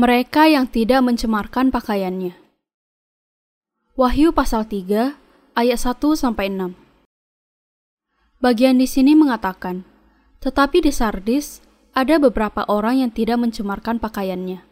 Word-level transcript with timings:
Mereka 0.00 0.48
yang 0.48 0.64
tidak 0.64 1.04
mencemarkan 1.04 1.68
pakaiannya. 1.68 2.32
Wahyu 4.00 4.32
pasal 4.32 4.64
3 4.64 5.20
ayat 5.52 5.76
1 5.76 6.16
sampai 6.16 6.48
6. 6.48 6.72
Bagian 8.40 8.80
di 8.80 8.88
sini 8.88 9.12
mengatakan, 9.12 9.84
"Tetapi 10.40 10.80
di 10.80 10.88
Sardis 10.88 11.60
ada 11.92 12.16
beberapa 12.16 12.64
orang 12.64 13.04
yang 13.04 13.12
tidak 13.12 13.44
mencemarkan 13.44 14.00
pakaiannya. 14.00 14.64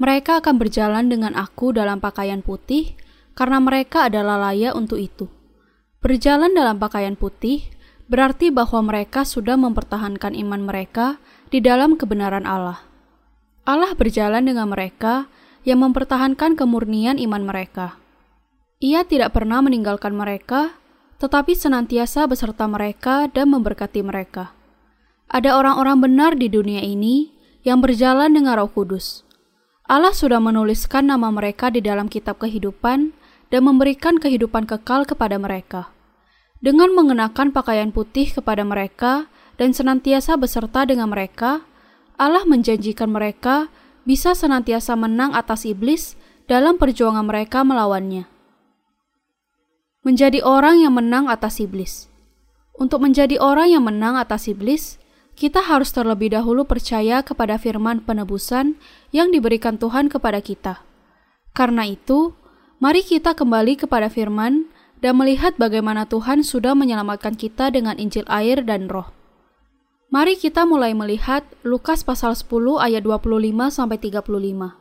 Mereka 0.00 0.40
akan 0.40 0.56
berjalan 0.56 1.12
dengan 1.12 1.36
aku 1.36 1.76
dalam 1.76 2.00
pakaian 2.00 2.40
putih 2.40 2.96
karena 3.36 3.60
mereka 3.60 4.08
adalah 4.08 4.48
layak 4.48 4.72
untuk 4.72 4.96
itu." 4.96 5.28
Berjalan 6.00 6.56
dalam 6.56 6.80
pakaian 6.80 7.20
putih 7.20 7.68
berarti 8.08 8.48
bahwa 8.48 8.80
mereka 8.80 9.28
sudah 9.28 9.60
mempertahankan 9.60 10.32
iman 10.40 10.64
mereka 10.64 11.20
di 11.52 11.60
dalam 11.60 12.00
kebenaran 12.00 12.48
Allah. 12.48 12.89
Allah 13.70 13.94
berjalan 13.94 14.42
dengan 14.42 14.66
mereka 14.66 15.30
yang 15.62 15.86
mempertahankan 15.86 16.58
kemurnian 16.58 17.22
iman 17.22 17.46
mereka. 17.46 18.02
Ia 18.82 19.06
tidak 19.06 19.30
pernah 19.30 19.62
meninggalkan 19.62 20.10
mereka, 20.10 20.74
tetapi 21.22 21.54
senantiasa 21.54 22.26
beserta 22.26 22.66
mereka 22.66 23.30
dan 23.30 23.54
memberkati 23.54 24.02
mereka. 24.02 24.50
Ada 25.30 25.54
orang-orang 25.54 26.02
benar 26.02 26.32
di 26.34 26.50
dunia 26.50 26.82
ini 26.82 27.30
yang 27.62 27.78
berjalan 27.78 28.34
dengan 28.34 28.58
Roh 28.58 28.74
Kudus. 28.74 29.22
Allah 29.86 30.10
sudah 30.10 30.42
menuliskan 30.42 31.06
nama 31.06 31.30
mereka 31.30 31.70
di 31.70 31.78
dalam 31.78 32.10
kitab 32.10 32.42
kehidupan 32.42 33.14
dan 33.54 33.60
memberikan 33.62 34.18
kehidupan 34.18 34.66
kekal 34.66 35.06
kepada 35.06 35.38
mereka. 35.38 35.94
Dengan 36.58 36.90
mengenakan 36.90 37.54
pakaian 37.54 37.94
putih 37.94 38.34
kepada 38.34 38.66
mereka 38.66 39.30
dan 39.62 39.70
senantiasa 39.70 40.34
beserta 40.34 40.82
dengan 40.82 41.14
mereka, 41.14 41.62
Allah 42.20 42.44
menjanjikan 42.44 43.08
mereka 43.08 43.72
bisa 44.04 44.36
senantiasa 44.36 44.92
menang 44.92 45.32
atas 45.32 45.64
iblis 45.64 46.20
dalam 46.44 46.76
perjuangan 46.76 47.24
mereka 47.24 47.64
melawannya. 47.64 48.28
Menjadi 50.04 50.44
orang 50.44 50.84
yang 50.84 51.00
menang 51.00 51.32
atas 51.32 51.64
iblis. 51.64 52.12
Untuk 52.76 53.00
menjadi 53.00 53.40
orang 53.40 53.72
yang 53.72 53.88
menang 53.88 54.20
atas 54.20 54.52
iblis, 54.52 55.00
kita 55.32 55.64
harus 55.64 55.96
terlebih 55.96 56.36
dahulu 56.36 56.68
percaya 56.68 57.24
kepada 57.24 57.56
firman 57.56 58.04
penebusan 58.04 58.76
yang 59.16 59.32
diberikan 59.32 59.80
Tuhan 59.80 60.12
kepada 60.12 60.44
kita. 60.44 60.84
Karena 61.56 61.88
itu, 61.88 62.36
mari 62.84 63.00
kita 63.00 63.32
kembali 63.32 63.80
kepada 63.80 64.12
firman 64.12 64.68
dan 65.00 65.16
melihat 65.16 65.56
bagaimana 65.56 66.04
Tuhan 66.04 66.44
sudah 66.44 66.76
menyelamatkan 66.76 67.32
kita 67.40 67.72
dengan 67.72 67.96
Injil 67.96 68.28
air 68.28 68.60
dan 68.60 68.92
Roh. 68.92 69.19
Mari 70.10 70.34
kita 70.34 70.66
mulai 70.66 70.90
melihat 70.90 71.46
Lukas 71.62 72.02
pasal 72.02 72.34
10 72.34 72.82
ayat 72.82 73.06
25 73.06 73.70
sampai 73.70 73.94
35. 73.94 74.74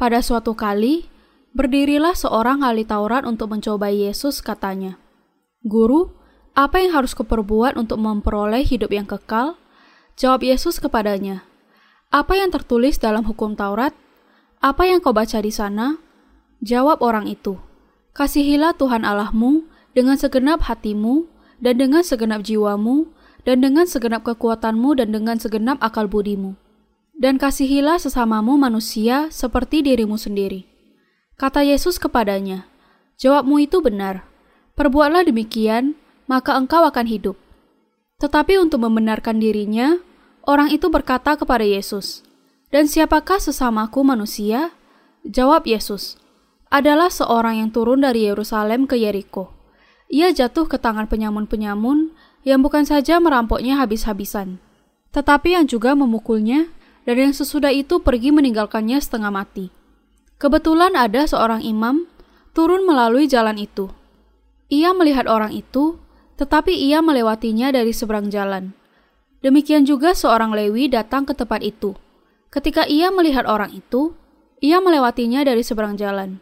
Pada 0.00 0.24
suatu 0.24 0.56
kali, 0.56 1.12
berdirilah 1.52 2.16
seorang 2.16 2.64
ahli 2.64 2.88
Taurat 2.88 3.28
untuk 3.28 3.52
mencobai 3.52 4.08
Yesus 4.08 4.40
katanya, 4.40 4.96
"Guru, 5.60 6.08
apa 6.56 6.80
yang 6.80 6.96
harus 6.96 7.12
kuperbuat 7.12 7.76
untuk 7.76 8.00
memperoleh 8.00 8.64
hidup 8.64 8.96
yang 8.96 9.04
kekal?" 9.04 9.60
Jawab 10.16 10.40
Yesus 10.40 10.80
kepadanya, 10.80 11.44
"Apa 12.08 12.40
yang 12.40 12.48
tertulis 12.48 12.96
dalam 12.96 13.28
hukum 13.28 13.60
Taurat? 13.60 13.92
Apa 14.64 14.88
yang 14.88 15.04
kau 15.04 15.12
baca 15.12 15.36
di 15.36 15.52
sana?" 15.52 16.00
Jawab 16.64 17.04
orang 17.04 17.28
itu, 17.28 17.60
"Kasihilah 18.16 18.72
Tuhan 18.72 19.04
Allahmu 19.04 19.68
dengan 19.92 20.16
segenap 20.16 20.64
hatimu 20.64 21.28
dan 21.60 21.76
dengan 21.76 22.00
segenap 22.00 22.40
jiwamu 22.40 23.12
dan 23.46 23.62
dengan 23.62 23.86
segenap 23.86 24.26
kekuatanmu 24.26 24.98
dan 24.98 25.14
dengan 25.14 25.38
segenap 25.38 25.78
akal 25.78 26.10
budimu. 26.10 26.58
Dan 27.16 27.38
kasihilah 27.40 27.96
sesamamu 27.96 28.58
manusia 28.60 29.32
seperti 29.32 29.80
dirimu 29.80 30.20
sendiri. 30.20 30.68
Kata 31.38 31.64
Yesus 31.64 31.96
kepadanya, 31.96 32.68
Jawabmu 33.16 33.64
itu 33.64 33.80
benar. 33.80 34.28
Perbuatlah 34.76 35.24
demikian, 35.24 35.96
maka 36.28 36.52
engkau 36.52 36.84
akan 36.84 37.08
hidup. 37.08 37.40
Tetapi 38.20 38.60
untuk 38.60 38.84
membenarkan 38.84 39.40
dirinya, 39.40 39.96
orang 40.44 40.68
itu 40.68 40.92
berkata 40.92 41.40
kepada 41.40 41.64
Yesus, 41.64 42.20
Dan 42.68 42.84
siapakah 42.84 43.40
sesamaku 43.40 44.04
manusia? 44.04 44.76
Jawab 45.24 45.64
Yesus, 45.64 46.20
adalah 46.68 47.08
seorang 47.08 47.64
yang 47.64 47.70
turun 47.72 48.04
dari 48.04 48.28
Yerusalem 48.28 48.84
ke 48.84 49.00
Yeriko. 49.00 49.56
Ia 50.12 50.30
jatuh 50.36 50.68
ke 50.68 50.76
tangan 50.76 51.08
penyamun-penyamun 51.08 52.12
yang 52.46 52.62
bukan 52.62 52.86
saja 52.86 53.18
merampoknya 53.18 53.74
habis-habisan, 53.82 54.62
tetapi 55.10 55.58
yang 55.58 55.66
juga 55.66 55.98
memukulnya 55.98 56.70
dan 57.02 57.18
yang 57.18 57.34
sesudah 57.34 57.74
itu 57.74 57.98
pergi 57.98 58.30
meninggalkannya 58.30 59.02
setengah 59.02 59.34
mati. 59.34 59.74
Kebetulan 60.38 60.94
ada 60.94 61.26
seorang 61.26 61.66
imam 61.66 62.06
turun 62.54 62.86
melalui 62.86 63.26
jalan 63.26 63.58
itu. 63.58 63.90
Ia 64.70 64.94
melihat 64.94 65.26
orang 65.26 65.50
itu, 65.50 65.98
tetapi 66.38 66.70
ia 66.70 67.02
melewatinya 67.02 67.74
dari 67.74 67.90
seberang 67.90 68.30
jalan. 68.30 68.70
Demikian 69.42 69.82
juga 69.82 70.14
seorang 70.14 70.54
Lewi 70.54 70.86
datang 70.86 71.26
ke 71.26 71.34
tempat 71.34 71.66
itu. 71.66 71.98
Ketika 72.54 72.86
ia 72.86 73.10
melihat 73.10 73.42
orang 73.50 73.74
itu, 73.74 74.14
ia 74.62 74.78
melewatinya 74.78 75.42
dari 75.42 75.66
seberang 75.66 75.98
jalan. 75.98 76.38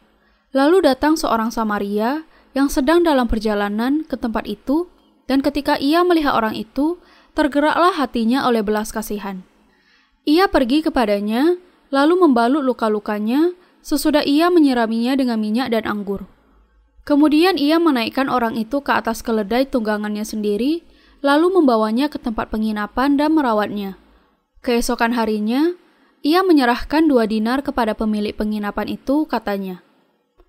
Lalu 0.55 0.85
datang 0.87 1.17
seorang 1.17 1.51
Samaria 1.51 2.29
yang 2.55 2.71
sedang 2.71 3.03
dalam 3.03 3.27
perjalanan 3.27 4.07
ke 4.07 4.15
tempat 4.15 4.47
itu 4.47 4.87
dan 5.25 5.41
ketika 5.41 5.81
ia 5.81 6.05
melihat 6.05 6.37
orang 6.37 6.57
itu, 6.57 7.01
tergeraklah 7.33 7.97
hatinya 7.97 8.45
oleh 8.45 8.61
belas 8.61 8.93
kasihan. 8.93 9.43
Ia 10.25 10.49
pergi 10.49 10.85
kepadanya, 10.85 11.61
lalu 11.93 12.15
membalut 12.25 12.65
luka-lukanya, 12.65 13.53
sesudah 13.85 14.25
ia 14.25 14.49
menyiraminya 14.49 15.17
dengan 15.17 15.37
minyak 15.37 15.73
dan 15.73 15.85
anggur. 15.85 16.25
Kemudian 17.05 17.61
ia 17.61 17.77
menaikkan 17.77 18.33
orang 18.33 18.57
itu 18.57 18.81
ke 18.81 18.89
atas 18.89 19.21
keledai 19.21 19.69
tunggangannya 19.69 20.25
sendiri, 20.25 20.81
lalu 21.21 21.61
membawanya 21.61 22.09
ke 22.09 22.17
tempat 22.17 22.49
penginapan 22.49 23.21
dan 23.21 23.37
merawatnya. 23.37 24.01
Keesokan 24.65 25.13
harinya, 25.13 25.77
ia 26.25 26.41
menyerahkan 26.41 27.05
dua 27.05 27.29
dinar 27.29 27.61
kepada 27.61 27.93
pemilik 27.93 28.33
penginapan 28.33 28.97
itu, 28.97 29.29
katanya, 29.29 29.85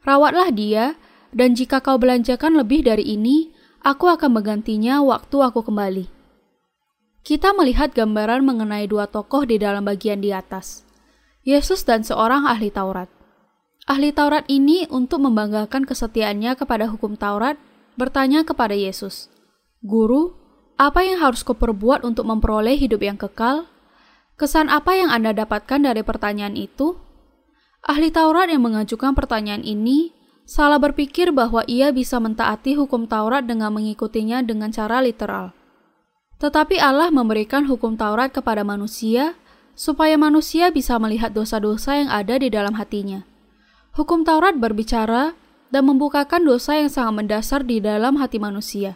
Rawatlah 0.08 0.56
dia, 0.56 0.96
dan 1.36 1.52
jika 1.52 1.84
kau 1.84 2.00
belanjakan 2.00 2.56
lebih 2.56 2.88
dari 2.88 3.04
ini, 3.04 3.52
Aku 3.86 4.10
akan 4.10 4.42
menggantinya 4.42 4.98
waktu 5.06 5.46
aku 5.46 5.62
kembali. 5.62 6.10
Kita 7.22 7.54
melihat 7.54 7.94
gambaran 7.94 8.42
mengenai 8.42 8.90
dua 8.90 9.06
tokoh 9.06 9.46
di 9.46 9.62
dalam 9.62 9.86
bagian 9.86 10.26
di 10.26 10.34
atas. 10.34 10.82
Yesus 11.46 11.86
dan 11.86 12.02
seorang 12.02 12.50
ahli 12.50 12.74
Taurat. 12.74 13.06
Ahli 13.86 14.10
Taurat 14.10 14.42
ini 14.50 14.90
untuk 14.90 15.22
membanggakan 15.22 15.86
kesetiaannya 15.86 16.58
kepada 16.58 16.90
hukum 16.90 17.14
Taurat 17.14 17.62
bertanya 17.94 18.42
kepada 18.42 18.74
Yesus, 18.74 19.30
"Guru, 19.86 20.34
apa 20.82 21.06
yang 21.06 21.22
harus 21.22 21.46
kuperbuat 21.46 22.02
untuk 22.02 22.26
memperoleh 22.26 22.82
hidup 22.82 23.06
yang 23.06 23.22
kekal?" 23.22 23.70
Kesan 24.34 24.74
apa 24.74 24.98
yang 24.98 25.14
Anda 25.14 25.38
dapatkan 25.38 25.86
dari 25.86 26.02
pertanyaan 26.02 26.58
itu? 26.58 26.98
Ahli 27.86 28.10
Taurat 28.10 28.50
yang 28.50 28.66
mengajukan 28.66 29.14
pertanyaan 29.14 29.62
ini 29.62 30.10
salah 30.46 30.78
berpikir 30.78 31.34
bahwa 31.34 31.66
ia 31.66 31.90
bisa 31.90 32.22
mentaati 32.22 32.78
hukum 32.78 33.10
Taurat 33.10 33.44
dengan 33.44 33.74
mengikutinya 33.74 34.46
dengan 34.46 34.70
cara 34.70 35.02
literal. 35.02 35.52
Tetapi 36.38 36.78
Allah 36.78 37.10
memberikan 37.10 37.66
hukum 37.66 37.98
Taurat 37.98 38.30
kepada 38.30 38.62
manusia 38.62 39.34
supaya 39.76 40.16
manusia 40.16 40.72
bisa 40.72 40.96
melihat 41.02 41.36
dosa-dosa 41.36 42.00
yang 42.00 42.10
ada 42.14 42.40
di 42.40 42.48
dalam 42.48 42.78
hatinya. 42.80 43.28
Hukum 43.98 44.24
Taurat 44.24 44.56
berbicara 44.56 45.36
dan 45.74 45.84
membukakan 45.90 46.46
dosa 46.46 46.80
yang 46.80 46.88
sangat 46.88 47.14
mendasar 47.26 47.66
di 47.66 47.84
dalam 47.84 48.16
hati 48.22 48.40
manusia. 48.40 48.96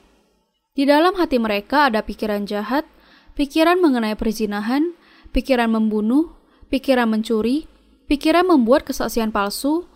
Di 0.78 0.88
dalam 0.88 1.18
hati 1.20 1.36
mereka 1.42 1.92
ada 1.92 2.00
pikiran 2.06 2.48
jahat, 2.48 2.88
pikiran 3.36 3.84
mengenai 3.84 4.16
perzinahan, 4.16 4.96
pikiran 5.36 5.68
membunuh, 5.68 6.32
pikiran 6.72 7.10
mencuri, 7.12 7.68
pikiran 8.08 8.48
membuat 8.48 8.88
kesaksian 8.88 9.34
palsu, 9.36 9.88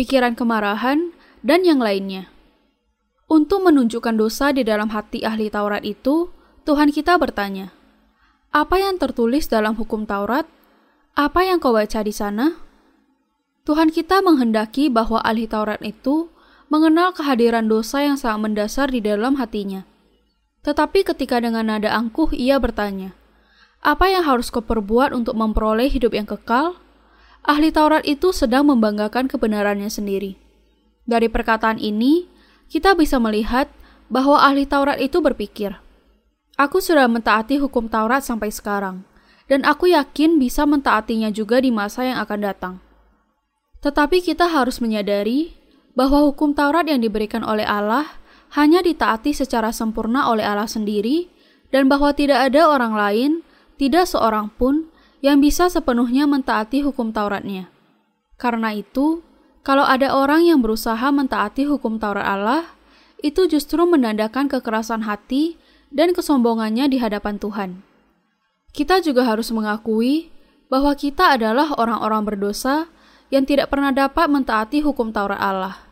pikiran 0.00 0.32
kemarahan, 0.32 1.12
dan 1.44 1.60
yang 1.60 1.76
lainnya. 1.76 2.32
Untuk 3.28 3.60
menunjukkan 3.68 4.16
dosa 4.16 4.48
di 4.48 4.64
dalam 4.64 4.88
hati 4.96 5.20
ahli 5.28 5.52
Taurat 5.52 5.84
itu, 5.84 6.32
Tuhan 6.64 6.88
kita 6.88 7.20
bertanya, 7.20 7.76
"Apa 8.48 8.80
yang 8.80 8.96
tertulis 8.96 9.44
dalam 9.52 9.76
hukum 9.76 10.08
Taurat? 10.08 10.48
Apa 11.12 11.44
yang 11.44 11.60
kau 11.60 11.76
baca 11.76 12.00
di 12.00 12.16
sana?" 12.16 12.56
Tuhan 13.68 13.92
kita 13.92 14.24
menghendaki 14.24 14.88
bahwa 14.88 15.20
ahli 15.20 15.44
Taurat 15.44 15.84
itu 15.84 16.32
mengenal 16.72 17.12
kehadiran 17.12 17.68
dosa 17.68 18.00
yang 18.00 18.16
sangat 18.16 18.40
mendasar 18.48 18.88
di 18.88 19.04
dalam 19.04 19.36
hatinya. 19.36 19.84
Tetapi 20.64 21.04
ketika 21.12 21.44
dengan 21.44 21.68
nada 21.68 21.92
angkuh 21.92 22.32
ia 22.32 22.56
bertanya, 22.56 23.12
"Apa 23.84 24.08
yang 24.08 24.24
harus 24.24 24.48
kau 24.48 24.64
perbuat 24.64 25.12
untuk 25.12 25.36
memperoleh 25.36 25.92
hidup 25.92 26.16
yang 26.16 26.24
kekal?" 26.24 26.80
Ahli 27.44 27.72
Taurat 27.72 28.04
itu 28.04 28.30
sedang 28.30 28.68
membanggakan 28.68 29.26
kebenarannya 29.26 29.88
sendiri. 29.88 30.36
Dari 31.08 31.26
perkataan 31.26 31.80
ini, 31.80 32.28
kita 32.70 32.94
bisa 32.94 33.18
melihat 33.18 33.66
bahwa 34.12 34.38
ahli 34.38 34.66
Taurat 34.66 34.98
itu 35.00 35.18
berpikir, 35.18 35.78
"Aku 36.60 36.78
sudah 36.78 37.06
mentaati 37.08 37.58
hukum 37.58 37.90
Taurat 37.90 38.22
sampai 38.22 38.52
sekarang, 38.52 39.02
dan 39.50 39.66
aku 39.66 39.90
yakin 39.90 40.38
bisa 40.38 40.66
mentaatinya 40.68 41.32
juga 41.34 41.58
di 41.58 41.74
masa 41.74 42.06
yang 42.06 42.18
akan 42.22 42.40
datang." 42.42 42.74
Tetapi 43.80 44.20
kita 44.20 44.46
harus 44.46 44.78
menyadari 44.78 45.56
bahwa 45.96 46.28
hukum 46.28 46.52
Taurat 46.52 46.84
yang 46.84 47.00
diberikan 47.00 47.42
oleh 47.42 47.64
Allah 47.64 48.06
hanya 48.54 48.82
ditaati 48.82 49.32
secara 49.32 49.70
sempurna 49.70 50.28
oleh 50.28 50.44
Allah 50.44 50.68
sendiri, 50.68 51.30
dan 51.70 51.86
bahwa 51.86 52.10
tidak 52.10 52.50
ada 52.50 52.66
orang 52.66 52.94
lain, 52.98 53.30
tidak 53.78 54.10
seorang 54.10 54.50
pun, 54.58 54.90
yang 55.20 55.40
bisa 55.40 55.68
sepenuhnya 55.68 56.24
mentaati 56.24 56.84
hukum 56.84 57.12
Tauratnya. 57.12 57.68
Karena 58.40 58.72
itu, 58.72 59.20
kalau 59.60 59.84
ada 59.84 60.16
orang 60.16 60.48
yang 60.48 60.64
berusaha 60.64 61.12
mentaati 61.12 61.68
hukum 61.68 62.00
Taurat 62.00 62.24
Allah, 62.24 62.64
itu 63.20 63.44
justru 63.44 63.84
menandakan 63.84 64.48
kekerasan 64.48 65.04
hati 65.04 65.60
dan 65.92 66.16
kesombongannya 66.16 66.88
di 66.88 66.96
hadapan 66.96 67.36
Tuhan. 67.36 67.70
Kita 68.72 69.04
juga 69.04 69.28
harus 69.28 69.52
mengakui 69.52 70.32
bahwa 70.72 70.96
kita 70.96 71.36
adalah 71.36 71.76
orang-orang 71.76 72.22
berdosa 72.24 72.88
yang 73.28 73.44
tidak 73.44 73.68
pernah 73.68 73.92
dapat 73.92 74.26
mentaati 74.32 74.80
hukum 74.80 75.12
Taurat 75.12 75.38
Allah. 75.38 75.84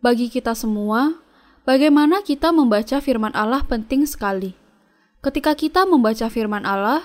Bagi 0.00 0.32
kita 0.32 0.56
semua, 0.56 1.18
bagaimana 1.68 2.22
kita 2.22 2.54
membaca 2.54 3.02
firman 3.02 3.34
Allah 3.36 3.60
penting 3.66 4.06
sekali. 4.06 4.54
Ketika 5.20 5.58
kita 5.58 5.82
membaca 5.84 6.30
firman 6.30 6.62
Allah, 6.62 7.02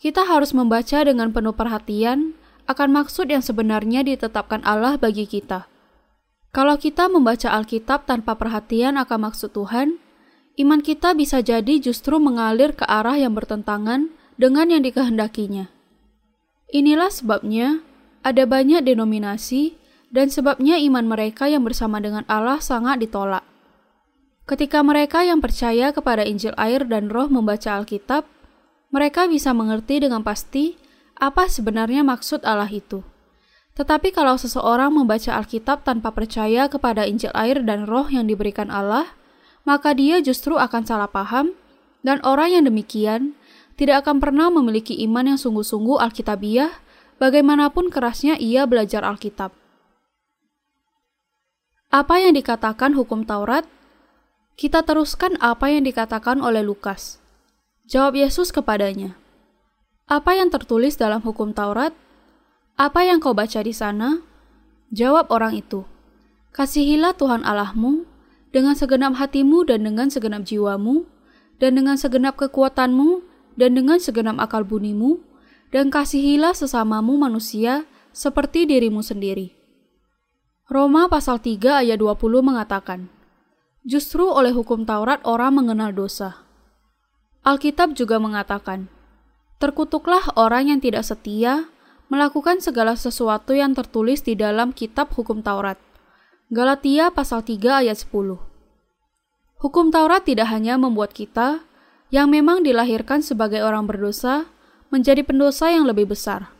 kita 0.00 0.24
harus 0.24 0.56
membaca 0.56 1.04
dengan 1.04 1.28
penuh 1.28 1.52
perhatian 1.52 2.32
akan 2.64 2.88
maksud 2.88 3.28
yang 3.28 3.44
sebenarnya 3.44 4.00
ditetapkan 4.00 4.64
Allah 4.64 4.96
bagi 4.96 5.28
kita. 5.28 5.68
Kalau 6.50 6.80
kita 6.80 7.06
membaca 7.06 7.52
Alkitab 7.52 8.08
tanpa 8.08 8.34
perhatian 8.34 8.96
akan 8.96 9.30
maksud 9.30 9.54
Tuhan, 9.54 10.00
iman 10.58 10.80
kita 10.80 11.12
bisa 11.14 11.44
jadi 11.44 11.78
justru 11.78 12.16
mengalir 12.16 12.74
ke 12.74 12.82
arah 12.88 13.14
yang 13.14 13.36
bertentangan 13.36 14.10
dengan 14.40 14.66
yang 14.72 14.82
dikehendakinya. 14.82 15.68
Inilah 16.72 17.12
sebabnya 17.12 17.84
ada 18.24 18.48
banyak 18.48 18.82
denominasi 18.82 19.76
dan 20.10 20.32
sebabnya 20.32 20.80
iman 20.80 21.06
mereka 21.06 21.46
yang 21.46 21.62
bersama 21.62 22.00
dengan 22.00 22.24
Allah 22.26 22.58
sangat 22.58 23.04
ditolak. 23.04 23.44
Ketika 24.48 24.82
mereka 24.82 25.22
yang 25.22 25.38
percaya 25.38 25.94
kepada 25.94 26.26
Injil 26.26 26.56
air 26.58 26.82
dan 26.88 27.06
roh 27.12 27.30
membaca 27.30 27.78
Alkitab, 27.78 28.26
mereka 28.90 29.30
bisa 29.30 29.54
mengerti 29.54 30.02
dengan 30.02 30.26
pasti 30.26 30.74
apa 31.14 31.46
sebenarnya 31.46 32.02
maksud 32.02 32.42
Allah 32.42 32.70
itu. 32.70 33.06
Tetapi 33.78 34.10
kalau 34.10 34.34
seseorang 34.34 34.90
membaca 34.92 35.38
Alkitab 35.38 35.86
tanpa 35.86 36.10
percaya 36.10 36.66
kepada 36.66 37.06
Injil 37.06 37.30
air 37.32 37.62
dan 37.62 37.86
roh 37.86 38.10
yang 38.10 38.26
diberikan 38.26 38.68
Allah, 38.68 39.14
maka 39.62 39.94
dia 39.94 40.18
justru 40.18 40.58
akan 40.58 40.82
salah 40.84 41.08
paham, 41.08 41.54
dan 42.02 42.18
orang 42.26 42.60
yang 42.60 42.64
demikian 42.66 43.38
tidak 43.78 44.04
akan 44.04 44.20
pernah 44.20 44.52
memiliki 44.52 44.92
iman 45.06 45.32
yang 45.32 45.38
sungguh-sungguh 45.38 45.96
Alkitabiah, 46.02 46.82
bagaimanapun 47.22 47.88
kerasnya 47.88 48.36
ia 48.36 48.66
belajar 48.66 49.06
Alkitab. 49.06 49.54
Apa 51.90 52.22
yang 52.22 52.36
dikatakan 52.36 52.94
hukum 52.94 53.24
Taurat? 53.24 53.64
Kita 54.60 54.84
teruskan 54.84 55.40
apa 55.40 55.72
yang 55.72 55.88
dikatakan 55.88 56.44
oleh 56.44 56.60
Lukas. 56.60 57.16
Jawab 57.90 58.14
Yesus 58.14 58.54
kepadanya, 58.54 59.18
"Apa 60.06 60.38
yang 60.38 60.46
tertulis 60.46 60.94
dalam 60.94 61.18
hukum 61.26 61.50
Taurat?" 61.50 61.90
Apa 62.80 63.04
yang 63.04 63.20
kau 63.20 63.36
baca 63.36 63.60
di 63.60 63.76
sana? 63.76 64.24
Jawab 64.88 65.28
orang 65.28 65.52
itu, 65.58 65.84
Kasihilah 66.50 67.12
Tuhan 67.12 67.44
Allahmu 67.44 68.08
dengan 68.50 68.74
segenap 68.74 69.14
hatimu 69.20 69.68
dan 69.68 69.86
dengan 69.86 70.10
segenap 70.10 70.42
jiwamu, 70.42 71.06
dan 71.62 71.78
dengan 71.78 71.94
segenap 72.00 72.40
kekuatanmu, 72.40 73.22
dan 73.54 73.76
dengan 73.78 74.02
segenap 74.02 74.40
akal 74.40 74.66
bunimu, 74.66 75.22
dan 75.70 75.92
kasihilah 75.92 76.56
sesamamu 76.56 77.14
manusia 77.20 77.86
seperti 78.10 78.66
dirimu 78.66 79.04
sendiri. 79.04 79.54
Roma 80.66 81.06
pasal 81.06 81.38
3 81.38 81.86
ayat 81.86 81.98
20 82.00 82.42
mengatakan, 82.42 83.12
Justru 83.86 84.26
oleh 84.26 84.50
hukum 84.50 84.82
Taurat 84.82 85.22
orang 85.22 85.62
mengenal 85.62 85.94
dosa. 85.94 86.49
Alkitab 87.40 87.96
juga 87.96 88.20
mengatakan, 88.20 88.92
Terkutuklah 89.56 90.36
orang 90.36 90.72
yang 90.72 90.80
tidak 90.80 91.08
setia, 91.08 91.68
melakukan 92.12 92.60
segala 92.60 92.96
sesuatu 92.96 93.56
yang 93.56 93.72
tertulis 93.72 94.20
di 94.20 94.36
dalam 94.36 94.76
kitab 94.76 95.12
hukum 95.16 95.40
Taurat. 95.40 95.80
Galatia 96.52 97.08
pasal 97.08 97.40
3 97.46 97.86
ayat 97.86 97.96
10. 97.96 98.40
Hukum 99.60 99.88
Taurat 99.88 100.24
tidak 100.24 100.52
hanya 100.52 100.76
membuat 100.76 101.16
kita 101.16 101.64
yang 102.12 102.28
memang 102.28 102.60
dilahirkan 102.60 103.24
sebagai 103.24 103.62
orang 103.62 103.86
berdosa 103.86 104.50
menjadi 104.90 105.22
pendosa 105.22 105.70
yang 105.70 105.86
lebih 105.86 106.10
besar, 106.10 106.50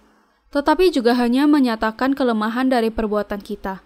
tetapi 0.55 0.95
juga 0.95 1.19
hanya 1.19 1.45
menyatakan 1.51 2.15
kelemahan 2.15 2.71
dari 2.71 2.89
perbuatan 2.89 3.43
kita. 3.43 3.83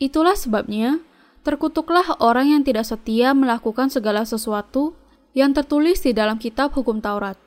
Itulah 0.00 0.34
sebabnya 0.34 0.98
terkutuklah 1.44 2.16
orang 2.18 2.58
yang 2.58 2.62
tidak 2.64 2.88
setia 2.88 3.36
melakukan 3.36 3.92
segala 3.92 4.24
sesuatu 4.24 4.96
yang 5.38 5.54
tertulis 5.54 6.02
di 6.02 6.10
dalam 6.10 6.42
kitab 6.42 6.74
hukum 6.74 6.98
Taurat. 6.98 7.38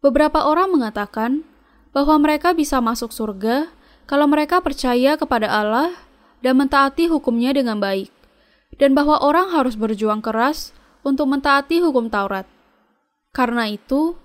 Beberapa 0.00 0.48
orang 0.48 0.72
mengatakan 0.72 1.44
bahwa 1.92 2.16
mereka 2.16 2.56
bisa 2.56 2.80
masuk 2.80 3.12
surga 3.12 3.68
kalau 4.08 4.24
mereka 4.24 4.64
percaya 4.64 5.20
kepada 5.20 5.52
Allah 5.52 5.92
dan 6.40 6.56
mentaati 6.56 7.12
hukumnya 7.12 7.52
dengan 7.52 7.76
baik, 7.76 8.08
dan 8.80 8.96
bahwa 8.96 9.20
orang 9.20 9.52
harus 9.52 9.76
berjuang 9.76 10.24
keras 10.24 10.72
untuk 11.04 11.28
mentaati 11.28 11.84
hukum 11.84 12.08
Taurat. 12.08 12.48
Karena 13.36 13.68
itu, 13.68 14.16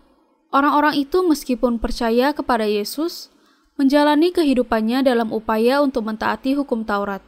orang-orang 0.56 1.04
itu 1.04 1.20
meskipun 1.20 1.84
percaya 1.84 2.32
kepada 2.32 2.64
Yesus, 2.64 3.28
menjalani 3.76 4.32
kehidupannya 4.32 5.04
dalam 5.04 5.36
upaya 5.36 5.84
untuk 5.84 6.08
mentaati 6.08 6.56
hukum 6.56 6.88
Taurat. 6.88 7.24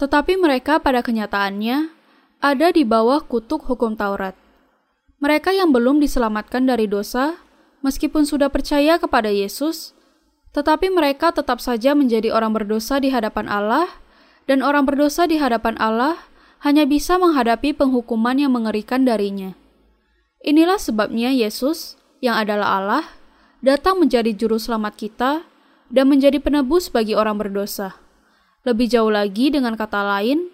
Tetapi 0.00 0.40
mereka 0.40 0.80
pada 0.80 1.04
kenyataannya 1.04 1.88
ada 2.44 2.68
di 2.72 2.84
bawah 2.84 3.24
kutuk 3.24 3.64
hukum 3.64 3.96
Taurat. 3.96 4.43
Mereka 5.22 5.54
yang 5.54 5.70
belum 5.70 6.02
diselamatkan 6.02 6.66
dari 6.66 6.90
dosa 6.90 7.38
meskipun 7.84 8.24
sudah 8.24 8.48
percaya 8.48 8.96
kepada 8.96 9.28
Yesus, 9.28 9.92
tetapi 10.56 10.88
mereka 10.88 11.34
tetap 11.34 11.60
saja 11.60 11.92
menjadi 11.92 12.32
orang 12.32 12.54
berdosa 12.56 13.02
di 13.02 13.12
hadapan 13.12 13.50
Allah, 13.50 13.90
dan 14.48 14.64
orang 14.64 14.88
berdosa 14.88 15.28
di 15.28 15.36
hadapan 15.36 15.76
Allah 15.76 16.16
hanya 16.64 16.88
bisa 16.88 17.20
menghadapi 17.20 17.76
penghukuman 17.76 18.40
yang 18.40 18.52
mengerikan 18.56 19.04
darinya. 19.04 19.52
Inilah 20.40 20.80
sebabnya 20.80 21.32
Yesus, 21.32 22.00
yang 22.24 22.40
adalah 22.40 22.80
Allah, 22.80 23.04
datang 23.60 24.00
menjadi 24.00 24.32
juru 24.32 24.56
selamat 24.56 24.96
kita 24.96 25.32
dan 25.92 26.04
menjadi 26.08 26.40
penebus 26.40 26.88
bagi 26.88 27.12
orang 27.12 27.36
berdosa. 27.36 27.96
Lebih 28.64 28.88
jauh 28.88 29.12
lagi, 29.12 29.52
dengan 29.52 29.76
kata 29.76 30.00
lain, 30.00 30.48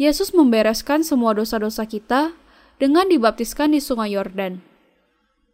Yesus 0.00 0.32
membereskan 0.32 1.04
semua 1.04 1.36
dosa-dosa 1.36 1.84
kita 1.84 2.32
dengan 2.80 3.04
dibaptiskan 3.12 3.76
di 3.76 3.80
Sungai 3.84 4.16
Yordan. 4.16 4.64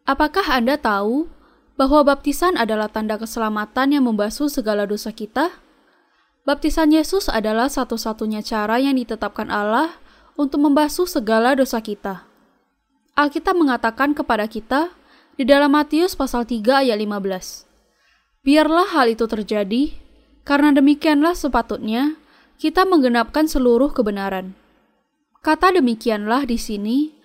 Apakah 0.07 0.47
Anda 0.47 0.79
tahu 0.79 1.27
bahwa 1.75 2.07
baptisan 2.07 2.55
adalah 2.55 2.87
tanda 2.87 3.19
keselamatan 3.19 3.99
yang 3.99 4.07
membasuh 4.07 4.47
segala 4.47 4.87
dosa 4.87 5.11
kita? 5.11 5.51
Baptisan 6.47 6.95
Yesus 6.95 7.27
adalah 7.27 7.67
satu-satunya 7.67 8.39
cara 8.39 8.79
yang 8.79 8.95
ditetapkan 8.95 9.51
Allah 9.51 9.99
untuk 10.39 10.63
membasuh 10.63 11.03
segala 11.03 11.51
dosa 11.59 11.83
kita. 11.83 12.23
Alkitab 13.19 13.59
mengatakan 13.59 14.15
kepada 14.15 14.47
kita 14.47 14.95
di 15.35 15.43
dalam 15.43 15.75
Matius 15.75 16.15
pasal 16.15 16.47
3 16.47 16.87
ayat 16.87 16.95
15. 16.95 17.67
Biarlah 18.47 18.87
hal 18.95 19.11
itu 19.11 19.27
terjadi, 19.27 19.91
karena 20.47 20.71
demikianlah 20.71 21.35
sepatutnya 21.35 22.15
kita 22.55 22.87
menggenapkan 22.87 23.51
seluruh 23.51 23.91
kebenaran. 23.91 24.55
Kata 25.43 25.75
demikianlah 25.75 26.47
di 26.47 26.55
sini 26.55 27.16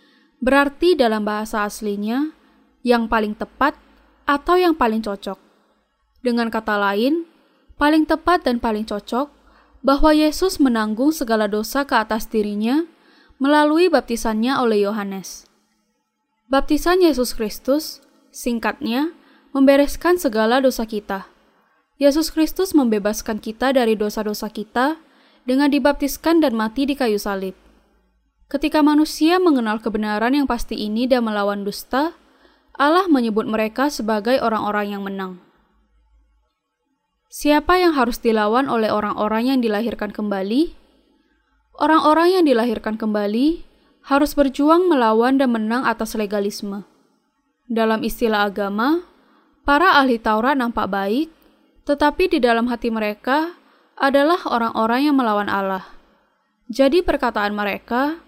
berarti 0.43 0.99
dalam 0.99 1.23
bahasa 1.23 1.63
aslinya 1.63 2.35
yang 2.83 3.07
paling 3.07 3.39
tepat, 3.39 3.79
atau 4.27 4.59
yang 4.59 4.75
paling 4.75 5.03
cocok. 5.03 5.39
Dengan 6.23 6.51
kata 6.51 6.79
lain, 6.79 7.27
paling 7.79 8.07
tepat 8.07 8.47
dan 8.47 8.63
paling 8.63 8.87
cocok 8.87 9.31
bahwa 9.83 10.11
Yesus 10.15 10.63
menanggung 10.63 11.11
segala 11.11 11.51
dosa 11.51 11.83
ke 11.83 11.95
atas 11.99 12.31
dirinya 12.31 12.87
melalui 13.43 13.91
baptisannya 13.91 14.55
oleh 14.55 14.87
Yohanes. 14.87 15.51
Baptisan 16.47 17.03
Yesus 17.03 17.35
Kristus, 17.35 17.99
singkatnya, 18.31 19.11
membereskan 19.51 20.19
segala 20.23 20.63
dosa 20.63 20.87
kita. 20.87 21.27
Yesus 21.99 22.31
Kristus 22.31 22.75
membebaskan 22.75 23.43
kita 23.43 23.75
dari 23.75 23.99
dosa-dosa 23.99 24.47
kita 24.51 24.99
dengan 25.43 25.71
dibaptiskan 25.71 26.39
dan 26.39 26.55
mati 26.55 26.87
di 26.87 26.95
kayu 26.95 27.19
salib. 27.19 27.62
Ketika 28.53 28.85
manusia 28.85 29.41
mengenal 29.41 29.81
kebenaran 29.81 30.37
yang 30.37 30.45
pasti 30.45 30.77
ini 30.77 31.09
dan 31.09 31.25
melawan 31.25 31.65
dusta, 31.65 32.13
Allah 32.77 33.09
menyebut 33.09 33.49
mereka 33.49 33.89
sebagai 33.89 34.45
orang-orang 34.45 34.93
yang 34.93 35.01
menang. 35.09 35.41
Siapa 37.33 37.81
yang 37.81 37.97
harus 37.97 38.21
dilawan 38.21 38.69
oleh 38.69 38.93
orang-orang 38.93 39.49
yang 39.49 39.59
dilahirkan 39.65 40.13
kembali? 40.13 40.77
Orang-orang 41.81 42.29
yang 42.37 42.45
dilahirkan 42.45 43.01
kembali 43.01 43.65
harus 44.05 44.37
berjuang 44.37 44.85
melawan 44.85 45.41
dan 45.41 45.49
menang 45.49 45.89
atas 45.89 46.13
legalisme. 46.13 46.85
Dalam 47.73 48.05
istilah 48.05 48.53
agama, 48.53 49.01
para 49.65 49.97
ahli 49.97 50.21
Taurat 50.21 50.61
nampak 50.61 50.93
baik, 50.93 51.33
tetapi 51.89 52.37
di 52.37 52.37
dalam 52.37 52.69
hati 52.69 52.93
mereka 52.93 53.57
adalah 53.97 54.45
orang-orang 54.45 55.09
yang 55.09 55.17
melawan 55.17 55.49
Allah. 55.49 55.89
Jadi 56.69 57.01
perkataan 57.01 57.57
mereka, 57.57 58.21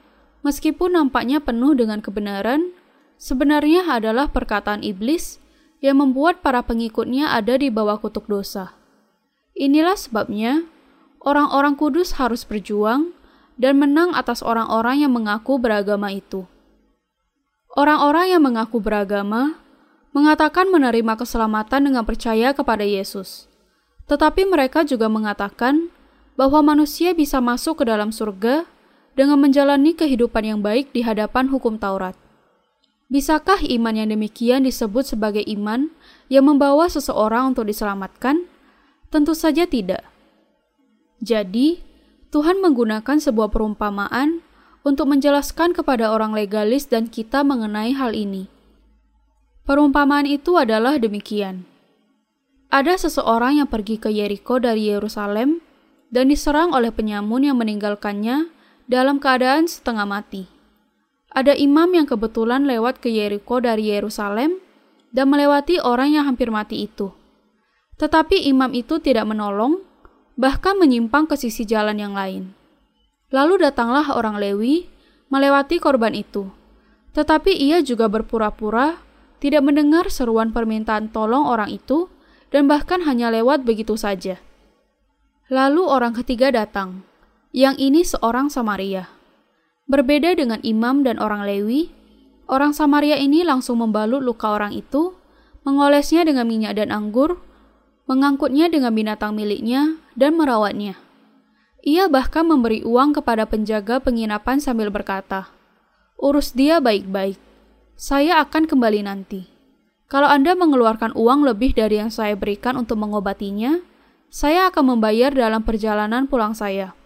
meskipun 0.45 0.95
nampaknya 0.95 1.41
penuh 1.41 1.73
dengan 1.73 2.05
kebenaran, 2.05 2.71
sebenarnya 3.17 3.89
adalah 3.89 4.29
perkataan 4.31 4.85
iblis 4.85 5.41
yang 5.81 5.99
membuat 5.99 6.45
para 6.45 6.61
pengikutnya 6.63 7.33
ada 7.33 7.57
di 7.57 7.73
bawah 7.73 7.99
kutuk 7.99 8.29
dosa. 8.29 8.77
Inilah 9.57 9.97
sebabnya 9.97 10.69
orang-orang 11.25 11.75
kudus 11.75 12.21
harus 12.21 12.45
berjuang 12.45 13.17
dan 13.57 13.81
menang 13.81 14.13
atas 14.13 14.45
orang-orang 14.45 15.03
yang 15.03 15.13
mengaku 15.15 15.57
beragama 15.57 16.13
itu. 16.13 16.45
Orang-orang 17.75 18.31
yang 18.31 18.43
mengaku 18.45 18.79
beragama 18.79 19.59
mengatakan 20.15 20.71
menerima 20.71 21.19
keselamatan 21.19 21.91
dengan 21.91 22.07
percaya 22.07 22.55
kepada 22.55 22.87
Yesus. 22.87 23.51
Tetapi 24.07 24.47
mereka 24.47 24.87
juga 24.87 25.11
mengatakan 25.11 25.91
bahwa 26.39 26.75
manusia 26.75 27.15
bisa 27.15 27.43
masuk 27.43 27.83
ke 27.83 27.85
dalam 27.91 28.15
surga 28.15 28.67
dengan 29.15 29.39
menjalani 29.39 29.95
kehidupan 29.95 30.43
yang 30.43 30.61
baik 30.61 30.91
di 30.91 31.07
hadapan 31.07 31.51
hukum 31.51 31.79
Taurat. 31.79 32.19
Bisakah 33.11 33.63
iman 33.63 33.95
yang 33.95 34.11
demikian 34.11 34.67
disebut 34.67 35.15
sebagai 35.15 35.47
iman 35.47 35.91
yang 36.27 36.51
membawa 36.51 36.91
seseorang 36.91 37.55
untuk 37.55 37.71
diselamatkan? 37.71 38.47
Tentu 39.09 39.39
saja 39.39 39.71
tidak. 39.71 40.03
Jadi, 41.23 41.79
Tuhan 42.35 42.59
menggunakan 42.59 43.23
sebuah 43.23 43.55
perumpamaan 43.55 44.43
untuk 44.83 45.07
menjelaskan 45.09 45.71
kepada 45.73 46.11
orang 46.11 46.35
legalis 46.35 46.91
dan 46.91 47.07
kita 47.07 47.47
mengenai 47.47 47.95
hal 47.95 48.13
ini. 48.13 48.51
Perumpamaan 49.65 50.29
itu 50.29 50.59
adalah 50.61 50.99
demikian. 51.01 51.65
Ada 52.69 53.07
seseorang 53.07 53.63
yang 53.63 53.69
pergi 53.71 53.97
ke 53.97 54.11
Yeriko 54.11 54.59
dari 54.59 54.91
Yerusalem 54.91 55.63
dan 56.11 56.29
diserang 56.29 56.75
oleh 56.75 56.91
penyamun 56.91 57.47
yang 57.47 57.57
meninggalkannya 57.57 58.51
dalam 58.85 59.17
keadaan 59.17 59.65
setengah 59.65 60.05
mati. 60.05 60.45
Ada 61.35 61.57
imam 61.57 61.91
yang 61.91 62.07
kebetulan 62.07 62.69
lewat 62.69 63.03
ke 63.03 63.11
Yeriko 63.11 63.59
dari 63.59 63.91
Yerusalem 63.91 64.63
dan 65.11 65.27
melewati 65.31 65.83
orang 65.83 66.15
yang 66.15 66.25
hampir 66.31 66.53
mati 66.53 66.87
itu. 66.87 67.11
Tetapi 67.99 68.47
imam 68.51 68.71
itu 68.75 68.99
tidak 69.03 69.27
menolong, 69.27 69.83
bahkan 70.39 70.79
menyimpang 70.79 71.31
ke 71.31 71.35
sisi 71.39 71.67
jalan 71.67 71.99
yang 71.99 72.15
lain. 72.15 72.55
Lalu 73.35 73.67
datanglah 73.67 74.15
orang 74.15 74.39
Lewi 74.39 74.87
melewati 75.31 75.83
korban 75.83 76.15
itu. 76.15 76.51
Tetapi 77.15 77.51
ia 77.51 77.83
juga 77.83 78.11
berpura-pura 78.11 78.99
tidak 79.39 79.63
mendengar 79.63 80.11
seruan 80.11 80.51
permintaan 80.51 81.11
tolong 81.11 81.47
orang 81.47 81.71
itu 81.71 82.11
dan 82.55 82.71
bahkan 82.71 83.03
hanya 83.03 83.31
lewat 83.31 83.67
begitu 83.67 83.99
saja. 83.99 84.39
Lalu 85.51 85.83
orang 85.83 86.15
ketiga 86.15 86.51
datang. 86.55 87.07
Yang 87.55 87.77
ini 87.79 88.03
seorang 88.03 88.51
Samaria. 88.51 89.07
Berbeda 89.87 90.35
dengan 90.35 90.59
imam 90.67 91.07
dan 91.07 91.23
orang 91.23 91.47
Lewi, 91.47 91.87
orang 92.51 92.75
Samaria 92.75 93.15
ini 93.15 93.47
langsung 93.47 93.79
membalut 93.79 94.27
luka 94.27 94.51
orang 94.51 94.75
itu, 94.75 95.15
mengolesnya 95.63 96.27
dengan 96.27 96.51
minyak 96.51 96.75
dan 96.75 96.91
anggur, 96.91 97.39
mengangkutnya 98.11 98.67
dengan 98.67 98.91
binatang 98.91 99.39
miliknya, 99.39 100.03
dan 100.19 100.35
merawatnya. 100.35 100.99
Ia 101.87 102.11
bahkan 102.11 102.43
memberi 102.43 102.83
uang 102.83 103.23
kepada 103.23 103.47
penjaga 103.47 104.03
penginapan 104.03 104.59
sambil 104.59 104.91
berkata, 104.91 105.47
"Urus 106.19 106.51
dia 106.59 106.83
baik-baik. 106.83 107.39
Saya 107.95 108.43
akan 108.43 108.67
kembali 108.67 109.07
nanti. 109.07 109.47
Kalau 110.11 110.27
Anda 110.27 110.59
mengeluarkan 110.59 111.15
uang 111.15 111.47
lebih 111.47 111.79
dari 111.79 112.03
yang 112.03 112.11
saya 112.11 112.35
berikan 112.35 112.75
untuk 112.75 112.99
mengobatinya, 112.99 113.79
saya 114.27 114.75
akan 114.75 114.99
membayar 114.99 115.31
dalam 115.31 115.63
perjalanan 115.63 116.27
pulang 116.27 116.59
saya. 116.59 116.99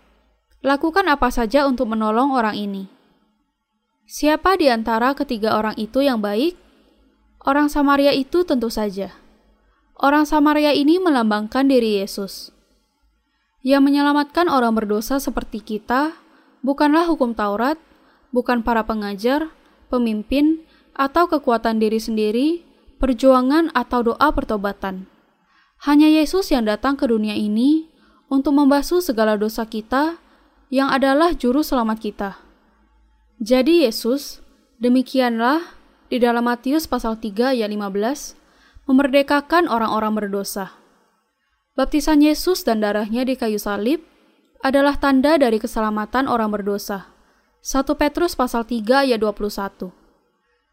Lakukan 0.64 1.06
apa 1.06 1.30
saja 1.30 1.64
untuk 1.66 1.90
menolong 1.92 2.34
orang 2.34 2.58
ini." 2.58 2.98
Siapa 4.08 4.56
di 4.56 4.72
antara 4.72 5.12
ketiga 5.12 5.60
orang 5.60 5.76
itu 5.76 6.00
yang 6.00 6.24
baik? 6.24 6.56
Orang 7.44 7.68
Samaria 7.68 8.16
itu 8.16 8.40
tentu 8.40 8.72
saja. 8.72 9.12
Orang 10.00 10.24
Samaria 10.24 10.72
ini 10.72 10.96
melambangkan 10.96 11.68
diri 11.68 12.00
Yesus. 12.00 12.48
Yang 13.60 13.92
menyelamatkan 13.92 14.48
orang 14.48 14.72
berdosa 14.72 15.20
seperti 15.20 15.60
kita 15.60 16.16
bukanlah 16.64 17.04
hukum 17.04 17.36
Taurat, 17.36 17.76
bukan 18.32 18.64
para 18.64 18.86
pengajar, 18.88 19.52
pemimpin, 19.92 20.64
atau 20.96 21.28
kekuatan 21.28 21.76
diri 21.76 22.00
sendiri, 22.00 22.48
perjuangan 22.98 23.70
atau 23.76 24.14
doa 24.14 24.28
pertobatan. 24.32 25.06
Hanya 25.84 26.10
Yesus 26.10 26.50
yang 26.50 26.66
datang 26.66 26.98
ke 26.98 27.06
dunia 27.06 27.38
ini 27.38 27.86
untuk 28.32 28.56
membasuh 28.56 28.98
segala 28.98 29.38
dosa 29.38 29.62
kita 29.68 30.18
yang 30.68 30.92
adalah 30.92 31.32
juru 31.32 31.64
selamat 31.64 31.98
kita. 32.00 32.30
Jadi 33.40 33.88
Yesus, 33.88 34.44
demikianlah 34.80 35.64
di 36.12 36.20
dalam 36.20 36.44
Matius 36.44 36.84
pasal 36.84 37.16
3 37.16 37.56
ayat 37.56 37.68
15, 37.68 38.36
memerdekakan 38.88 39.68
orang-orang 39.68 40.12
berdosa. 40.16 40.76
Baptisan 41.76 42.20
Yesus 42.20 42.66
dan 42.66 42.82
darahnya 42.82 43.22
di 43.22 43.38
kayu 43.38 43.60
salib 43.60 44.02
adalah 44.64 44.98
tanda 44.98 45.38
dari 45.38 45.62
keselamatan 45.62 46.26
orang 46.26 46.50
berdosa. 46.50 47.06
1 47.62 47.84
Petrus 47.94 48.34
pasal 48.34 48.66
3 48.66 49.06
ayat 49.06 49.20
21. 49.22 49.92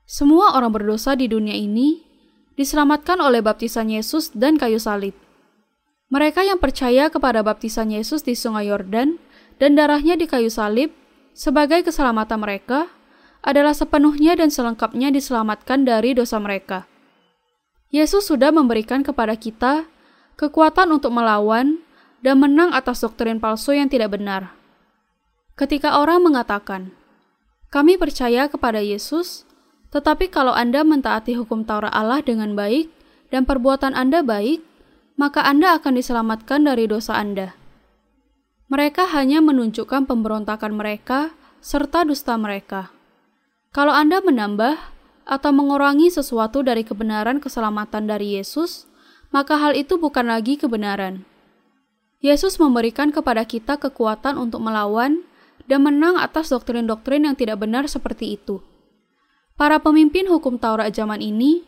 Semua 0.05 0.57
orang 0.57 0.73
berdosa 0.73 1.13
di 1.13 1.29
dunia 1.29 1.53
ini 1.53 2.01
diselamatkan 2.57 3.21
oleh 3.21 3.43
baptisan 3.43 3.91
Yesus 3.91 4.33
dan 4.33 4.57
kayu 4.57 4.81
salib. 4.81 5.13
Mereka 6.09 6.45
yang 6.45 6.61
percaya 6.61 7.09
kepada 7.09 7.41
baptisan 7.41 7.91
Yesus 7.91 8.21
di 8.23 8.37
Sungai 8.37 8.69
Yordan 8.69 9.17
dan 9.61 9.79
darahnya 9.79 10.19
di 10.19 10.27
kayu 10.27 10.51
salib 10.51 10.91
sebagai 11.35 11.83
keselamatan 11.83 12.39
mereka 12.39 12.91
adalah 13.45 13.77
sepenuhnya 13.77 14.33
dan 14.33 14.49
selengkapnya 14.49 15.13
diselamatkan 15.13 15.85
dari 15.85 16.17
dosa 16.17 16.41
mereka. 16.41 16.89
Yesus 17.93 18.27
sudah 18.27 18.49
memberikan 18.49 19.05
kepada 19.05 19.37
kita 19.37 19.85
kekuatan 20.35 20.91
untuk 20.91 21.13
melawan 21.13 21.79
dan 22.25 22.41
menang 22.41 22.73
atas 22.73 23.05
doktrin 23.05 23.37
palsu 23.37 23.77
yang 23.77 23.87
tidak 23.87 24.17
benar. 24.17 24.51
Ketika 25.55 26.01
orang 26.01 26.25
mengatakan, 26.25 26.91
"Kami 27.71 27.95
percaya 27.95 28.49
kepada 28.51 28.81
Yesus," 28.83 29.47
tetapi 29.93 30.27
kalau 30.27 30.51
Anda 30.51 30.83
mentaati 30.83 31.37
hukum 31.39 31.63
Taurat 31.63 31.93
Allah 31.95 32.19
dengan 32.19 32.57
baik 32.57 32.91
dan 33.31 33.47
perbuatan 33.47 33.95
Anda 33.95 34.25
baik, 34.25 34.59
maka 35.15 35.45
Anda 35.47 35.79
akan 35.79 35.95
diselamatkan 35.95 36.67
dari 36.67 36.89
dosa 36.91 37.15
Anda. 37.15 37.55
Mereka 38.65 39.05
hanya 39.13 39.45
menunjukkan 39.45 40.09
pemberontakan 40.09 40.73
mereka 40.73 41.37
serta 41.61 42.01
dusta 42.01 42.33
mereka. 42.33 42.89
Kalau 43.69 43.93
Anda 43.93 44.25
menambah 44.25 44.73
atau 45.25 45.51
mengurangi 45.53 46.09
sesuatu 46.09 46.65
dari 46.65 46.81
kebenaran 46.81 47.37
keselamatan 47.37 48.09
dari 48.09 48.41
Yesus, 48.41 48.89
maka 49.29 49.61
hal 49.61 49.77
itu 49.77 50.01
bukan 50.01 50.25
lagi 50.25 50.57
kebenaran. 50.57 51.25
Yesus 52.25 52.57
memberikan 52.57 53.13
kepada 53.13 53.45
kita 53.45 53.77
kekuatan 53.77 54.41
untuk 54.41 54.65
melawan 54.65 55.21
dan 55.69 55.85
menang 55.85 56.17
atas 56.17 56.49
doktrin-doktrin 56.49 57.29
yang 57.29 57.37
tidak 57.37 57.61
benar 57.61 57.85
seperti 57.85 58.33
itu. 58.33 58.65
Para 59.53 59.77
pemimpin 59.77 60.25
hukum 60.25 60.57
Taurat 60.57 60.89
zaman 60.89 61.21
ini 61.21 61.61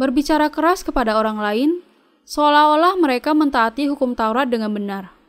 berbicara 0.00 0.48
keras 0.48 0.80
kepada 0.80 1.20
orang 1.20 1.36
lain, 1.36 1.70
seolah-olah 2.24 2.96
mereka 2.96 3.36
mentaati 3.36 3.92
hukum 3.92 4.16
Taurat 4.16 4.48
dengan 4.48 4.72
benar. 4.72 5.19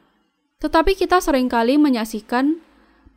Tetapi 0.62 0.94
kita 0.94 1.18
sering 1.18 1.50
kali 1.50 1.82
menyaksikan 1.82 2.62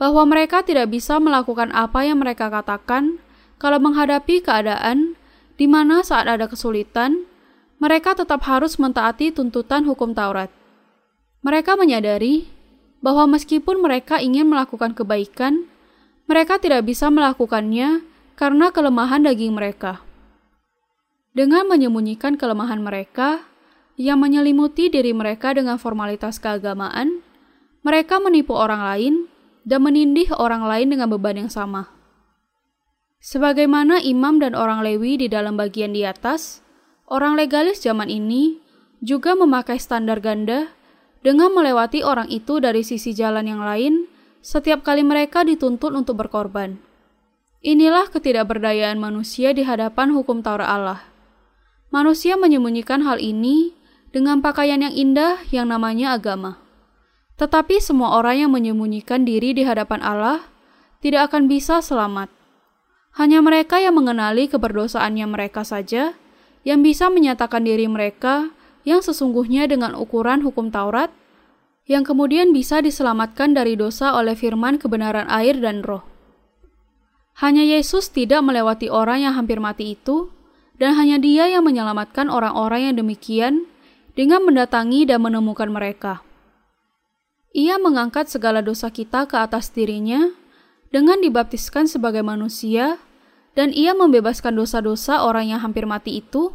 bahwa 0.01 0.25
mereka 0.25 0.65
tidak 0.65 0.91
bisa 0.91 1.21
melakukan 1.21 1.71
apa 1.77 2.03
yang 2.09 2.19
mereka 2.19 2.49
katakan 2.49 3.21
kalau 3.61 3.79
menghadapi 3.79 4.41
keadaan 4.41 5.15
di 5.55 5.71
mana 5.71 6.03
saat 6.03 6.27
ada 6.27 6.51
kesulitan, 6.51 7.29
mereka 7.79 8.17
tetap 8.17 8.43
harus 8.49 8.81
mentaati 8.81 9.31
tuntutan 9.31 9.87
hukum 9.87 10.17
Taurat. 10.17 10.51
Mereka 11.45 11.77
menyadari 11.77 12.49
bahwa 13.05 13.37
meskipun 13.37 13.85
mereka 13.85 14.19
ingin 14.19 14.49
melakukan 14.49 14.97
kebaikan, 14.97 15.69
mereka 16.25 16.57
tidak 16.57 16.89
bisa 16.89 17.13
melakukannya 17.13 18.01
karena 18.35 18.73
kelemahan 18.73 19.21
daging 19.29 19.53
mereka. 19.53 20.01
Dengan 21.37 21.69
menyembunyikan 21.69 22.41
kelemahan 22.41 22.81
mereka 22.81 23.45
yang 24.01 24.19
menyelimuti 24.19 24.89
diri 24.89 25.13
mereka 25.13 25.53
dengan 25.53 25.77
formalitas 25.77 26.41
keagamaan, 26.41 27.21
mereka 27.85 28.19
menipu 28.19 28.57
orang 28.57 28.81
lain 28.81 29.15
dan 29.63 29.85
menindih 29.85 30.33
orang 30.35 30.65
lain 30.65 30.91
dengan 30.91 31.13
beban 31.13 31.47
yang 31.47 31.53
sama. 31.53 31.93
Sebagaimana 33.21 34.01
imam 34.01 34.41
dan 34.41 34.57
orang 34.57 34.85
Lewi 34.85 35.17
di 35.21 35.29
dalam 35.33 35.57
bagian 35.57 35.97
di 35.97 36.05
atas, 36.05 36.65
Orang 37.05 37.37
legalis 37.37 37.85
zaman 37.85 38.09
ini 38.09 38.65
juga 39.05 39.37
memakai 39.37 39.77
standar 39.77 40.25
ganda 40.25 40.73
dengan 41.21 41.53
melewati 41.53 42.01
orang 42.01 42.33
itu 42.33 42.65
dari 42.65 42.81
sisi 42.81 43.13
jalan 43.13 43.45
yang 43.45 43.61
lain 43.61 44.09
setiap 44.41 44.81
kali 44.81 45.05
mereka 45.05 45.45
dituntut 45.45 45.93
untuk 45.93 46.17
berkorban. 46.17 46.81
Inilah 47.61 48.09
ketidakberdayaan 48.09 48.97
manusia 48.97 49.53
di 49.53 49.65
hadapan 49.65 50.17
hukum 50.17 50.41
Taurat 50.41 50.69
Allah. 50.69 51.01
Manusia 51.93 52.41
menyembunyikan 52.41 53.05
hal 53.05 53.21
ini 53.21 53.77
dengan 54.13 54.41
pakaian 54.41 54.81
yang 54.81 54.93
indah 54.93 55.45
yang 55.53 55.69
namanya 55.69 56.17
agama. 56.17 56.64
Tetapi 57.35 57.83
semua 57.83 58.15
orang 58.15 58.47
yang 58.47 58.51
menyembunyikan 58.55 59.27
diri 59.27 59.51
di 59.51 59.67
hadapan 59.67 59.99
Allah 60.01 60.47
tidak 61.03 61.33
akan 61.33 61.51
bisa 61.51 61.83
selamat. 61.83 62.31
Hanya 63.15 63.43
mereka 63.43 63.79
yang 63.79 63.95
mengenali 63.95 64.47
keberdosaannya 64.51 65.27
mereka 65.27 65.63
saja 65.63 66.15
yang 66.65 66.81
bisa 66.81 67.13
menyatakan 67.13 67.63
diri 67.63 67.87
mereka 67.87 68.51
yang 68.85 69.01
sesungguhnya 69.01 69.69
dengan 69.69 69.97
ukuran 69.97 70.45
hukum 70.45 70.69
Taurat, 70.69 71.13
yang 71.85 72.05
kemudian 72.05 72.53
bisa 72.53 72.81
diselamatkan 72.81 73.53
dari 73.53 73.77
dosa 73.77 74.17
oleh 74.17 74.33
firman 74.37 74.81
kebenaran 74.81 75.29
air 75.29 75.61
dan 75.61 75.85
roh. 75.85 76.05
Hanya 77.41 77.65
Yesus 77.67 78.09
tidak 78.15 78.41
melewati 78.47 78.89
orang 78.89 79.27
yang 79.27 79.35
hampir 79.37 79.61
mati 79.61 79.99
itu, 79.99 80.33
dan 80.81 80.97
hanya 80.97 81.21
Dia 81.21 81.51
yang 81.51 81.67
menyelamatkan 81.67 82.33
orang-orang 82.33 82.93
yang 82.93 82.95
demikian 82.97 83.69
dengan 84.15 84.43
mendatangi 84.47 85.05
dan 85.09 85.21
menemukan 85.21 85.69
mereka. 85.69 86.23
Ia 87.55 87.79
mengangkat 87.79 88.27
segala 88.27 88.67
dosa 88.67 88.91
kita 88.91 89.31
ke 89.31 89.39
atas 89.39 89.71
dirinya 89.71 90.35
dengan 90.91 91.23
dibaptiskan 91.23 91.87
sebagai 91.87 92.27
manusia, 92.27 92.99
dan 93.55 93.71
ia 93.71 93.95
membebaskan 93.95 94.59
dosa-dosa 94.59 95.23
orang 95.23 95.55
yang 95.55 95.63
hampir 95.63 95.87
mati 95.87 96.19
itu 96.19 96.51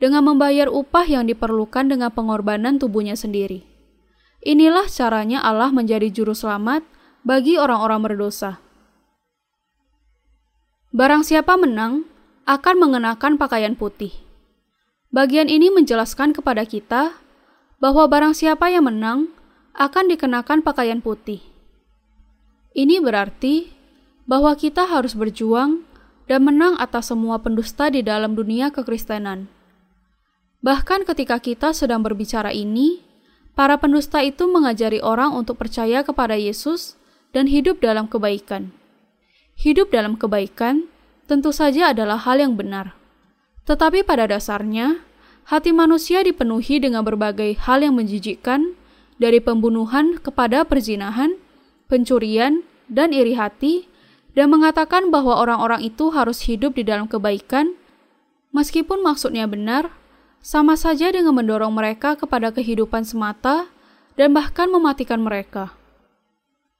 dengan 0.00 0.24
membayar 0.24 0.72
upah 0.72 1.04
yang 1.04 1.28
diperlukan 1.28 1.92
dengan 1.92 2.08
pengorbanan 2.08 2.80
tubuhnya 2.80 3.12
sendiri. 3.12 3.68
Inilah 4.40 4.88
caranya 4.88 5.44
Allah 5.44 5.68
menjadi 5.68 6.08
juru 6.08 6.32
selamat 6.32 6.80
bagi 7.28 7.60
orang-orang 7.60 8.00
berdosa. 8.00 8.56
Barang 10.88 11.20
siapa 11.20 11.60
menang 11.60 12.08
akan 12.48 12.74
mengenakan 12.80 13.36
pakaian 13.36 13.76
putih. 13.76 14.16
Bagian 15.12 15.52
ini 15.52 15.68
menjelaskan 15.68 16.32
kepada 16.32 16.64
kita 16.64 17.20
bahwa 17.76 18.08
barang 18.08 18.32
siapa 18.32 18.72
yang 18.72 18.88
menang 18.88 19.28
akan 19.78 20.10
dikenakan 20.10 20.66
pakaian 20.66 20.98
putih. 20.98 21.38
Ini 22.74 22.98
berarti 22.98 23.70
bahwa 24.26 24.52
kita 24.58 24.90
harus 24.90 25.14
berjuang 25.14 25.86
dan 26.26 26.44
menang 26.44 26.76
atas 26.82 27.14
semua 27.14 27.40
pendusta 27.40 27.88
di 27.88 28.02
dalam 28.02 28.34
dunia 28.34 28.74
kekristenan. 28.74 29.48
Bahkan 30.60 31.06
ketika 31.06 31.38
kita 31.38 31.70
sedang 31.70 32.02
berbicara 32.02 32.50
ini, 32.50 33.06
para 33.54 33.78
pendusta 33.78 34.20
itu 34.20 34.50
mengajari 34.50 34.98
orang 34.98 35.32
untuk 35.32 35.56
percaya 35.56 36.02
kepada 36.02 36.34
Yesus 36.34 36.98
dan 37.30 37.46
hidup 37.46 37.78
dalam 37.78 38.10
kebaikan. 38.10 38.74
Hidup 39.54 39.94
dalam 39.94 40.18
kebaikan 40.18 40.90
tentu 41.30 41.54
saja 41.54 41.94
adalah 41.94 42.18
hal 42.26 42.42
yang 42.42 42.58
benar. 42.58 42.98
Tetapi 43.70 44.02
pada 44.02 44.26
dasarnya, 44.26 45.06
hati 45.46 45.70
manusia 45.70 46.26
dipenuhi 46.26 46.82
dengan 46.82 47.06
berbagai 47.06 47.54
hal 47.62 47.86
yang 47.86 47.94
menjijikkan, 47.94 48.74
dari 49.18 49.42
pembunuhan 49.42 50.16
kepada 50.22 50.62
perzinahan, 50.64 51.34
pencurian, 51.90 52.62
dan 52.88 53.12
iri 53.12 53.34
hati, 53.34 53.90
dan 54.32 54.48
mengatakan 54.54 55.10
bahwa 55.10 55.36
orang-orang 55.36 55.82
itu 55.82 56.14
harus 56.14 56.46
hidup 56.46 56.78
di 56.78 56.86
dalam 56.86 57.10
kebaikan, 57.10 57.74
meskipun 58.54 59.02
maksudnya 59.02 59.50
benar, 59.50 59.90
sama 60.38 60.78
saja 60.78 61.10
dengan 61.10 61.34
mendorong 61.34 61.74
mereka 61.74 62.14
kepada 62.14 62.54
kehidupan 62.54 63.02
semata 63.02 63.66
dan 64.14 64.30
bahkan 64.30 64.70
mematikan 64.70 65.18
mereka. 65.20 65.74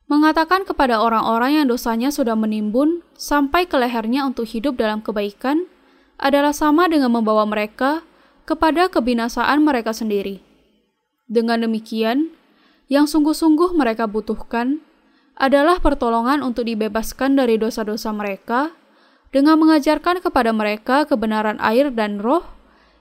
Mengatakan 0.09 0.65
kepada 0.65 1.05
orang-orang 1.05 1.61
yang 1.61 1.67
dosanya 1.69 2.09
sudah 2.09 2.33
menimbun 2.33 3.05
sampai 3.13 3.69
ke 3.69 3.77
lehernya 3.77 4.25
untuk 4.25 4.49
hidup 4.49 4.81
dalam 4.81 5.05
kebaikan 5.05 5.69
adalah 6.17 6.57
sama 6.57 6.89
dengan 6.89 7.13
membawa 7.13 7.45
mereka 7.45 8.01
kepada 8.49 8.89
kebinasaan 8.89 9.61
mereka 9.61 9.93
sendiri. 9.93 10.48
Dengan 11.29 11.61
demikian, 11.61 12.33
yang 12.89 13.05
sungguh-sungguh 13.05 13.77
mereka 13.77 14.09
butuhkan 14.09 14.81
adalah 15.37 15.79
pertolongan 15.79 16.41
untuk 16.41 16.65
dibebaskan 16.67 17.37
dari 17.37 17.61
dosa-dosa 17.61 18.11
mereka 18.17 18.73
dengan 19.29 19.61
mengajarkan 19.61 20.25
kepada 20.25 20.51
mereka 20.57 21.05
kebenaran 21.05 21.61
air 21.61 21.93
dan 21.93 22.19
roh 22.19 22.43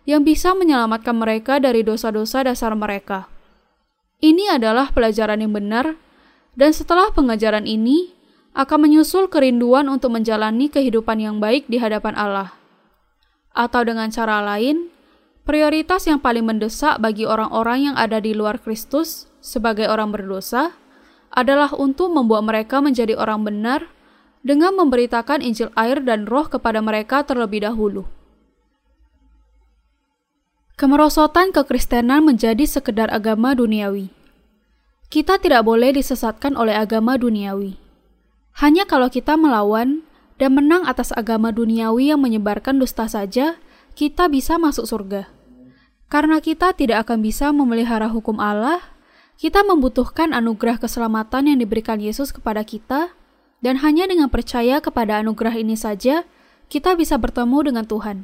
yang 0.04 0.28
bisa 0.28 0.52
menyelamatkan 0.52 1.16
mereka 1.16 1.60
dari 1.64 1.88
dosa-dosa 1.88 2.44
dasar 2.44 2.76
mereka. 2.76 3.32
Ini 4.20 4.60
adalah 4.60 4.92
pelajaran 4.92 5.40
yang 5.40 5.56
benar, 5.56 5.96
dan 6.58 6.72
setelah 6.76 7.14
pengajaran 7.16 7.64
ini 7.64 8.18
akan 8.58 8.90
menyusul 8.90 9.30
kerinduan 9.30 9.86
untuk 9.88 10.10
menjalani 10.16 10.68
kehidupan 10.74 11.22
yang 11.22 11.38
baik 11.38 11.70
di 11.70 11.78
hadapan 11.78 12.18
Allah. 12.18 12.58
Atau 13.54 13.86
dengan 13.86 14.10
cara 14.10 14.42
lain, 14.42 14.90
prioritas 15.48 16.04
yang 16.04 16.20
paling 16.20 16.44
mendesak 16.44 17.00
bagi 17.00 17.24
orang-orang 17.24 17.90
yang 17.90 17.96
ada 17.96 18.20
di 18.20 18.36
luar 18.36 18.60
Kristus 18.60 19.32
sebagai 19.40 19.88
orang 19.88 20.12
berdosa 20.12 20.76
adalah 21.32 21.72
untuk 21.72 22.12
membuat 22.12 22.44
mereka 22.44 22.84
menjadi 22.84 23.16
orang 23.16 23.48
benar 23.48 23.88
dengan 24.44 24.76
memberitakan 24.76 25.40
Injil 25.40 25.72
air 25.80 26.04
dan 26.04 26.28
roh 26.28 26.52
kepada 26.52 26.84
mereka 26.84 27.24
terlebih 27.24 27.64
dahulu. 27.64 28.04
Kemerosotan 30.78 31.56
kekristenan 31.56 32.22
menjadi 32.22 32.68
sekedar 32.68 33.10
agama 33.10 33.58
duniawi. 33.58 34.14
Kita 35.08 35.40
tidak 35.40 35.66
boleh 35.66 35.96
disesatkan 35.96 36.54
oleh 36.54 36.76
agama 36.76 37.16
duniawi. 37.16 37.80
Hanya 38.60 38.84
kalau 38.84 39.08
kita 39.08 39.40
melawan 39.40 40.06
dan 40.38 40.54
menang 40.54 40.86
atas 40.86 41.16
agama 41.16 41.50
duniawi 41.50 42.14
yang 42.14 42.22
menyebarkan 42.22 42.78
dusta 42.78 43.10
saja, 43.10 43.58
kita 43.98 44.30
bisa 44.30 44.62
masuk 44.62 44.86
surga. 44.86 45.37
Karena 46.08 46.40
kita 46.40 46.72
tidak 46.72 47.08
akan 47.08 47.20
bisa 47.20 47.52
memelihara 47.52 48.08
hukum 48.08 48.40
Allah, 48.40 48.80
kita 49.36 49.62
membutuhkan 49.68 50.32
anugerah 50.32 50.80
keselamatan 50.80 51.52
yang 51.52 51.58
diberikan 51.60 52.00
Yesus 52.00 52.32
kepada 52.32 52.64
kita, 52.64 53.12
dan 53.60 53.82
hanya 53.84 54.08
dengan 54.08 54.32
percaya 54.32 54.80
kepada 54.80 55.20
anugerah 55.20 55.60
ini 55.60 55.76
saja, 55.76 56.24
kita 56.72 56.96
bisa 56.96 57.20
bertemu 57.20 57.72
dengan 57.74 57.86
Tuhan. 57.86 58.24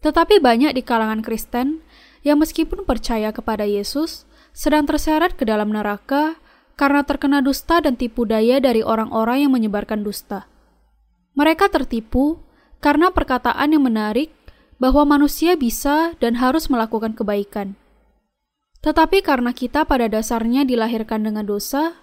Tetapi 0.00 0.40
banyak 0.40 0.76
di 0.76 0.82
kalangan 0.84 1.20
Kristen 1.20 1.84
yang 2.24 2.40
meskipun 2.40 2.84
percaya 2.84 3.32
kepada 3.32 3.64
Yesus, 3.64 4.28
sedang 4.52 4.84
terseret 4.84 5.36
ke 5.36 5.44
dalam 5.48 5.72
neraka 5.72 6.36
karena 6.76 7.04
terkena 7.04 7.44
dusta 7.44 7.80
dan 7.84 7.96
tipu 7.96 8.24
daya 8.24 8.56
dari 8.60 8.80
orang-orang 8.80 9.44
yang 9.44 9.52
menyebarkan 9.52 10.00
dusta. 10.00 10.48
Mereka 11.36 11.68
tertipu 11.68 12.40
karena 12.80 13.12
perkataan 13.12 13.76
yang 13.76 13.84
menarik 13.84 14.32
bahwa 14.80 15.04
manusia 15.04 15.54
bisa 15.60 16.16
dan 16.18 16.40
harus 16.40 16.72
melakukan 16.72 17.12
kebaikan. 17.12 17.76
Tetapi 18.80 19.20
karena 19.20 19.52
kita 19.52 19.84
pada 19.84 20.08
dasarnya 20.08 20.64
dilahirkan 20.64 21.20
dengan 21.20 21.44
dosa, 21.44 22.00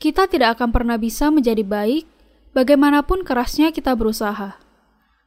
kita 0.00 0.24
tidak 0.24 0.56
akan 0.56 0.72
pernah 0.72 0.96
bisa 0.96 1.28
menjadi 1.28 1.60
baik 1.60 2.08
bagaimanapun 2.56 3.28
kerasnya 3.28 3.76
kita 3.76 3.92
berusaha. 3.92 4.56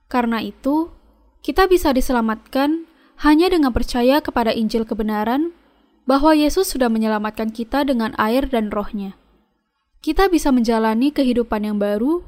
Karena 0.10 0.42
itu, 0.42 0.90
kita 1.46 1.70
bisa 1.70 1.94
diselamatkan 1.94 2.90
hanya 3.22 3.54
dengan 3.54 3.70
percaya 3.70 4.18
kepada 4.26 4.50
Injil 4.50 4.90
kebenaran 4.90 5.54
bahwa 6.10 6.34
Yesus 6.34 6.74
sudah 6.74 6.90
menyelamatkan 6.90 7.54
kita 7.54 7.86
dengan 7.86 8.18
air 8.18 8.50
dan 8.50 8.74
rohnya. 8.74 9.14
Kita 10.02 10.32
bisa 10.34 10.50
menjalani 10.50 11.14
kehidupan 11.14 11.68
yang 11.68 11.78
baru 11.78 12.26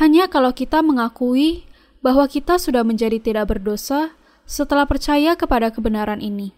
hanya 0.00 0.26
kalau 0.32 0.50
kita 0.56 0.80
mengakui 0.80 1.67
bahwa 2.00 2.26
kita 2.30 2.56
sudah 2.56 2.86
menjadi 2.86 3.18
tidak 3.18 3.54
berdosa 3.54 4.14
setelah 4.48 4.88
percaya 4.88 5.34
kepada 5.34 5.68
kebenaran 5.68 6.22
ini. 6.24 6.56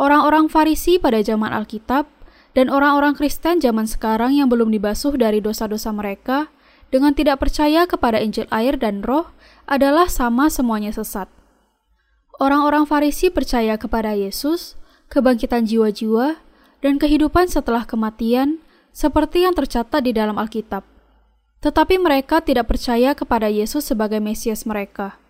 Orang-orang 0.00 0.48
Farisi 0.48 0.96
pada 0.96 1.20
zaman 1.20 1.52
Alkitab 1.52 2.08
dan 2.56 2.66
orang-orang 2.72 3.14
Kristen 3.14 3.62
zaman 3.62 3.86
sekarang 3.86 4.34
yang 4.34 4.48
belum 4.50 4.72
dibasuh 4.74 5.14
dari 5.14 5.38
dosa-dosa 5.38 5.92
mereka 5.94 6.50
dengan 6.90 7.14
tidak 7.14 7.38
percaya 7.38 7.86
kepada 7.86 8.18
Injil 8.18 8.50
air 8.50 8.74
dan 8.74 9.06
roh 9.06 9.30
adalah 9.70 10.10
sama 10.10 10.50
semuanya 10.50 10.90
sesat. 10.90 11.30
Orang-orang 12.42 12.88
Farisi 12.88 13.30
percaya 13.30 13.78
kepada 13.78 14.16
Yesus, 14.16 14.74
kebangkitan 15.12 15.68
jiwa-jiwa, 15.68 16.40
dan 16.80 16.96
kehidupan 16.96 17.46
setelah 17.46 17.84
kematian 17.84 18.58
seperti 18.90 19.46
yang 19.46 19.54
tercatat 19.54 20.02
di 20.02 20.10
dalam 20.16 20.40
Alkitab. 20.40 20.89
Tetapi 21.60 22.00
mereka 22.00 22.40
tidak 22.40 22.72
percaya 22.72 23.12
kepada 23.12 23.52
Yesus 23.52 23.84
sebagai 23.84 24.16
Mesias 24.16 24.64
mereka. 24.64 25.20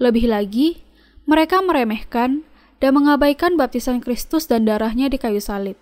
Lebih 0.00 0.32
lagi, 0.32 0.80
mereka 1.28 1.60
meremehkan 1.60 2.44
dan 2.80 2.90
mengabaikan 2.96 3.60
baptisan 3.60 4.00
Kristus 4.00 4.48
dan 4.48 4.64
darahnya 4.64 5.12
di 5.12 5.20
kayu 5.20 5.40
salib. 5.40 5.76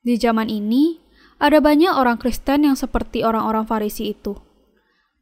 Di 0.00 0.16
zaman 0.16 0.48
ini, 0.48 1.00
ada 1.42 1.60
banyak 1.60 1.92
orang 1.92 2.16
Kristen 2.16 2.64
yang 2.64 2.76
seperti 2.76 3.20
orang-orang 3.26 3.68
Farisi 3.68 4.12
itu. 4.12 4.36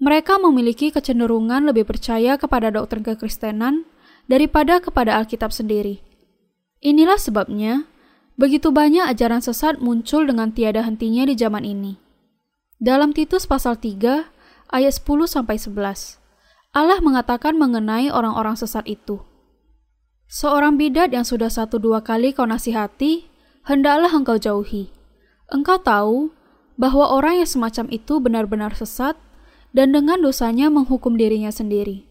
Mereka 0.01 0.41
memiliki 0.41 0.89
kecenderungan 0.93 1.69
lebih 1.69 1.85
percaya 1.85 2.41
kepada 2.41 2.73
doktrin 2.73 3.05
kekristenan 3.05 3.85
daripada 4.31 4.81
kepada 4.81 5.17
Alkitab 5.21 5.53
sendiri. 5.53 6.01
Inilah 6.81 7.21
sebabnya, 7.21 7.85
begitu 8.41 8.73
banyak 8.73 9.05
ajaran 9.05 9.45
sesat 9.45 9.83
muncul 9.85 10.25
dengan 10.25 10.57
tiada 10.57 10.81
hentinya 10.81 11.29
di 11.29 11.37
zaman 11.37 11.69
ini. 11.69 12.10
Dalam 12.81 13.13
Titus 13.13 13.45
pasal 13.45 13.77
3 13.77 14.33
ayat 14.73 14.93
10 14.97 15.05
sampai 15.29 15.61
11, 15.61 16.17
Allah 16.73 16.97
mengatakan 17.05 17.53
mengenai 17.53 18.09
orang-orang 18.09 18.57
sesat 18.57 18.89
itu. 18.89 19.21
Seorang 20.33 20.81
bidat 20.81 21.13
yang 21.13 21.29
sudah 21.29 21.53
satu 21.53 21.77
dua 21.77 22.01
kali 22.01 22.33
kau 22.33 22.49
nasihati, 22.49 23.29
hendaklah 23.69 24.09
engkau 24.17 24.41
jauhi. 24.41 24.89
Engkau 25.53 25.77
tahu 25.77 26.33
bahwa 26.81 27.05
orang 27.13 27.45
yang 27.45 27.51
semacam 27.53 27.85
itu 27.93 28.17
benar-benar 28.17 28.73
sesat 28.73 29.13
dan 29.77 29.93
dengan 29.93 30.17
dosanya 30.17 30.73
menghukum 30.73 31.21
dirinya 31.21 31.53
sendiri. 31.53 32.09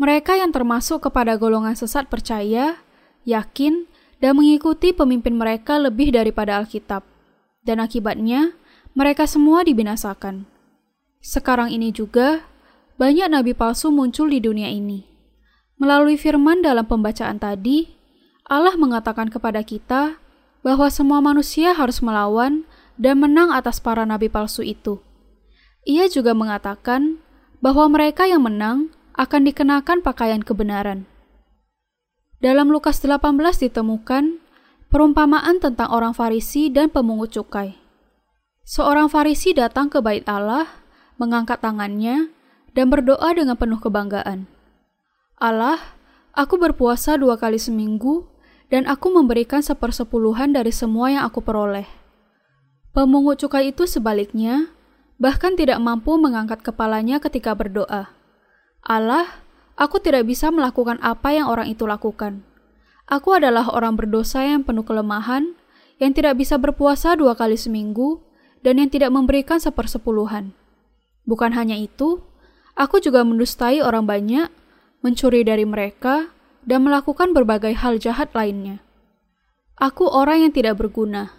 Mereka 0.00 0.40
yang 0.40 0.48
termasuk 0.48 1.04
kepada 1.04 1.36
golongan 1.36 1.76
sesat 1.76 2.08
percaya, 2.08 2.80
yakin, 3.28 3.84
dan 4.16 4.32
mengikuti 4.32 4.96
pemimpin 4.96 5.36
mereka 5.36 5.76
lebih 5.76 6.16
daripada 6.16 6.56
Alkitab. 6.56 7.04
Dan 7.60 7.84
akibatnya, 7.84 8.56
mereka 8.98 9.30
semua 9.30 9.62
dibinasakan. 9.62 10.42
Sekarang 11.22 11.70
ini 11.70 11.94
juga, 11.94 12.42
banyak 12.98 13.30
nabi 13.30 13.54
palsu 13.54 13.94
muncul 13.94 14.26
di 14.26 14.42
dunia 14.42 14.66
ini. 14.74 15.06
Melalui 15.78 16.18
firman 16.18 16.66
dalam 16.66 16.82
pembacaan 16.82 17.38
tadi, 17.38 17.94
Allah 18.42 18.74
mengatakan 18.74 19.30
kepada 19.30 19.62
kita 19.62 20.18
bahwa 20.66 20.90
semua 20.90 21.22
manusia 21.22 21.78
harus 21.78 22.02
melawan 22.02 22.66
dan 22.98 23.22
menang 23.22 23.54
atas 23.54 23.78
para 23.78 24.02
nabi 24.02 24.26
palsu 24.26 24.66
itu. 24.66 24.98
Ia 25.86 26.10
juga 26.10 26.34
mengatakan 26.34 27.22
bahwa 27.62 27.86
mereka 27.86 28.26
yang 28.26 28.42
menang 28.42 28.90
akan 29.14 29.46
dikenakan 29.46 30.02
pakaian 30.02 30.42
kebenaran. 30.42 31.06
Dalam 32.42 32.66
Lukas 32.66 32.98
18 32.98 33.22
ditemukan 33.62 34.42
perumpamaan 34.90 35.62
tentang 35.62 35.86
orang 35.94 36.18
Farisi 36.18 36.66
dan 36.66 36.90
pemungut 36.90 37.30
cukai. 37.30 37.87
Seorang 38.68 39.08
Farisi 39.08 39.56
datang 39.56 39.88
ke 39.88 39.96
bait 40.04 40.28
Allah, 40.28 40.68
mengangkat 41.16 41.64
tangannya, 41.64 42.28
dan 42.76 42.92
berdoa 42.92 43.32
dengan 43.32 43.56
penuh 43.56 43.80
kebanggaan. 43.80 44.44
Allah, 45.40 45.80
aku 46.36 46.60
berpuasa 46.60 47.16
dua 47.16 47.40
kali 47.40 47.56
seminggu 47.56 48.28
dan 48.68 48.84
aku 48.84 49.08
memberikan 49.08 49.64
sepersepuluhan 49.64 50.52
dari 50.52 50.68
semua 50.68 51.08
yang 51.08 51.24
aku 51.24 51.40
peroleh. 51.40 51.88
Pemungut 52.92 53.40
cukai 53.40 53.72
itu 53.72 53.88
sebaliknya, 53.88 54.68
bahkan 55.16 55.56
tidak 55.56 55.80
mampu 55.80 56.20
mengangkat 56.20 56.60
kepalanya 56.60 57.24
ketika 57.24 57.56
berdoa. 57.56 58.12
Allah, 58.84 59.48
aku 59.80 59.96
tidak 59.96 60.28
bisa 60.28 60.52
melakukan 60.52 61.00
apa 61.00 61.32
yang 61.32 61.48
orang 61.48 61.72
itu 61.72 61.88
lakukan. 61.88 62.44
Aku 63.08 63.32
adalah 63.32 63.64
orang 63.72 63.96
berdosa 63.96 64.44
yang 64.44 64.60
penuh 64.60 64.84
kelemahan, 64.84 65.56
yang 65.96 66.12
tidak 66.12 66.36
bisa 66.36 66.60
berpuasa 66.60 67.16
dua 67.16 67.32
kali 67.32 67.56
seminggu, 67.56 68.27
dan 68.62 68.82
yang 68.82 68.90
tidak 68.90 69.10
memberikan 69.14 69.62
sepersepuluhan. 69.62 70.54
Bukan 71.28 71.52
hanya 71.54 71.76
itu, 71.76 72.24
aku 72.74 73.02
juga 73.02 73.22
mendustai 73.22 73.84
orang 73.84 74.08
banyak, 74.08 74.48
mencuri 75.04 75.44
dari 75.44 75.68
mereka, 75.68 76.32
dan 76.64 76.84
melakukan 76.84 77.32
berbagai 77.32 77.72
hal 77.78 77.96
jahat 77.96 78.32
lainnya. 78.36 78.84
Aku 79.78 80.10
orang 80.10 80.48
yang 80.48 80.52
tidak 80.52 80.80
berguna. 80.80 81.30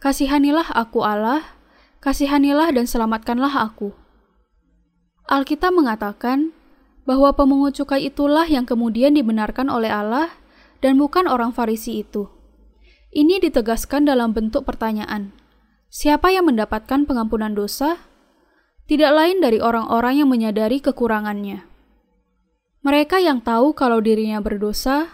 Kasihanilah 0.00 0.72
aku 0.72 1.04
Allah, 1.04 1.44
kasihanilah 2.00 2.72
dan 2.72 2.88
selamatkanlah 2.88 3.52
aku. 3.52 3.92
Alkitab 5.28 5.76
mengatakan 5.76 6.56
bahwa 7.04 7.32
pemungut 7.36 7.76
cukai 7.76 8.08
itulah 8.08 8.48
yang 8.48 8.64
kemudian 8.64 9.12
dibenarkan 9.12 9.68
oleh 9.68 9.92
Allah 9.92 10.32
dan 10.80 10.96
bukan 10.96 11.28
orang 11.28 11.52
Farisi 11.52 12.00
itu. 12.00 12.28
Ini 13.12 13.40
ditegaskan 13.40 14.04
dalam 14.04 14.36
bentuk 14.36 14.68
pertanyaan. 14.68 15.32
Siapa 15.88 16.28
yang 16.28 16.44
mendapatkan 16.44 17.08
pengampunan 17.08 17.56
dosa? 17.56 17.96
Tidak 18.88 19.08
lain 19.08 19.40
dari 19.40 19.56
orang-orang 19.56 20.20
yang 20.20 20.28
menyadari 20.28 20.84
kekurangannya. 20.84 21.64
Mereka 22.84 23.24
yang 23.24 23.40
tahu 23.40 23.72
kalau 23.72 24.00
dirinya 24.00 24.40
berdosa, 24.44 25.08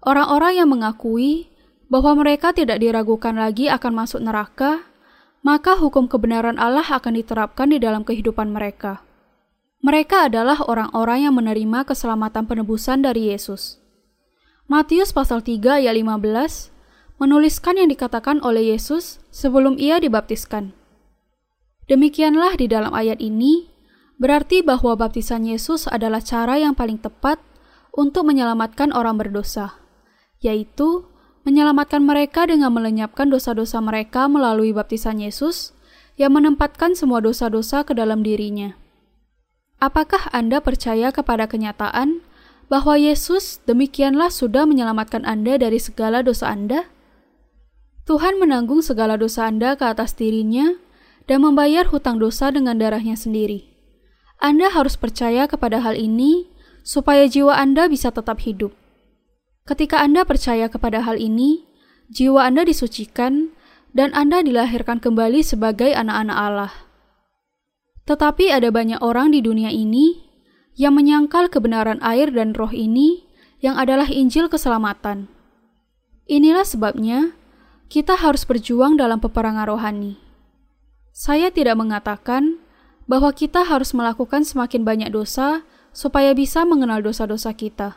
orang-orang 0.00 0.60
yang 0.60 0.68
mengakui 0.72 1.52
bahwa 1.92 2.16
mereka 2.24 2.56
tidak 2.56 2.80
diragukan 2.80 3.36
lagi 3.36 3.68
akan 3.68 3.92
masuk 3.92 4.20
neraka, 4.24 4.88
maka 5.44 5.76
hukum 5.76 6.08
kebenaran 6.08 6.56
Allah 6.56 6.84
akan 6.84 7.12
diterapkan 7.20 7.70
di 7.70 7.78
dalam 7.78 8.00
kehidupan 8.00 8.50
mereka. 8.50 9.04
Mereka 9.84 10.32
adalah 10.32 10.64
orang-orang 10.64 11.28
yang 11.28 11.34
menerima 11.36 11.84
keselamatan 11.84 12.48
penebusan 12.48 13.04
dari 13.04 13.30
Yesus. 13.30 13.78
Matius 14.66 15.14
pasal 15.14 15.44
3 15.44 15.84
ayat 15.84 15.94
15 15.94 16.75
menuliskan 17.16 17.80
yang 17.80 17.88
dikatakan 17.88 18.40
oleh 18.44 18.76
Yesus 18.76 19.20
sebelum 19.32 19.80
ia 19.80 20.00
dibaptiskan. 20.00 20.76
Demikianlah 21.86 22.58
di 22.58 22.66
dalam 22.66 22.92
ayat 22.92 23.22
ini, 23.22 23.76
Berarti 24.16 24.64
bahwa 24.64 24.96
baptisan 24.96 25.44
Yesus 25.44 25.84
adalah 25.84 26.24
cara 26.24 26.56
yang 26.56 26.72
paling 26.72 26.96
tepat 26.96 27.36
untuk 27.92 28.24
menyelamatkan 28.24 28.92
orang 28.96 29.20
berdosa, 29.20 29.76
yaitu 30.40 31.04
menyelamatkan 31.44 32.00
mereka 32.00 32.48
dengan 32.48 32.72
melenyapkan 32.72 33.28
dosa-dosa 33.28 33.78
mereka 33.84 34.24
melalui 34.24 34.72
baptisan 34.72 35.20
Yesus 35.20 35.76
yang 36.16 36.32
menempatkan 36.32 36.96
semua 36.96 37.20
dosa-dosa 37.20 37.84
ke 37.84 37.92
dalam 37.92 38.24
dirinya. 38.24 38.72
Apakah 39.76 40.32
Anda 40.32 40.64
percaya 40.64 41.12
kepada 41.12 41.44
kenyataan 41.44 42.24
bahwa 42.72 42.96
Yesus 42.96 43.60
demikianlah 43.68 44.32
sudah 44.32 44.64
menyelamatkan 44.64 45.28
Anda 45.28 45.60
dari 45.60 45.76
segala 45.76 46.24
dosa 46.24 46.48
Anda? 46.48 46.88
Tuhan 48.06 48.38
menanggung 48.38 48.86
segala 48.86 49.18
dosa 49.18 49.50
Anda 49.50 49.74
ke 49.74 49.82
atas 49.82 50.14
dirinya 50.14 50.78
dan 51.26 51.42
membayar 51.42 51.90
hutang 51.90 52.22
dosa 52.22 52.54
dengan 52.54 52.78
darahnya 52.78 53.18
sendiri. 53.18 53.66
Anda 54.38 54.70
harus 54.70 54.94
percaya 54.94 55.50
kepada 55.50 55.82
hal 55.82 55.98
ini 55.98 56.46
supaya 56.86 57.26
jiwa 57.26 57.58
Anda 57.58 57.90
bisa 57.90 58.14
tetap 58.14 58.46
hidup. 58.46 58.70
Ketika 59.66 59.98
Anda 59.98 60.22
percaya 60.22 60.70
kepada 60.70 61.02
hal 61.02 61.18
ini, 61.18 61.66
jiwa 62.06 62.46
Anda 62.46 62.62
disucikan 62.62 63.50
dan 63.90 64.14
Anda 64.14 64.38
dilahirkan 64.38 65.02
kembali 65.02 65.42
sebagai 65.42 65.90
anak-anak 65.90 66.38
Allah. 66.38 66.72
Tetapi 68.06 68.54
ada 68.54 68.70
banyak 68.70 69.02
orang 69.02 69.34
di 69.34 69.42
dunia 69.42 69.74
ini 69.74 70.22
yang 70.78 70.94
menyangkal 70.94 71.50
kebenaran 71.50 71.98
air 72.06 72.30
dan 72.30 72.54
roh 72.54 72.70
ini 72.70 73.26
yang 73.58 73.74
adalah 73.74 74.06
Injil 74.06 74.46
keselamatan. 74.46 75.26
Inilah 76.30 76.62
sebabnya 76.62 77.34
kita 77.86 78.18
harus 78.18 78.42
berjuang 78.42 78.98
dalam 78.98 79.22
peperangan 79.22 79.70
rohani. 79.70 80.18
Saya 81.14 81.54
tidak 81.54 81.78
mengatakan 81.78 82.58
bahwa 83.06 83.30
kita 83.30 83.62
harus 83.62 83.94
melakukan 83.94 84.42
semakin 84.42 84.82
banyak 84.82 85.10
dosa 85.14 85.62
supaya 85.94 86.34
bisa 86.34 86.66
mengenal 86.66 87.00
dosa-dosa 87.00 87.54
kita, 87.54 87.96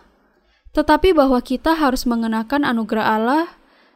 tetapi 0.72 1.12
bahwa 1.12 1.42
kita 1.42 1.76
harus 1.76 2.06
mengenakan 2.06 2.64
anugerah 2.64 3.18
Allah 3.18 3.46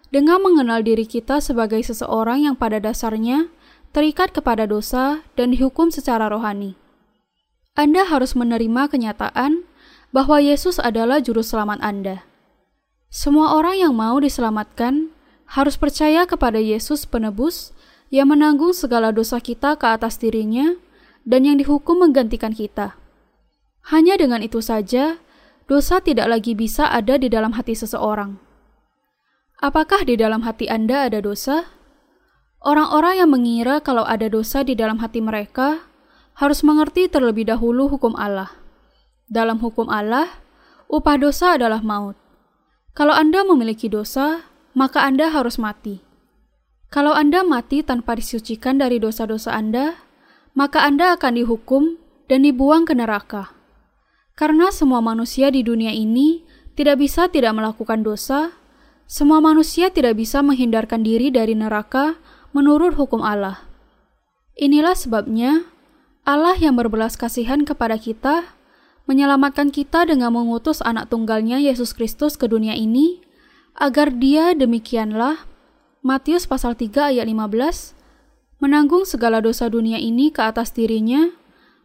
dengan 0.10 0.42
mengenal 0.42 0.82
diri 0.82 1.06
kita 1.06 1.40
sebagai 1.40 1.80
seseorang 1.86 2.50
yang 2.50 2.58
pada 2.58 2.82
dasarnya 2.82 3.48
terikat 3.94 4.34
kepada 4.34 4.66
dosa 4.66 5.22
dan 5.38 5.54
dihukum 5.54 5.94
secara 5.94 6.28
rohani. 6.28 6.74
Anda 7.78 8.06
harus 8.10 8.34
menerima 8.34 8.90
kenyataan 8.90 9.66
bahwa 10.10 10.42
Yesus 10.42 10.82
adalah 10.82 11.22
juru 11.22 11.46
selamat 11.46 11.82
Anda. 11.82 12.26
Semua 13.14 13.54
orang 13.54 13.78
yang 13.78 13.94
mau 13.94 14.18
diselamatkan 14.18 15.13
harus 15.54 15.78
percaya 15.78 16.26
kepada 16.26 16.58
Yesus 16.58 17.06
penebus 17.06 17.78
yang 18.10 18.34
menanggung 18.34 18.74
segala 18.74 19.14
dosa 19.14 19.38
kita 19.38 19.78
ke 19.78 19.86
atas 19.86 20.18
dirinya 20.18 20.74
dan 21.30 21.46
yang 21.46 21.62
dihukum 21.62 22.02
menggantikan 22.02 22.58
kita. 22.58 22.98
Hanya 23.94 24.18
dengan 24.18 24.42
itu 24.42 24.66
saja, 24.66 25.22
dosa 25.70 26.02
tidak 26.02 26.26
lagi 26.26 26.58
bisa 26.58 26.90
ada 26.90 27.22
di 27.22 27.30
dalam 27.30 27.54
hati 27.54 27.78
seseorang. 27.78 28.42
Apakah 29.62 30.04
di 30.10 30.18
dalam 30.18 30.42
hati 30.42 30.66
Anda 30.68 31.06
ada 31.06 31.22
dosa? 31.22 31.70
Orang-orang 32.64 33.22
yang 33.22 33.30
mengira 33.30 33.78
kalau 33.84 34.08
ada 34.08 34.26
dosa 34.32 34.66
di 34.66 34.74
dalam 34.74 34.98
hati 35.04 35.22
mereka 35.22 35.86
harus 36.34 36.66
mengerti 36.66 37.06
terlebih 37.12 37.46
dahulu 37.46 37.94
hukum 37.94 38.18
Allah. 38.18 38.50
Dalam 39.30 39.62
hukum 39.62 39.86
Allah, 39.92 40.42
upah 40.90 41.16
dosa 41.20 41.56
adalah 41.56 41.84
maut. 41.86 42.18
Kalau 42.98 43.14
Anda 43.14 43.44
memiliki 43.46 43.92
dosa, 43.92 44.53
maka 44.74 45.06
Anda 45.06 45.30
harus 45.30 45.62
mati. 45.62 46.02
Kalau 46.94 47.14
Anda 47.18 47.42
mati 47.42 47.82
tanpa 47.82 48.14
disucikan 48.18 48.78
dari 48.78 49.02
dosa-dosa 49.02 49.54
Anda, 49.54 49.98
maka 50.54 50.86
Anda 50.86 51.18
akan 51.18 51.34
dihukum 51.42 51.98
dan 52.30 52.46
dibuang 52.46 52.86
ke 52.86 52.94
neraka. 52.94 53.54
Karena 54.34 54.70
semua 54.74 55.02
manusia 55.02 55.50
di 55.54 55.62
dunia 55.62 55.94
ini 55.94 56.46
tidak 56.74 57.02
bisa 57.02 57.30
tidak 57.30 57.54
melakukan 57.54 58.02
dosa, 58.02 58.54
semua 59.06 59.42
manusia 59.42 59.94
tidak 59.94 60.18
bisa 60.18 60.42
menghindarkan 60.42 61.06
diri 61.06 61.30
dari 61.30 61.54
neraka 61.54 62.18
menurut 62.54 62.98
hukum 62.98 63.22
Allah. 63.22 63.66
Inilah 64.58 64.94
sebabnya 64.94 65.66
Allah 66.26 66.58
yang 66.58 66.78
berbelas 66.78 67.18
kasihan 67.18 67.66
kepada 67.66 67.98
kita 67.98 68.58
menyelamatkan 69.10 69.74
kita 69.74 70.08
dengan 70.08 70.32
mengutus 70.32 70.80
anak 70.80 71.12
tunggalnya 71.12 71.60
Yesus 71.60 71.92
Kristus 71.92 72.40
ke 72.40 72.48
dunia 72.48 72.78
ini 72.78 73.20
agar 73.78 74.14
dia 74.14 74.54
demikianlah 74.54 75.50
Matius 76.04 76.46
pasal 76.46 76.76
3 76.76 77.16
ayat 77.16 77.26
15 77.26 77.96
menanggung 78.64 79.04
segala 79.04 79.44
dosa 79.44 79.68
dunia 79.68 80.00
ini 80.00 80.32
ke 80.32 80.40
atas 80.40 80.72
dirinya 80.72 81.32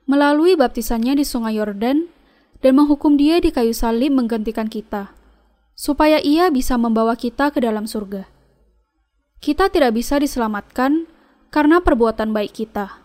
melalui 0.08 0.56
baptisannya 0.56 1.20
di 1.20 1.24
sungai 1.26 1.60
Yordan 1.60 2.08
dan 2.64 2.72
menghukum 2.74 3.14
dia 3.14 3.38
di 3.38 3.54
kayu 3.54 3.70
salib 3.70 4.10
menggantikan 4.10 4.66
kita, 4.66 5.14
supaya 5.78 6.18
ia 6.18 6.50
bisa 6.50 6.74
membawa 6.74 7.14
kita 7.14 7.54
ke 7.54 7.62
dalam 7.62 7.86
surga. 7.86 8.26
Kita 9.38 9.70
tidak 9.70 9.94
bisa 9.94 10.18
diselamatkan 10.18 11.06
karena 11.54 11.78
perbuatan 11.78 12.34
baik 12.34 12.56
kita. 12.66 12.98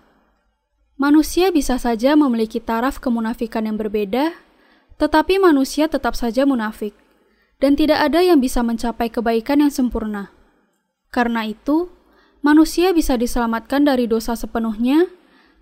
Manusia 0.98 1.54
bisa 1.54 1.78
saja 1.78 2.18
memiliki 2.18 2.58
taraf 2.58 2.98
kemunafikan 2.98 3.68
yang 3.70 3.78
berbeda, 3.78 4.34
tetapi 4.98 5.38
manusia 5.38 5.86
tetap 5.86 6.18
saja 6.18 6.48
munafik, 6.48 6.96
dan 7.64 7.80
tidak 7.80 8.12
ada 8.12 8.20
yang 8.20 8.44
bisa 8.44 8.60
mencapai 8.60 9.08
kebaikan 9.08 9.64
yang 9.64 9.72
sempurna. 9.72 10.36
Karena 11.16 11.48
itu, 11.48 11.88
manusia 12.44 12.92
bisa 12.92 13.16
diselamatkan 13.16 13.88
dari 13.88 14.04
dosa 14.04 14.36
sepenuhnya 14.36 15.08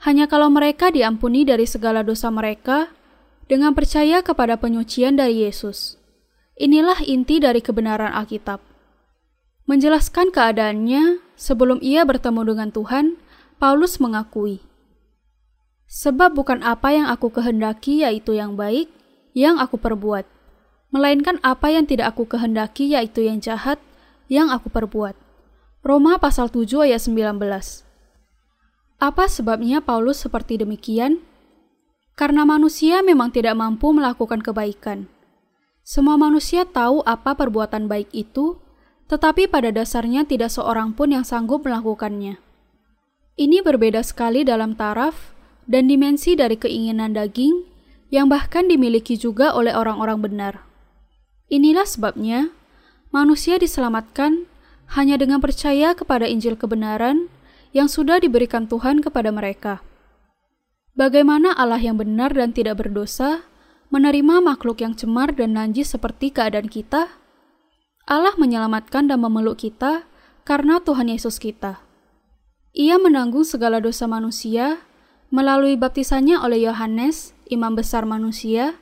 hanya 0.02 0.26
kalau 0.26 0.50
mereka 0.50 0.90
diampuni 0.90 1.46
dari 1.46 1.70
segala 1.70 2.02
dosa 2.02 2.34
mereka 2.34 2.90
dengan 3.46 3.78
percaya 3.78 4.26
kepada 4.26 4.58
penyucian 4.58 5.14
dari 5.14 5.46
Yesus. 5.46 6.02
Inilah 6.58 7.06
inti 7.06 7.38
dari 7.38 7.62
kebenaran 7.62 8.18
Alkitab. 8.18 8.66
Menjelaskan 9.70 10.34
keadaannya 10.34 11.22
sebelum 11.38 11.78
ia 11.86 12.02
bertemu 12.02 12.42
dengan 12.50 12.70
Tuhan, 12.74 13.22
Paulus 13.62 14.02
mengakui, 14.02 14.58
"Sebab 15.86 16.34
bukan 16.34 16.66
apa 16.66 16.98
yang 16.98 17.06
aku 17.14 17.30
kehendaki, 17.30 18.02
yaitu 18.02 18.34
yang 18.34 18.58
baik, 18.58 18.90
yang 19.38 19.62
aku 19.62 19.78
perbuat, 19.78 20.26
melainkan 20.92 21.40
apa 21.42 21.72
yang 21.74 21.88
tidak 21.88 22.14
aku 22.14 22.28
kehendaki, 22.28 22.94
yaitu 22.94 23.26
yang 23.26 23.40
jahat, 23.42 23.82
yang 24.30 24.54
aku 24.54 24.70
perbuat." 24.70 25.16
Roma 25.82 26.22
pasal 26.22 26.54
7 26.54 26.86
ayat 26.86 27.02
19. 27.02 27.82
Apa 29.02 29.26
sebabnya 29.26 29.82
Paulus 29.82 30.22
seperti 30.22 30.62
demikian? 30.62 31.26
Karena 32.14 32.46
manusia 32.46 33.02
memang 33.02 33.34
tidak 33.34 33.58
mampu 33.58 33.90
melakukan 33.90 34.46
kebaikan. 34.46 35.10
Semua 35.82 36.22
manusia 36.22 36.70
tahu 36.70 37.02
apa 37.02 37.34
perbuatan 37.34 37.90
baik 37.90 38.14
itu, 38.14 38.62
tetapi 39.10 39.50
pada 39.50 39.74
dasarnya 39.74 40.30
tidak 40.30 40.54
seorang 40.54 40.94
pun 40.94 41.10
yang 41.10 41.26
sanggup 41.26 41.66
melakukannya. 41.66 42.38
Ini 43.42 43.66
berbeda 43.66 44.06
sekali 44.06 44.46
dalam 44.46 44.78
taraf 44.78 45.34
dan 45.66 45.90
dimensi 45.90 46.38
dari 46.38 46.62
keinginan 46.62 47.18
daging 47.18 47.66
yang 48.14 48.30
bahkan 48.30 48.70
dimiliki 48.70 49.18
juga 49.18 49.58
oleh 49.58 49.74
orang-orang 49.74 50.22
benar. 50.22 50.54
Inilah 51.52 51.84
sebabnya 51.84 52.56
manusia 53.12 53.60
diselamatkan 53.60 54.48
hanya 54.96 55.20
dengan 55.20 55.44
percaya 55.44 55.92
kepada 55.92 56.24
Injil 56.24 56.56
kebenaran 56.56 57.28
yang 57.76 57.92
sudah 57.92 58.24
diberikan 58.24 58.72
Tuhan 58.72 59.04
kepada 59.04 59.36
mereka. 59.36 59.84
Bagaimana 60.96 61.52
Allah 61.52 61.84
yang 61.84 62.00
benar 62.00 62.32
dan 62.32 62.56
tidak 62.56 62.80
berdosa 62.80 63.44
menerima 63.92 64.40
makhluk 64.40 64.80
yang 64.80 64.96
cemar 64.96 65.36
dan 65.36 65.60
najis 65.60 65.92
seperti 65.92 66.32
keadaan 66.32 66.72
kita? 66.72 67.20
Allah 68.08 68.36
menyelamatkan 68.40 69.12
dan 69.12 69.20
memeluk 69.20 69.60
kita 69.60 70.08
karena 70.48 70.80
Tuhan 70.80 71.12
Yesus 71.12 71.36
kita. 71.36 71.84
Ia 72.72 72.96
menanggung 72.96 73.44
segala 73.44 73.84
dosa 73.84 74.08
manusia 74.08 74.80
melalui 75.32 75.76
baptisannya 75.76 76.40
oleh 76.40 76.64
Yohanes, 76.64 77.36
imam 77.48 77.76
besar 77.76 78.08
manusia, 78.08 78.80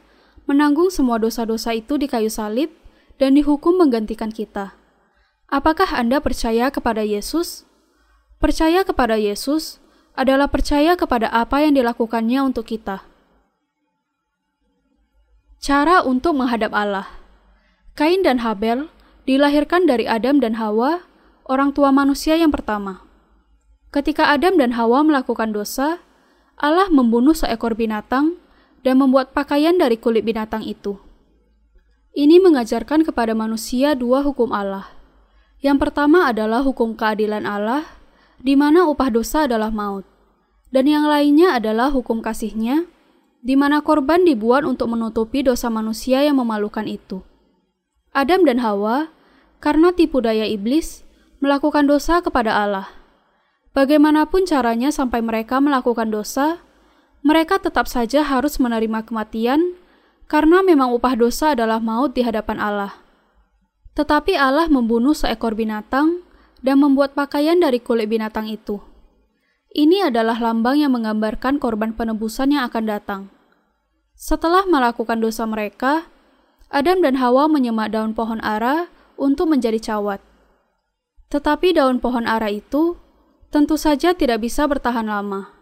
menanggung 0.50 0.90
semua 0.90 1.22
dosa-dosa 1.22 1.78
itu 1.78 2.02
di 2.02 2.10
kayu 2.10 2.34
salib 2.34 2.74
dan 3.22 3.38
dihukum 3.38 3.78
menggantikan 3.78 4.34
kita. 4.34 4.74
Apakah 5.46 5.94
Anda 5.94 6.18
percaya 6.18 6.74
kepada 6.74 7.06
Yesus? 7.06 7.70
Percaya 8.42 8.82
kepada 8.82 9.22
Yesus 9.22 9.78
adalah 10.18 10.50
percaya 10.50 10.98
kepada 10.98 11.30
apa 11.30 11.62
yang 11.62 11.78
dilakukannya 11.78 12.42
untuk 12.42 12.66
kita. 12.66 13.06
Cara 15.62 16.02
untuk 16.02 16.34
menghadap 16.40 16.74
Allah 16.74 17.20
Kain 18.00 18.24
dan 18.24 18.40
Habel 18.40 18.88
dilahirkan 19.28 19.84
dari 19.84 20.08
Adam 20.08 20.40
dan 20.40 20.56
Hawa, 20.56 21.04
orang 21.52 21.76
tua 21.76 21.92
manusia 21.92 22.40
yang 22.40 22.48
pertama. 22.48 23.04
Ketika 23.92 24.32
Adam 24.32 24.56
dan 24.56 24.80
Hawa 24.80 25.04
melakukan 25.04 25.52
dosa, 25.52 26.00
Allah 26.56 26.88
membunuh 26.88 27.36
seekor 27.36 27.76
binatang 27.76 28.40
dan 28.84 29.00
membuat 29.00 29.36
pakaian 29.36 29.76
dari 29.76 30.00
kulit 30.00 30.24
binatang 30.24 30.64
itu. 30.64 31.00
Ini 32.16 32.42
mengajarkan 32.42 33.06
kepada 33.06 33.38
manusia 33.38 33.94
dua 33.94 34.26
hukum 34.26 34.52
Allah. 34.52 34.92
Yang 35.60 35.88
pertama 35.88 36.32
adalah 36.32 36.64
hukum 36.64 36.96
keadilan 36.96 37.44
Allah, 37.44 37.84
di 38.40 38.56
mana 38.56 38.88
upah 38.88 39.12
dosa 39.12 39.44
adalah 39.44 39.72
maut, 39.72 40.08
dan 40.72 40.88
yang 40.88 41.04
lainnya 41.04 41.60
adalah 41.60 41.92
hukum 41.92 42.24
kasihnya, 42.24 42.88
di 43.40 43.56
mana 43.60 43.84
korban 43.84 44.24
dibuat 44.24 44.64
untuk 44.64 44.92
menutupi 44.92 45.44
dosa 45.44 45.68
manusia 45.68 46.24
yang 46.24 46.40
memalukan 46.40 46.88
itu. 46.88 47.24
Adam 48.16 48.44
dan 48.48 48.64
Hawa, 48.64 49.12
karena 49.60 49.92
tipu 49.92 50.24
daya 50.24 50.48
iblis, 50.48 51.04
melakukan 51.44 51.88
dosa 51.88 52.20
kepada 52.20 52.56
Allah. 52.56 52.88
Bagaimanapun 53.76 54.44
caranya 54.50 54.90
sampai 54.92 55.24
mereka 55.24 55.62
melakukan 55.64 56.12
dosa, 56.12 56.64
mereka 57.20 57.60
tetap 57.60 57.86
saja 57.86 58.24
harus 58.24 58.58
menerima 58.58 59.04
kematian 59.04 59.76
karena 60.30 60.62
memang 60.64 60.94
upah 60.94 61.18
dosa 61.20 61.58
adalah 61.58 61.82
maut 61.82 62.16
di 62.16 62.24
hadapan 62.24 62.62
Allah. 62.62 62.94
Tetapi 63.98 64.38
Allah 64.38 64.72
membunuh 64.72 65.12
seekor 65.12 65.58
binatang 65.58 66.24
dan 66.64 66.80
membuat 66.80 67.18
pakaian 67.18 67.60
dari 67.60 67.84
kulit 67.84 68.08
binatang 68.08 68.48
itu. 68.48 68.80
Ini 69.70 70.10
adalah 70.10 70.40
lambang 70.40 70.82
yang 70.82 70.96
menggambarkan 70.96 71.62
korban 71.62 71.94
penebusan 71.94 72.56
yang 72.56 72.66
akan 72.66 72.84
datang. 72.90 73.22
Setelah 74.18 74.66
melakukan 74.66 75.22
dosa 75.22 75.46
mereka, 75.46 76.10
Adam 76.74 77.02
dan 77.06 77.18
Hawa 77.18 77.46
menyemak 77.46 77.94
daun 77.94 78.18
pohon 78.18 78.42
ara 78.42 78.90
untuk 79.20 79.50
menjadi 79.52 79.78
cawat. 79.78 80.22
Tetapi 81.30 81.78
daun 81.78 82.02
pohon 82.02 82.26
ara 82.26 82.50
itu 82.50 82.98
tentu 83.54 83.78
saja 83.78 84.18
tidak 84.18 84.42
bisa 84.42 84.66
bertahan 84.66 85.06
lama, 85.06 85.59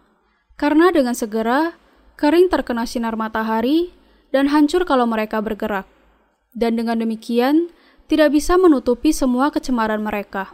karena 0.58 0.90
dengan 0.90 1.14
segera 1.14 1.78
kering 2.18 2.50
terkena 2.50 2.84
sinar 2.84 3.14
matahari 3.14 3.94
dan 4.34 4.50
hancur 4.50 4.82
kalau 4.82 5.06
mereka 5.06 5.38
bergerak. 5.38 5.86
Dan 6.52 6.74
dengan 6.74 6.98
demikian, 6.98 7.70
tidak 8.10 8.34
bisa 8.34 8.58
menutupi 8.58 9.14
semua 9.14 9.54
kecemaran 9.54 10.02
mereka. 10.02 10.50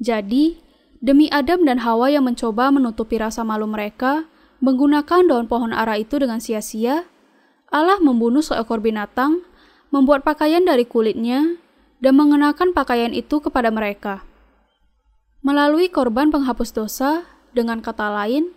Jadi, 0.00 0.56
demi 1.04 1.28
Adam 1.28 1.62
dan 1.68 1.84
Hawa 1.84 2.08
yang 2.08 2.24
mencoba 2.24 2.72
menutupi 2.72 3.20
rasa 3.20 3.44
malu 3.44 3.68
mereka 3.68 4.24
menggunakan 4.58 5.26
daun 5.28 5.46
pohon 5.46 5.70
ara 5.70 6.00
itu 6.00 6.18
dengan 6.18 6.42
sia-sia, 6.42 7.06
Allah 7.68 8.00
membunuh 8.00 8.42
seekor 8.42 8.82
binatang, 8.82 9.44
membuat 9.92 10.26
pakaian 10.26 10.64
dari 10.64 10.88
kulitnya, 10.88 11.60
dan 11.98 12.14
mengenakan 12.16 12.74
pakaian 12.74 13.12
itu 13.14 13.42
kepada 13.42 13.70
mereka. 13.70 14.22
Melalui 15.42 15.90
korban 15.90 16.34
penghapus 16.34 16.74
dosa, 16.74 17.26
dengan 17.54 17.82
kata 17.82 18.10
lain, 18.10 18.54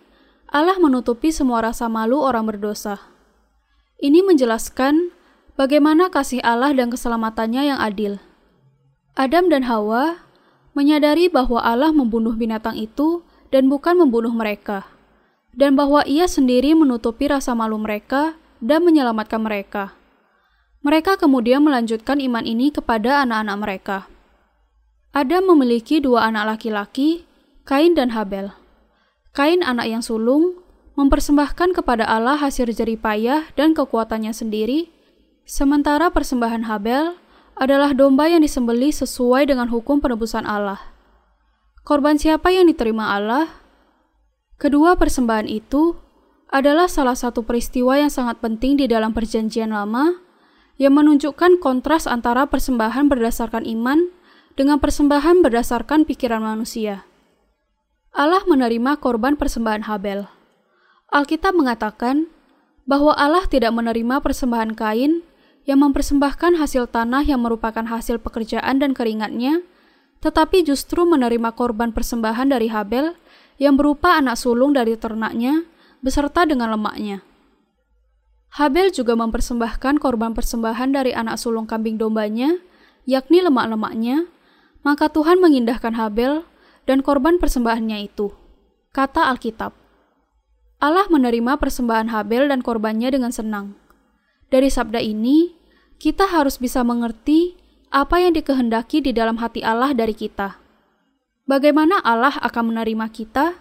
Allah 0.52 0.76
menutupi 0.76 1.32
semua 1.32 1.64
rasa 1.64 1.88
malu 1.88 2.20
orang 2.20 2.44
berdosa. 2.44 3.00
Ini 3.96 4.20
menjelaskan 4.20 5.08
bagaimana 5.56 6.12
kasih 6.12 6.44
Allah 6.44 6.76
dan 6.76 6.92
keselamatannya 6.92 7.72
yang 7.72 7.80
adil. 7.80 8.20
Adam 9.16 9.48
dan 9.48 9.64
Hawa 9.64 10.20
menyadari 10.76 11.32
bahwa 11.32 11.56
Allah 11.64 11.88
membunuh 11.88 12.36
binatang 12.36 12.76
itu 12.76 13.24
dan 13.48 13.72
bukan 13.72 13.96
membunuh 13.96 14.28
mereka, 14.28 14.84
dan 15.56 15.72
bahwa 15.72 16.04
Ia 16.04 16.28
sendiri 16.28 16.76
menutupi 16.76 17.32
rasa 17.32 17.56
malu 17.56 17.80
mereka 17.80 18.36
dan 18.60 18.84
menyelamatkan 18.84 19.40
mereka. 19.40 19.96
Mereka 20.84 21.16
kemudian 21.16 21.64
melanjutkan 21.64 22.20
iman 22.20 22.44
ini 22.44 22.68
kepada 22.68 23.24
anak-anak 23.24 23.56
mereka. 23.56 23.98
Adam 25.16 25.48
memiliki 25.48 25.96
dua 25.96 26.28
anak 26.28 26.56
laki-laki, 26.56 27.24
Kain 27.64 27.96
dan 27.96 28.12
Habel. 28.12 28.61
Kain 29.32 29.64
anak 29.64 29.88
yang 29.88 30.04
sulung 30.04 30.60
mempersembahkan 30.92 31.72
kepada 31.72 32.04
Allah 32.04 32.36
hasil 32.36 32.68
jerih 32.68 33.00
payah 33.00 33.48
dan 33.56 33.72
kekuatannya 33.72 34.28
sendiri, 34.36 34.92
sementara 35.48 36.12
persembahan 36.12 36.68
Habel 36.68 37.16
adalah 37.56 37.96
domba 37.96 38.28
yang 38.28 38.44
disembeli 38.44 38.92
sesuai 38.92 39.48
dengan 39.48 39.72
hukum 39.72 40.04
penebusan 40.04 40.44
Allah. 40.44 40.92
Korban 41.80 42.20
siapa 42.20 42.52
yang 42.52 42.68
diterima 42.68 43.16
Allah? 43.16 43.48
Kedua 44.60 45.00
persembahan 45.00 45.48
itu 45.48 45.96
adalah 46.52 46.84
salah 46.84 47.16
satu 47.16 47.40
peristiwa 47.40 47.96
yang 47.96 48.12
sangat 48.12 48.36
penting 48.44 48.76
di 48.76 48.84
dalam 48.84 49.16
Perjanjian 49.16 49.72
Lama 49.72 50.12
yang 50.76 50.92
menunjukkan 50.92 51.56
kontras 51.56 52.04
antara 52.04 52.44
persembahan 52.44 53.08
berdasarkan 53.08 53.64
iman 53.64 54.12
dengan 54.60 54.76
persembahan 54.76 55.40
berdasarkan 55.40 56.04
pikiran 56.04 56.44
manusia. 56.44 57.08
Allah 58.12 58.44
menerima 58.44 59.00
korban 59.00 59.40
persembahan 59.40 59.88
Habel. 59.88 60.28
Alkitab 61.08 61.56
mengatakan 61.56 62.28
bahwa 62.84 63.16
Allah 63.16 63.48
tidak 63.48 63.72
menerima 63.72 64.20
persembahan 64.20 64.76
Kain 64.76 65.24
yang 65.64 65.80
mempersembahkan 65.80 66.60
hasil 66.60 66.92
tanah 66.92 67.24
yang 67.24 67.40
merupakan 67.40 67.80
hasil 67.80 68.20
pekerjaan 68.20 68.84
dan 68.84 68.92
keringatnya, 68.92 69.64
tetapi 70.20 70.60
justru 70.60 71.08
menerima 71.08 71.56
korban 71.56 71.96
persembahan 71.96 72.52
dari 72.52 72.68
Habel 72.68 73.16
yang 73.56 73.80
berupa 73.80 74.20
anak 74.20 74.36
sulung 74.36 74.76
dari 74.76 74.92
ternaknya 75.00 75.64
beserta 76.04 76.44
dengan 76.44 76.68
lemaknya. 76.76 77.24
Habel 78.52 78.92
juga 78.92 79.16
mempersembahkan 79.16 79.96
korban 79.96 80.36
persembahan 80.36 80.92
dari 80.92 81.16
anak 81.16 81.40
sulung 81.40 81.64
kambing 81.64 81.96
dombanya, 81.96 82.60
yakni 83.08 83.40
lemak-lemaknya, 83.40 84.28
maka 84.84 85.08
Tuhan 85.08 85.40
mengindahkan 85.40 85.96
Habel 85.96 86.44
dan 86.86 87.00
korban 87.00 87.38
persembahannya 87.38 88.06
itu. 88.06 88.32
Kata 88.92 89.30
Alkitab. 89.32 89.72
Allah 90.82 91.06
menerima 91.06 91.56
persembahan 91.62 92.10
Habel 92.10 92.50
dan 92.50 92.60
korbannya 92.60 93.14
dengan 93.14 93.30
senang. 93.30 93.78
Dari 94.50 94.68
sabda 94.68 94.98
ini, 94.98 95.54
kita 96.02 96.26
harus 96.26 96.58
bisa 96.58 96.82
mengerti 96.82 97.54
apa 97.94 98.18
yang 98.18 98.34
dikehendaki 98.34 98.98
di 98.98 99.14
dalam 99.14 99.38
hati 99.38 99.62
Allah 99.62 99.94
dari 99.94 100.12
kita. 100.12 100.58
Bagaimana 101.46 102.02
Allah 102.02 102.34
akan 102.42 102.74
menerima 102.74 103.06
kita? 103.14 103.54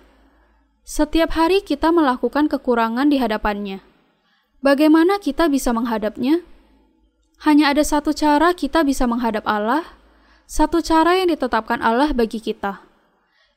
Setiap 0.81 1.37
hari 1.37 1.61
kita 1.61 1.93
melakukan 1.93 2.49
kekurangan 2.49 3.07
di 3.07 3.21
hadapannya. 3.21 3.85
Bagaimana 4.65 5.21
kita 5.21 5.45
bisa 5.45 5.69
menghadapnya? 5.71 6.41
Hanya 7.45 7.73
ada 7.73 7.85
satu 7.85 8.13
cara 8.13 8.53
kita 8.53 8.81
bisa 8.85 9.05
menghadap 9.05 9.45
Allah, 9.45 9.85
satu 10.49 10.81
cara 10.81 11.17
yang 11.21 11.29
ditetapkan 11.29 11.81
Allah 11.81 12.13
bagi 12.13 12.37
kita. 12.37 12.90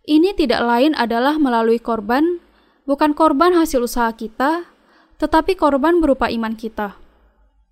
Ini 0.05 0.37
tidak 0.37 0.61
lain 0.61 0.93
adalah 0.93 1.41
melalui 1.41 1.81
korban, 1.81 2.45
bukan 2.85 3.17
korban 3.17 3.57
hasil 3.57 3.89
usaha 3.89 4.13
kita, 4.13 4.69
tetapi 5.17 5.57
korban 5.57 6.05
berupa 6.05 6.29
iman 6.29 6.53
kita. 6.53 7.01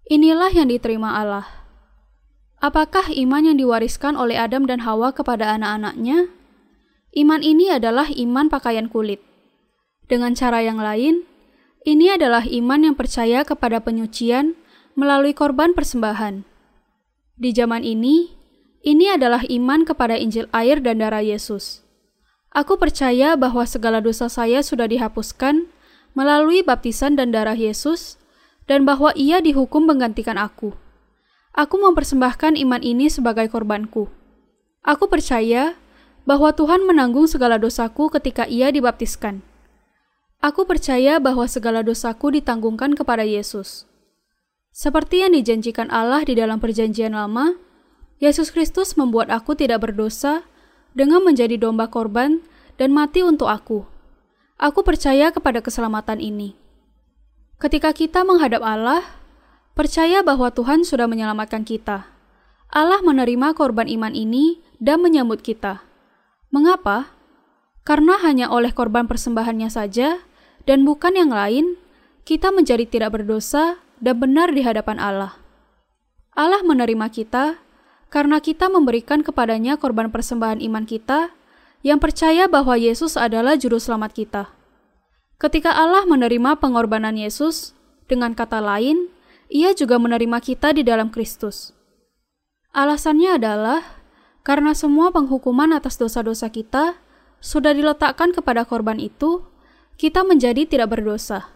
Inilah 0.09 0.49
yang 0.49 0.73
diterima 0.73 1.13
Allah. 1.13 1.45
Apakah 2.63 3.13
iman 3.13 3.43
yang 3.45 3.61
diwariskan 3.61 4.17
oleh 4.17 4.41
Adam 4.41 4.65
dan 4.65 4.81
Hawa 4.89 5.13
kepada 5.13 5.53
anak-anaknya? 5.53 6.33
Iman 7.13 7.45
ini 7.45 7.69
adalah 7.69 8.09
iman 8.09 8.49
pakaian 8.49 8.89
kulit. 8.89 9.21
Dengan 10.09 10.33
cara 10.33 10.65
yang 10.65 10.81
lain, 10.81 11.29
ini 11.85 12.17
adalah 12.17 12.49
iman 12.49 12.81
yang 12.81 12.97
percaya 12.97 13.45
kepada 13.45 13.85
penyucian 13.85 14.57
melalui 14.97 15.37
korban 15.37 15.77
persembahan. 15.77 16.49
Di 17.37 17.51
zaman 17.53 17.85
ini, 17.85 18.33
ini 18.81 19.11
adalah 19.13 19.45
iman 19.45 19.85
kepada 19.85 20.17
Injil 20.17 20.49
air 20.57 20.81
dan 20.81 21.05
darah 21.05 21.21
Yesus. 21.21 21.82
Aku 22.53 22.77
percaya 22.77 23.33
bahwa 23.33 23.65
segala 23.65 24.05
dosa 24.05 24.29
saya 24.29 24.61
sudah 24.61 24.85
dihapuskan 24.85 25.73
melalui 26.13 26.61
baptisan 26.61 27.17
dan 27.17 27.33
darah 27.33 27.57
Yesus, 27.57 28.21
dan 28.69 28.85
bahwa 28.85 29.11
Ia 29.17 29.41
dihukum 29.41 29.89
menggantikan 29.89 30.37
aku. 30.37 30.77
Aku 31.57 31.81
mempersembahkan 31.81 32.57
iman 32.61 32.81
ini 32.85 33.09
sebagai 33.09 33.49
korbanku. 33.49 34.09
Aku 34.85 35.09
percaya 35.09 35.77
bahwa 36.29 36.53
Tuhan 36.53 36.85
menanggung 36.85 37.25
segala 37.25 37.57
dosaku 37.57 38.13
ketika 38.13 38.45
Ia 38.45 38.69
dibaptiskan. 38.69 39.41
Aku 40.45 40.69
percaya 40.69 41.23
bahwa 41.23 41.47
segala 41.49 41.81
dosaku 41.81 42.35
ditanggungkan 42.35 42.93
kepada 42.99 43.25
Yesus. 43.25 43.89
Seperti 44.73 45.25
yang 45.25 45.37
dijanjikan 45.37 45.93
Allah 45.93 46.25
di 46.25 46.37
dalam 46.37 46.59
Perjanjian 46.59 47.13
Lama, 47.13 47.57
Yesus 48.21 48.49
Kristus 48.49 48.97
membuat 48.97 49.29
aku 49.29 49.53
tidak 49.53 49.85
berdosa 49.85 50.45
dengan 50.93 51.25
menjadi 51.25 51.57
domba 51.57 51.89
korban 51.89 52.41
dan 52.77 52.93
mati 52.93 53.25
untuk 53.25 53.49
aku. 53.49 53.85
Aku 54.61 54.87
percaya 54.87 55.35
kepada 55.35 55.59
keselamatan 55.59 56.23
ini. 56.23 56.55
Ketika 57.59 57.91
kita 57.95 58.23
menghadap 58.23 58.63
Allah, 58.63 59.03
percaya 59.75 60.23
bahwa 60.23 60.51
Tuhan 60.51 60.87
sudah 60.87 61.07
menyelamatkan 61.11 61.67
kita. 61.67 62.07
Allah 62.73 63.01
menerima 63.05 63.53
korban 63.53 63.87
iman 63.87 64.15
ini 64.17 64.63
dan 64.81 65.05
menyambut 65.05 65.45
kita. 65.45 65.85
Mengapa? 66.51 67.13
Karena 67.83 68.19
hanya 68.23 68.49
oleh 68.49 68.71
korban 68.71 69.11
persembahannya 69.11 69.69
saja 69.69 70.23
dan 70.65 70.87
bukan 70.87 71.19
yang 71.19 71.35
lain, 71.35 71.75
kita 72.23 72.55
menjadi 72.55 72.87
tidak 72.87 73.19
berdosa 73.19 73.83
dan 73.99 74.23
benar 74.23 74.55
di 74.55 74.63
hadapan 74.63 75.03
Allah. 75.03 75.35
Allah 76.33 76.63
menerima 76.63 77.07
kita 77.11 77.59
karena 78.13 78.45
kita 78.45 78.69
memberikan 78.69 79.25
kepadanya 79.25 79.81
korban 79.81 80.13
persembahan 80.13 80.61
iman 80.61 80.85
kita 80.85 81.33
yang 81.81 81.97
percaya 81.97 82.45
bahwa 82.45 82.77
Yesus 82.77 83.17
adalah 83.17 83.57
juru 83.57 83.81
selamat 83.81 84.13
kita. 84.13 84.43
Ketika 85.41 85.73
Allah 85.73 86.05
menerima 86.05 86.61
pengorbanan 86.61 87.17
Yesus, 87.17 87.73
dengan 88.07 88.37
kata 88.37 88.61
lain, 88.61 89.09
ia 89.49 89.73
juga 89.73 89.97
menerima 89.97 90.39
kita 90.45 90.77
di 90.77 90.85
dalam 90.85 91.09
Kristus. 91.09 91.73
Alasannya 92.77 93.41
adalah 93.41 93.81
karena 94.45 94.77
semua 94.77 95.09
penghukuman 95.09 95.73
atas 95.73 95.97
dosa-dosa 95.97 96.53
kita 96.53 97.01
sudah 97.43 97.75
diletakkan 97.75 98.31
kepada 98.31 98.69
korban 98.69 99.01
itu, 99.03 99.43
kita 99.97 100.23
menjadi 100.23 100.69
tidak 100.69 100.95
berdosa. 100.95 101.51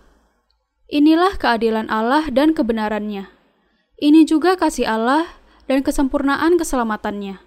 Inilah 0.91 1.39
keadilan 1.39 1.87
Allah 1.93 2.27
dan 2.33 2.57
kebenarannya. 2.57 3.31
Ini 4.01 4.27
juga 4.27 4.59
kasih 4.59 4.89
Allah 4.89 5.31
dan 5.67 5.83
kesempurnaan 5.83 6.59
keselamatannya. 6.59 7.43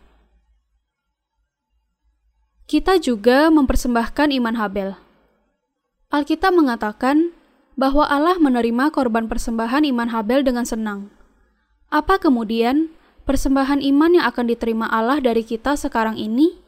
Kita 2.69 3.01
juga 3.01 3.49
mempersembahkan 3.49 4.29
iman 4.37 4.55
Habel. 4.61 4.93
Alkitab 6.13 6.53
mengatakan 6.53 7.33
bahwa 7.73 8.05
Allah 8.05 8.37
menerima 8.37 8.93
korban 8.93 9.25
persembahan 9.25 9.87
iman 9.89 10.13
Habel 10.13 10.45
dengan 10.45 10.69
senang. 10.69 11.09
Apa 11.89 12.21
kemudian 12.21 12.93
persembahan 13.25 13.81
iman 13.81 14.21
yang 14.21 14.25
akan 14.29 14.45
diterima 14.45 14.85
Allah 14.85 15.17
dari 15.17 15.41
kita 15.41 15.73
sekarang 15.73 16.19
ini? 16.19 16.61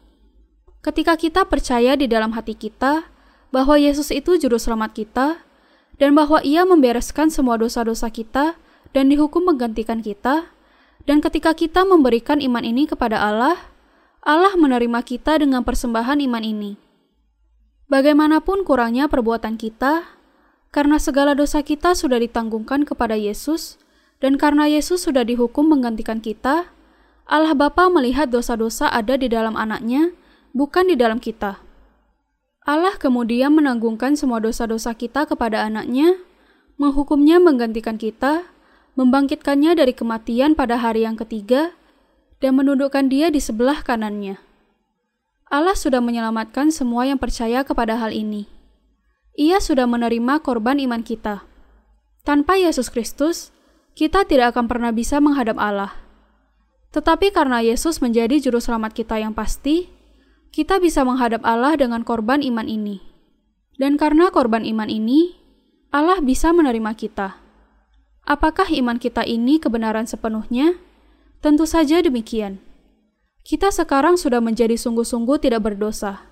Ketika 0.81 1.13
kita 1.13 1.45
percaya 1.45 1.93
di 1.93 2.09
dalam 2.09 2.33
hati 2.33 2.57
kita 2.57 3.05
bahwa 3.53 3.77
Yesus 3.77 4.09
itu 4.09 4.41
juru 4.41 4.57
selamat 4.57 4.97
kita 4.97 5.27
dan 6.01 6.17
bahwa 6.17 6.41
Ia 6.41 6.65
membereskan 6.65 7.29
semua 7.29 7.61
dosa-dosa 7.61 8.09
kita 8.09 8.57
dan 8.89 9.05
dihukum 9.05 9.45
menggantikan 9.45 10.01
kita, 10.01 10.49
dan 11.09 11.19
ketika 11.19 11.53
kita 11.57 11.81
memberikan 11.87 12.41
iman 12.41 12.61
ini 12.61 12.85
kepada 12.85 13.17
Allah, 13.17 13.57
Allah 14.21 14.53
menerima 14.53 15.01
kita 15.01 15.41
dengan 15.41 15.65
persembahan 15.65 16.21
iman 16.21 16.43
ini. 16.45 16.77
Bagaimanapun 17.89 18.63
kurangnya 18.63 19.09
perbuatan 19.09 19.57
kita, 19.57 20.05
karena 20.71 21.01
segala 21.01 21.35
dosa 21.35 21.59
kita 21.65 21.97
sudah 21.97 22.21
ditanggungkan 22.21 22.87
kepada 22.87 23.19
Yesus, 23.19 23.81
dan 24.21 24.37
karena 24.37 24.69
Yesus 24.69 25.03
sudah 25.03 25.25
dihukum 25.25 25.67
menggantikan 25.67 26.21
kita, 26.21 26.69
Allah 27.27 27.57
Bapa 27.57 27.89
melihat 27.89 28.29
dosa-dosa 28.29 28.87
ada 28.87 29.17
di 29.17 29.27
dalam 29.27 29.57
anaknya, 29.57 30.13
bukan 30.53 30.87
di 30.87 30.95
dalam 30.95 31.17
kita. 31.17 31.59
Allah 32.61 32.93
kemudian 33.01 33.57
menanggungkan 33.57 34.13
semua 34.13 34.37
dosa-dosa 34.37 34.93
kita 34.93 35.25
kepada 35.25 35.65
anaknya, 35.65 36.21
menghukumnya 36.77 37.41
menggantikan 37.41 37.97
kita, 37.97 38.45
membangkitkannya 38.99 39.77
dari 39.77 39.95
kematian 39.95 40.55
pada 40.55 40.79
hari 40.79 41.07
yang 41.07 41.15
ketiga, 41.15 41.75
dan 42.41 42.57
menundukkan 42.57 43.07
dia 43.07 43.29
di 43.29 43.37
sebelah 43.37 43.85
kanannya. 43.85 44.41
Allah 45.51 45.75
sudah 45.75 45.99
menyelamatkan 45.99 46.71
semua 46.71 47.03
yang 47.03 47.19
percaya 47.19 47.67
kepada 47.67 47.99
hal 47.99 48.15
ini. 48.15 48.47
Ia 49.35 49.59
sudah 49.59 49.83
menerima 49.83 50.39
korban 50.39 50.79
iman 50.79 51.03
kita. 51.03 51.43
Tanpa 52.23 52.55
Yesus 52.55 52.87
Kristus, 52.87 53.51
kita 53.91 54.23
tidak 54.23 54.55
akan 54.55 54.71
pernah 54.71 54.95
bisa 54.95 55.19
menghadap 55.19 55.59
Allah. 55.59 55.91
Tetapi 56.95 57.35
karena 57.35 57.59
Yesus 57.59 57.99
menjadi 57.99 58.39
juru 58.39 58.63
selamat 58.63 58.95
kita 58.95 59.19
yang 59.19 59.35
pasti, 59.35 59.91
kita 60.55 60.79
bisa 60.79 61.03
menghadap 61.07 61.43
Allah 61.43 61.75
dengan 61.79 62.03
korban 62.03 62.43
iman 62.43 62.67
ini. 62.67 63.03
Dan 63.75 63.95
karena 63.95 64.31
korban 64.31 64.67
iman 64.67 64.87
ini, 64.87 65.35
Allah 65.91 66.23
bisa 66.23 66.55
menerima 66.55 66.95
kita. 66.95 67.40
Apakah 68.31 68.71
iman 68.71 68.95
kita 68.95 69.27
ini 69.27 69.59
kebenaran 69.59 70.07
sepenuhnya? 70.07 70.79
Tentu 71.43 71.67
saja 71.67 71.99
demikian. 71.99 72.63
Kita 73.43 73.75
sekarang 73.75 74.15
sudah 74.15 74.39
menjadi 74.39 74.79
sungguh-sungguh 74.79 75.35
tidak 75.43 75.67
berdosa. 75.67 76.23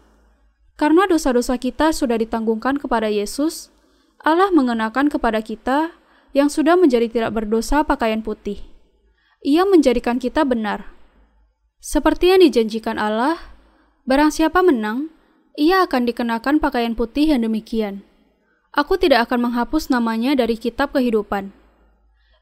Karena 0.79 1.03
dosa-dosa 1.11 1.59
kita 1.59 1.91
sudah 1.91 2.15
ditanggungkan 2.15 2.79
kepada 2.79 3.11
Yesus, 3.11 3.67
Allah 4.23 4.47
mengenakan 4.47 5.11
kepada 5.11 5.43
kita 5.43 5.91
yang 6.31 6.47
sudah 6.47 6.79
menjadi 6.79 7.11
tidak 7.11 7.35
berdosa 7.35 7.83
pakaian 7.83 8.23
putih. 8.23 8.63
Ia 9.43 9.67
menjadikan 9.67 10.23
kita 10.23 10.47
benar. 10.47 10.95
Seperti 11.83 12.31
yang 12.31 12.39
dijanjikan 12.39 12.95
Allah, 12.95 13.35
barang 14.07 14.31
siapa 14.31 14.63
menang, 14.63 15.11
ia 15.59 15.83
akan 15.83 16.07
dikenakan 16.07 16.63
pakaian 16.63 16.95
putih 16.95 17.35
yang 17.35 17.43
demikian. 17.43 18.07
Aku 18.71 18.95
tidak 18.95 19.27
akan 19.27 19.51
menghapus 19.51 19.91
namanya 19.91 20.31
dari 20.39 20.55
kitab 20.55 20.95
kehidupan 20.95 21.58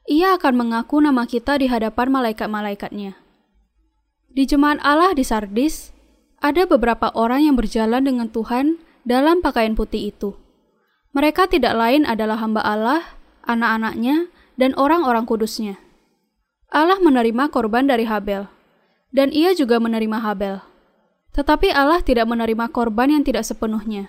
ia 0.08 0.40
akan 0.40 0.56
mengaku 0.56 1.04
nama 1.04 1.28
kita 1.28 1.60
di 1.60 1.68
hadapan 1.68 2.08
malaikat-malaikatnya. 2.10 3.20
Di 4.32 4.44
jemaat 4.48 4.80
Allah 4.80 5.12
di 5.12 5.28
Sardis, 5.28 5.92
ada 6.40 6.64
beberapa 6.64 7.12
orang 7.12 7.44
yang 7.44 7.56
berjalan 7.60 8.08
dengan 8.08 8.32
Tuhan 8.32 8.80
dalam 9.04 9.44
pakaian 9.44 9.76
putih 9.76 10.16
itu. 10.16 10.40
Mereka 11.12 11.52
tidak 11.52 11.76
lain 11.76 12.08
adalah 12.08 12.40
hamba 12.40 12.64
Allah, 12.64 13.02
anak-anaknya, 13.44 14.32
dan 14.56 14.72
orang-orang 14.80 15.28
kudusnya. 15.28 15.76
Allah 16.72 17.00
menerima 17.04 17.52
korban 17.52 17.88
dari 17.88 18.08
Habel, 18.08 18.48
dan 19.12 19.36
ia 19.36 19.52
juga 19.56 19.80
menerima 19.80 20.24
Habel. 20.24 20.64
Tetapi 21.36 21.70
Allah 21.76 22.00
tidak 22.00 22.32
menerima 22.32 22.72
korban 22.72 23.12
yang 23.12 23.24
tidak 23.28 23.44
sepenuhnya. 23.44 24.08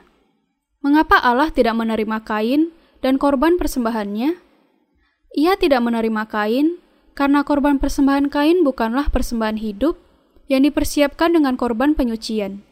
Mengapa 0.79 1.19
Allah 1.19 1.51
tidak 1.51 1.75
menerima 1.75 2.23
Kain 2.23 2.71
dan 3.03 3.19
korban 3.19 3.59
persembahannya? 3.59 4.48
Ia 5.37 5.59
tidak 5.61 5.85
menerima 5.85 6.25
Kain 6.31 6.81
karena 7.19 7.43
korban 7.43 7.83
persembahan 7.83 8.31
Kain 8.31 8.63
bukanlah 8.63 9.11
persembahan 9.11 9.59
hidup, 9.59 9.99
yang 10.49 10.65
dipersiapkan 10.65 11.37
dengan 11.37 11.61
korban 11.61 11.93
penyucian. 11.93 12.65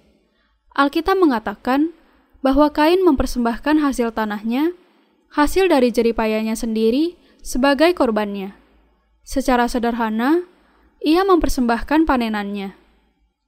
Alkitab 0.72 1.20
mengatakan 1.20 1.92
bahwa 2.40 2.72
Kain 2.72 3.04
mempersembahkan 3.04 3.84
hasil 3.84 4.16
tanahnya, 4.16 4.72
hasil 5.34 5.68
dari 5.68 5.92
jeripayanya 5.92 6.56
sendiri, 6.56 7.18
sebagai 7.44 7.92
korbannya. 7.92 8.56
Secara 9.26 9.68
sederhana, 9.68 10.46
ia 11.04 11.22
mempersembahkan 11.26 12.08
panenannya. 12.08 12.72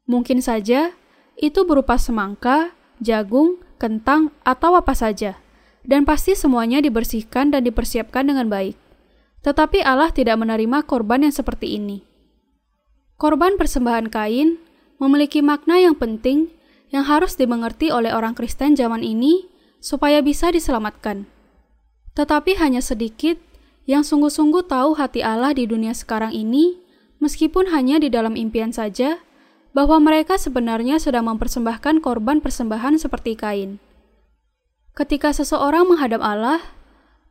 Mungkin 0.09 0.42
saja 0.44 0.92
itu 1.38 1.62
berupa 1.62 1.96
semangka, 1.96 2.74
jagung, 2.98 3.62
kentang, 3.78 4.34
atau 4.42 4.74
apa 4.74 4.92
saja, 4.92 5.38
dan 5.86 6.02
pasti 6.02 6.34
semuanya 6.34 6.82
dibersihkan 6.82 7.54
dan 7.54 7.62
dipersiapkan 7.62 8.26
dengan 8.26 8.50
baik. 8.50 8.88
Tetapi 9.43 9.82
Allah 9.82 10.11
tidak 10.11 10.39
menerima 10.39 10.84
korban 10.84 11.22
yang 11.26 11.34
seperti 11.34 11.78
ini. 11.78 12.03
Korban 13.18 13.59
persembahan 13.59 14.11
Kain 14.11 14.59
memiliki 15.03 15.43
makna 15.43 15.78
yang 15.78 15.95
penting 15.99 16.51
yang 16.91 17.07
harus 17.07 17.34
dimengerti 17.34 17.91
oleh 17.91 18.14
orang 18.14 18.34
Kristen 18.34 18.74
zaman 18.74 19.03
ini 19.03 19.47
supaya 19.78 20.22
bisa 20.22 20.51
diselamatkan. 20.51 21.26
Tetapi 22.18 22.59
hanya 22.59 22.82
sedikit 22.82 23.39
yang 23.86 24.03
sungguh-sungguh 24.05 24.66
tahu 24.66 24.99
hati 24.99 25.22
Allah 25.22 25.55
di 25.55 25.64
dunia 25.64 25.95
sekarang 25.95 26.34
ini, 26.34 26.76
meskipun 27.22 27.70
hanya 27.72 27.97
di 28.03 28.11
dalam 28.12 28.34
impian 28.36 28.74
saja, 28.74 29.22
bahwa 29.72 30.03
mereka 30.03 30.36
sebenarnya 30.36 30.99
sedang 30.99 31.30
mempersembahkan 31.30 32.03
korban 32.03 32.43
persembahan 32.43 32.99
seperti 32.99 33.39
Kain. 33.39 33.78
Ketika 34.99 35.30
seseorang 35.30 35.86
menghadap 35.86 36.18
Allah, 36.18 36.59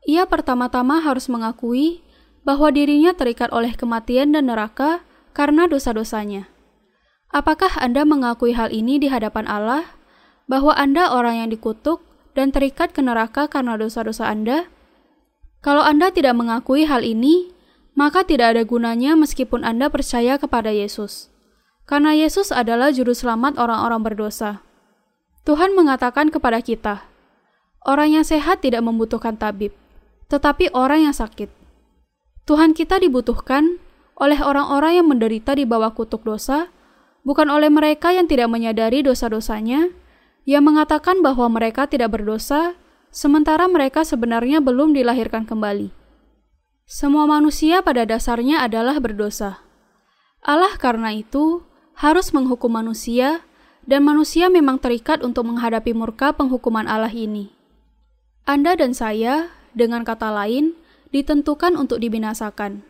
ia 0.07 0.23
pertama-tama 0.23 1.03
harus 1.03 1.27
mengakui 1.27 1.99
bahwa 2.47 2.71
dirinya 2.71 3.11
terikat 3.11 3.51
oleh 3.51 3.75
kematian 3.75 4.31
dan 4.31 4.47
neraka 4.47 5.03
karena 5.35 5.67
dosa-dosanya. 5.67 6.47
Apakah 7.27 7.75
Anda 7.83 8.07
mengakui 8.07 8.55
hal 8.55 8.71
ini 8.71 9.03
di 9.03 9.11
hadapan 9.11 9.43
Allah, 9.51 9.83
bahwa 10.47 10.71
Anda 10.79 11.11
orang 11.11 11.43
yang 11.43 11.49
dikutuk 11.51 11.99
dan 12.31 12.55
terikat 12.55 12.95
ke 12.95 13.03
neraka 13.03 13.51
karena 13.51 13.75
dosa-dosa 13.75 14.31
Anda? 14.31 14.71
Kalau 15.59 15.83
Anda 15.83 16.07
tidak 16.07 16.39
mengakui 16.39 16.87
hal 16.87 17.03
ini, 17.03 17.51
maka 17.99 18.23
tidak 18.23 18.55
ada 18.55 18.63
gunanya 18.63 19.19
meskipun 19.19 19.67
Anda 19.67 19.91
percaya 19.91 20.39
kepada 20.39 20.71
Yesus. 20.71 21.27
Karena 21.83 22.15
Yesus 22.15 22.55
adalah 22.55 22.95
juru 22.95 23.11
selamat 23.11 23.59
orang-orang 23.59 24.07
berdosa. 24.07 24.63
Tuhan 25.43 25.75
mengatakan 25.75 26.31
kepada 26.31 26.63
kita, 26.63 27.03
orang 27.83 28.15
yang 28.15 28.25
sehat 28.27 28.63
tidak 28.63 28.83
membutuhkan 28.87 29.35
tabib, 29.35 29.75
tetapi 30.27 30.71
orang 30.75 31.09
yang 31.09 31.15
sakit. 31.15 31.51
Tuhan 32.47 32.71
kita 32.71 32.99
dibutuhkan 33.03 33.79
oleh 34.15 34.39
orang-orang 34.39 35.03
yang 35.03 35.07
menderita 35.07 35.53
di 35.53 35.67
bawah 35.67 35.91
kutuk 35.91 36.23
dosa, 36.23 36.71
bukan 37.27 37.51
oleh 37.51 37.67
mereka 37.67 38.15
yang 38.15 38.25
tidak 38.25 38.47
menyadari 38.47 39.03
dosa-dosanya, 39.03 39.91
yang 40.47 40.63
mengatakan 40.63 41.19
bahwa 41.19 41.51
mereka 41.51 41.91
tidak 41.91 42.15
berdosa, 42.15 42.79
sementara 43.11 43.67
mereka 43.67 44.07
sebenarnya 44.07 44.63
belum 44.63 44.95
dilahirkan 44.95 45.43
kembali. 45.43 45.91
Semua 46.87 47.27
manusia 47.27 47.83
pada 47.83 48.07
dasarnya 48.07 48.63
adalah 48.63 48.95
berdosa. 49.03 49.59
Allah 50.39 50.71
karena 50.79 51.11
itu 51.11 51.67
harus 51.99 52.31
menghukum 52.31 52.71
manusia, 52.71 53.43
dan 53.83 54.07
manusia 54.07 54.47
memang 54.47 54.79
terikat 54.79 55.19
untuk 55.19 55.47
menghadapi 55.51 55.91
murka 55.91 56.31
penghukuman 56.31 56.87
Allah 56.87 57.11
ini. 57.11 57.51
Anda 58.47 58.79
dan 58.79 58.95
saya, 58.95 59.51
dengan 59.73 60.07
kata 60.07 60.29
lain, 60.31 60.75
ditentukan 61.11 61.75
untuk 61.79 62.03
dibinasakan. 62.03 62.83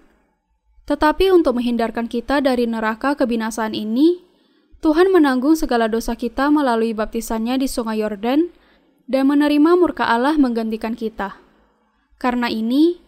Tetapi 0.88 1.30
untuk 1.36 1.60
menghindarkan 1.60 2.08
kita 2.08 2.40
dari 2.40 2.64
neraka 2.64 3.14
kebinasaan 3.14 3.76
ini, 3.76 4.24
Tuhan 4.80 5.12
menanggung 5.12 5.58
segala 5.58 5.90
dosa 5.90 6.16
kita 6.16 6.48
melalui 6.54 6.94
baptisannya 6.94 7.60
di 7.60 7.68
sungai 7.68 8.00
Yordan 8.00 8.54
dan 9.10 9.24
menerima 9.28 9.76
murka 9.76 10.08
Allah 10.08 10.38
menggantikan 10.40 10.94
kita. 10.94 11.40
Karena 12.22 12.48
ini, 12.48 13.02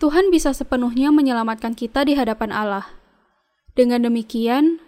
Tuhan 0.00 0.32
bisa 0.32 0.52
sepenuhnya 0.52 1.12
menyelamatkan 1.12 1.72
kita 1.76 2.04
di 2.04 2.16
hadapan 2.16 2.52
Allah. 2.52 2.88
Dengan 3.76 4.08
demikian, 4.08 4.80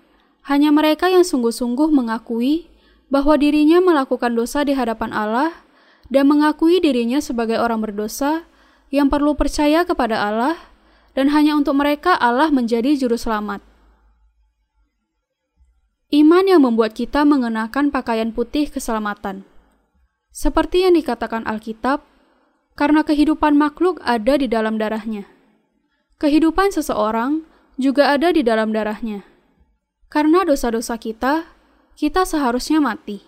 hanya 0.49 0.72
mereka 0.72 1.12
yang 1.12 1.24
sungguh-sungguh 1.24 1.93
mengakui 1.93 2.72
bahwa 3.12 3.36
dirinya 3.36 3.80
melakukan 3.84 4.32
dosa 4.32 4.64
di 4.64 4.72
hadapan 4.72 5.12
Allah 5.12 5.68
dan 6.09 6.29
mengakui 6.29 6.81
dirinya 6.81 7.21
sebagai 7.21 7.61
orang 7.61 7.85
berdosa 7.85 8.49
yang 8.89 9.13
perlu 9.13 9.37
percaya 9.37 9.85
kepada 9.85 10.25
Allah, 10.25 10.57
dan 11.13 11.29
hanya 11.33 11.57
untuk 11.57 11.77
mereka 11.77 12.17
Allah 12.17 12.49
menjadi 12.49 12.97
juru 12.97 13.21
selamat. 13.21 13.61
Iman 16.09 16.49
yang 16.49 16.65
membuat 16.65 16.97
kita 16.97 17.29
mengenakan 17.29 17.93
pakaian 17.93 18.33
putih 18.33 18.73
keselamatan. 18.73 19.45
Seperti 20.33 20.89
yang 20.89 20.97
dikatakan 20.97 21.45
Alkitab, 21.45 22.01
karena 22.73 23.05
kehidupan 23.05 23.59
makhluk 23.59 24.01
ada 24.01 24.41
di 24.41 24.49
dalam 24.49 24.81
darahnya. 24.81 25.29
Kehidupan 26.17 26.73
seseorang 26.73 27.45
juga 27.77 28.09
ada 28.15 28.33
di 28.33 28.41
dalam 28.41 28.73
darahnya. 28.73 29.27
Karena 30.09 30.47
dosa-dosa 30.49 30.97
kita, 30.97 31.45
kita 31.99 32.25
seharusnya 32.25 32.81
mati. 32.81 33.21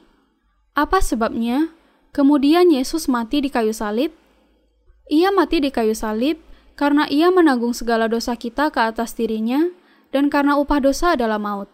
Apa 0.73 1.05
sebabnya? 1.05 1.75
Kemudian 2.11 2.71
Yesus 2.75 3.07
mati 3.07 3.39
di 3.39 3.51
kayu 3.51 3.71
salib 3.71 4.11
ia 5.11 5.35
mati 5.35 5.59
di 5.59 5.75
kayu 5.75 5.91
salib 5.91 6.39
karena 6.79 7.11
ia 7.11 7.35
menanggung 7.35 7.75
segala 7.75 8.07
dosa 8.07 8.39
kita 8.39 8.71
ke 8.71 8.79
atas 8.79 9.19
dirinya 9.19 9.67
dan 10.15 10.31
karena 10.31 10.55
upah 10.55 10.79
dosa 10.79 11.19
adalah 11.19 11.43
maut. 11.43 11.67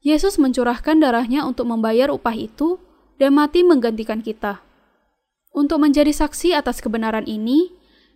Yesus 0.00 0.40
mencurahkan 0.40 0.96
darahnya 0.96 1.44
untuk 1.44 1.68
membayar 1.68 2.08
upah 2.08 2.32
itu 2.32 2.80
dan 3.20 3.36
mati 3.36 3.60
menggantikan 3.60 4.24
kita. 4.24 4.64
Untuk 5.52 5.78
menjadi 5.78 6.10
saksi 6.10 6.56
atas 6.56 6.80
kebenaran 6.80 7.28
ini, 7.28 7.70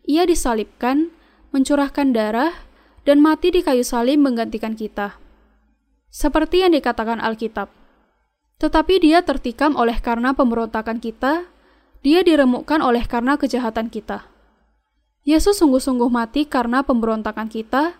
ia 0.08 0.24
disalibkan, 0.24 1.12
mencurahkan 1.52 2.10
darah, 2.16 2.52
dan 3.04 3.22
mati 3.22 3.52
di 3.52 3.60
kayu 3.60 3.84
salib 3.84 4.18
menggantikan 4.20 4.74
kita. 4.74 5.16
Seperti 6.08 6.64
yang 6.64 6.74
dikatakan 6.74 7.20
Alkitab. 7.20 7.77
Tetapi 8.58 8.98
dia 8.98 9.22
tertikam 9.22 9.78
oleh 9.78 9.98
karena 10.02 10.34
pemberontakan 10.34 10.98
kita, 10.98 11.46
dia 12.02 12.20
diremukkan 12.26 12.82
oleh 12.82 13.06
karena 13.06 13.38
kejahatan 13.38 13.86
kita. 13.86 14.26
Yesus 15.22 15.62
sungguh-sungguh 15.62 16.10
mati 16.10 16.42
karena 16.42 16.82
pemberontakan 16.82 17.46
kita, 17.46 17.94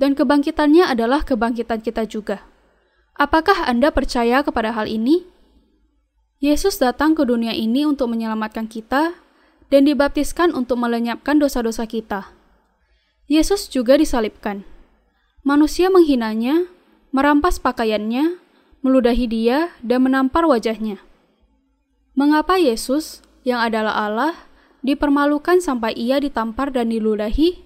dan 0.00 0.18
kebangkitannya 0.18 0.90
adalah 0.90 1.22
kebangkitan 1.22 1.78
kita 1.84 2.02
juga. 2.10 2.42
Apakah 3.14 3.68
Anda 3.70 3.94
percaya 3.94 4.42
kepada 4.42 4.74
hal 4.74 4.90
ini? 4.90 5.22
Yesus 6.42 6.82
datang 6.82 7.14
ke 7.14 7.22
dunia 7.22 7.54
ini 7.54 7.86
untuk 7.86 8.10
menyelamatkan 8.10 8.66
kita 8.66 9.14
dan 9.70 9.82
dibaptiskan 9.86 10.50
untuk 10.50 10.82
melenyapkan 10.82 11.38
dosa-dosa 11.38 11.86
kita. 11.86 12.34
Yesus 13.30 13.70
juga 13.70 13.94
disalibkan. 13.94 14.66
Manusia 15.46 15.86
menghinanya, 15.86 16.66
merampas 17.14 17.62
pakaiannya, 17.62 18.42
meludahi 18.82 19.26
dia, 19.30 19.72
dan 19.80 20.04
menampar 20.04 20.44
wajahnya. 20.44 20.98
Mengapa 22.12 22.58
Yesus, 22.60 23.24
yang 23.46 23.62
adalah 23.62 23.94
Allah, 23.96 24.34
dipermalukan 24.82 25.62
sampai 25.62 25.94
ia 25.94 26.18
ditampar 26.18 26.74
dan 26.74 26.90
diludahi? 26.90 27.62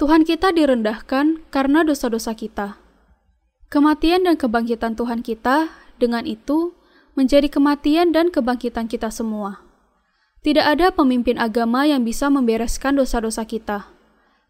Tuhan 0.00 0.24
kita 0.24 0.52
direndahkan 0.52 1.44
karena 1.52 1.84
dosa-dosa 1.84 2.32
kita. 2.32 2.80
Kematian 3.68 4.24
dan 4.24 4.40
kebangkitan 4.40 4.96
Tuhan 4.96 5.20
kita 5.20 5.68
dengan 6.00 6.24
itu 6.24 6.72
menjadi 7.12 7.52
kematian 7.52 8.14
dan 8.14 8.32
kebangkitan 8.32 8.88
kita 8.88 9.12
semua. 9.12 9.60
Tidak 10.40 10.64
ada 10.64 10.88
pemimpin 10.88 11.36
agama 11.36 11.84
yang 11.84 12.00
bisa 12.00 12.32
membereskan 12.32 12.96
dosa-dosa 12.96 13.44
kita. 13.44 13.92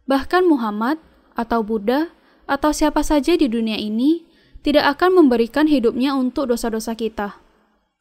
Bahkan 0.07 0.47
Muhammad 0.47 1.03
atau 1.35 1.67
Buddha 1.67 2.15
atau 2.47 2.71
siapa 2.71 3.03
saja 3.03 3.35
di 3.35 3.51
dunia 3.51 3.75
ini 3.75 4.30
tidak 4.61 4.99
akan 4.99 5.25
memberikan 5.25 5.65
hidupnya 5.67 6.13
untuk 6.13 6.53
dosa-dosa 6.53 6.93
kita. 6.93 7.41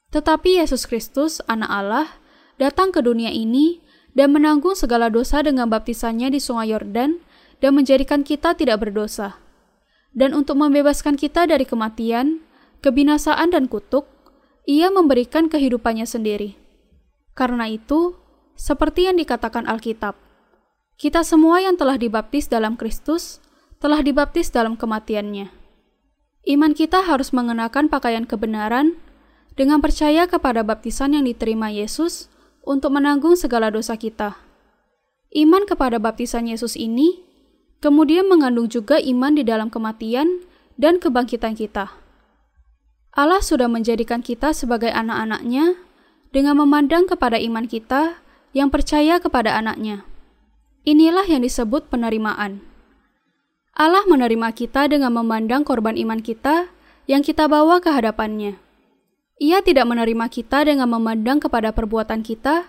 Tetapi 0.09 0.59
Yesus 0.59 0.89
Kristus, 0.89 1.39
Anak 1.45 1.71
Allah, 1.71 2.07
datang 2.59 2.89
ke 2.89 2.99
dunia 2.99 3.29
ini 3.31 3.79
dan 4.17 4.33
menanggung 4.33 4.73
segala 4.73 5.07
dosa 5.07 5.39
dengan 5.45 5.69
baptisannya 5.69 6.33
di 6.33 6.39
sungai 6.41 6.73
Yordan 6.73 7.21
dan 7.63 7.71
menjadikan 7.75 8.25
kita 8.25 8.57
tidak 8.57 8.83
berdosa. 8.83 9.37
Dan 10.09 10.33
untuk 10.33 10.57
membebaskan 10.57 11.15
kita 11.15 11.45
dari 11.45 11.63
kematian, 11.63 12.41
kebinasaan 12.81 13.53
dan 13.53 13.69
kutuk, 13.69 14.09
ia 14.65 14.89
memberikan 14.89 15.47
kehidupannya 15.47 16.09
sendiri. 16.09 16.57
Karena 17.37 17.69
itu, 17.69 18.17
seperti 18.57 19.07
yang 19.07 19.15
dikatakan 19.15 19.69
Alkitab, 19.69 20.17
kita 20.99 21.23
semua 21.23 21.63
yang 21.63 21.79
telah 21.79 21.95
dibaptis 21.95 22.51
dalam 22.51 22.75
Kristus 22.75 23.39
telah 23.79 24.03
dibaptis 24.03 24.51
dalam 24.51 24.75
kematiannya. 24.75 25.58
Iman 26.49 26.73
kita 26.73 27.05
harus 27.05 27.29
mengenakan 27.29 27.93
pakaian 27.93 28.25
kebenaran 28.25 28.97
dengan 29.53 29.85
percaya 29.85 30.25
kepada 30.25 30.65
baptisan 30.65 31.13
yang 31.13 31.29
diterima 31.29 31.69
Yesus 31.69 32.25
untuk 32.65 32.97
menanggung 32.97 33.37
segala 33.37 33.69
dosa 33.69 33.93
kita. 33.93 34.33
Iman 35.29 35.69
kepada 35.69 36.01
baptisan 36.01 36.49
Yesus 36.49 36.73
ini 36.73 37.21
kemudian 37.85 38.25
mengandung 38.25 38.65
juga 38.65 38.97
iman 38.97 39.37
di 39.37 39.45
dalam 39.45 39.69
kematian 39.69 40.41
dan 40.73 40.97
kebangkitan 40.97 41.53
kita. 41.53 41.93
Allah 43.13 43.45
sudah 43.45 43.69
menjadikan 43.69 44.25
kita 44.25 44.49
sebagai 44.49 44.89
anak-anaknya 44.89 45.77
dengan 46.33 46.57
memandang 46.57 47.05
kepada 47.05 47.37
iman 47.37 47.69
kita 47.69 48.25
yang 48.57 48.73
percaya 48.73 49.21
kepada 49.21 49.53
anaknya. 49.53 50.01
Inilah 50.81 51.29
yang 51.29 51.45
disebut 51.45 51.93
penerimaan. 51.93 52.68
Allah 53.79 54.03
menerima 54.03 54.51
kita 54.51 54.91
dengan 54.91 55.15
memandang 55.15 55.63
korban 55.63 55.95
iman 55.95 56.19
kita 56.19 56.67
yang 57.07 57.23
kita 57.23 57.47
bawa 57.47 57.79
ke 57.79 57.87
hadapannya. 57.87 58.59
Ia 59.39 59.63
tidak 59.63 59.87
menerima 59.87 60.27
kita 60.27 60.67
dengan 60.67 60.91
memandang 60.91 61.39
kepada 61.39 61.71
perbuatan 61.71 62.19
kita, 62.19 62.67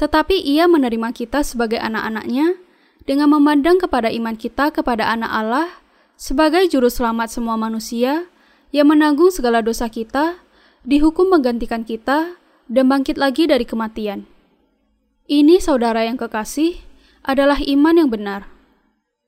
tetapi 0.00 0.32
ia 0.32 0.64
menerima 0.64 1.12
kita 1.12 1.44
sebagai 1.44 1.76
anak-anaknya 1.76 2.56
dengan 3.04 3.36
memandang 3.36 3.76
kepada 3.76 4.08
iman 4.08 4.32
kita 4.32 4.72
kepada 4.72 5.12
anak 5.12 5.28
Allah 5.28 5.68
sebagai 6.16 6.64
juru 6.72 6.88
selamat 6.88 7.36
semua 7.36 7.60
manusia 7.60 8.24
yang 8.72 8.88
menanggung 8.88 9.28
segala 9.28 9.60
dosa 9.60 9.92
kita, 9.92 10.40
dihukum 10.88 11.28
menggantikan 11.28 11.84
kita, 11.84 12.40
dan 12.64 12.88
bangkit 12.88 13.20
lagi 13.20 13.44
dari 13.44 13.68
kematian. 13.68 14.24
Ini, 15.28 15.60
saudara 15.60 16.08
yang 16.08 16.16
kekasih, 16.16 16.80
adalah 17.20 17.60
iman 17.60 17.94
yang 18.00 18.08
benar. 18.08 18.55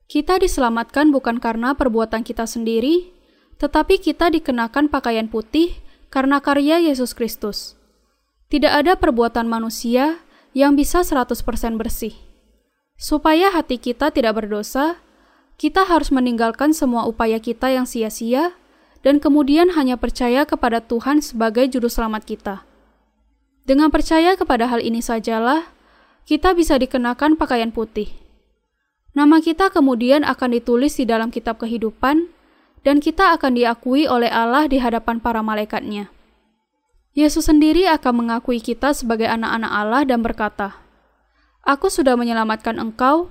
Kita 0.08 0.40
diselamatkan 0.40 1.12
bukan 1.12 1.36
karena 1.36 1.76
perbuatan 1.76 2.24
kita 2.24 2.48
sendiri, 2.48 3.12
tetapi 3.60 4.00
kita 4.00 4.32
dikenakan 4.32 4.88
pakaian 4.88 5.28
putih 5.28 5.76
karena 6.08 6.40
karya 6.40 6.80
Yesus 6.80 7.12
Kristus. 7.12 7.76
Tidak 8.48 8.72
ada 8.72 8.96
perbuatan 8.96 9.44
manusia 9.44 10.24
yang 10.56 10.80
bisa 10.80 11.04
100% 11.04 11.36
bersih. 11.76 12.16
Supaya 12.96 13.52
hati 13.52 13.76
kita 13.76 14.08
tidak 14.08 14.40
berdosa, 14.40 14.96
kita 15.60 15.84
harus 15.84 16.08
meninggalkan 16.08 16.72
semua 16.72 17.04
upaya 17.04 17.36
kita 17.36 17.68
yang 17.68 17.84
sia-sia 17.84 18.56
dan 19.04 19.20
kemudian 19.20 19.76
hanya 19.76 20.00
percaya 20.00 20.48
kepada 20.48 20.80
Tuhan 20.80 21.20
sebagai 21.20 21.68
juru 21.68 21.92
selamat 21.92 22.24
kita. 22.24 22.54
Dengan 23.68 23.92
percaya 23.92 24.32
kepada 24.40 24.72
hal 24.72 24.80
ini 24.80 25.04
sajalah, 25.04 25.68
kita 26.24 26.56
bisa 26.56 26.80
dikenakan 26.80 27.36
pakaian 27.36 27.68
putih. 27.68 28.27
Nama 29.16 29.40
kita 29.40 29.72
kemudian 29.72 30.24
akan 30.24 30.56
ditulis 30.56 30.96
di 30.96 31.08
dalam 31.08 31.32
kitab 31.32 31.60
kehidupan, 31.60 32.28
dan 32.86 33.02
kita 33.02 33.34
akan 33.36 33.56
diakui 33.58 34.06
oleh 34.08 34.30
Allah 34.30 34.68
di 34.68 34.78
hadapan 34.80 35.18
para 35.18 35.44
malaikatnya. 35.44 36.08
Yesus 37.16 37.50
sendiri 37.50 37.88
akan 37.90 38.24
mengakui 38.24 38.62
kita 38.62 38.94
sebagai 38.94 39.26
anak-anak 39.26 39.72
Allah 39.72 40.02
dan 40.06 40.22
berkata, 40.22 40.78
Aku 41.66 41.90
sudah 41.90 42.14
menyelamatkan 42.14 42.78
engkau, 42.78 43.28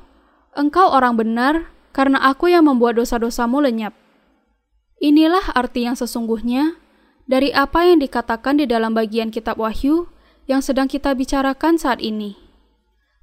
engkau 0.53 0.91
orang 0.91 1.15
benar, 1.15 1.71
karena 1.95 2.19
aku 2.21 2.51
yang 2.51 2.67
membuat 2.67 2.99
dosa-dosamu 2.99 3.63
lenyap. 3.63 3.95
Inilah 4.99 5.55
arti 5.55 5.86
yang 5.88 5.95
sesungguhnya 5.95 6.78
dari 7.30 7.53
apa 7.55 7.88
yang 7.88 8.03
dikatakan 8.03 8.59
di 8.59 8.65
dalam 8.65 8.91
bagian 8.91 9.30
kitab 9.32 9.57
Wahyu 9.61 10.09
yang 10.49 10.59
sedang 10.59 10.91
kita 10.91 11.15
bicarakan 11.15 11.80
saat 11.80 12.03
ini. 12.03 12.36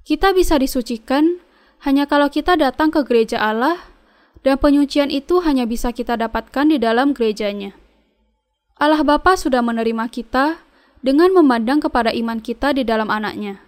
Kita 0.05 0.33
bisa 0.33 0.57
disucikan 0.57 1.44
hanya 1.83 2.07
kalau 2.07 2.31
kita 2.31 2.55
datang 2.55 2.93
ke 2.93 3.03
gereja 3.03 3.41
Allah 3.41 3.81
dan 4.45 4.61
penyucian 4.61 5.09
itu 5.09 5.41
hanya 5.41 5.65
bisa 5.65 5.89
kita 5.89 6.13
dapatkan 6.15 6.69
di 6.69 6.77
dalam 6.77 7.17
gerejanya. 7.17 7.73
Allah 8.75 9.01
Bapa 9.01 9.33
sudah 9.33 9.63
menerima 9.63 10.05
kita 10.11 10.59
dengan 11.01 11.31
memandang 11.31 11.81
kepada 11.81 12.11
iman 12.13 12.43
kita 12.43 12.75
di 12.75 12.85
dalam 12.85 13.07
anaknya. 13.07 13.63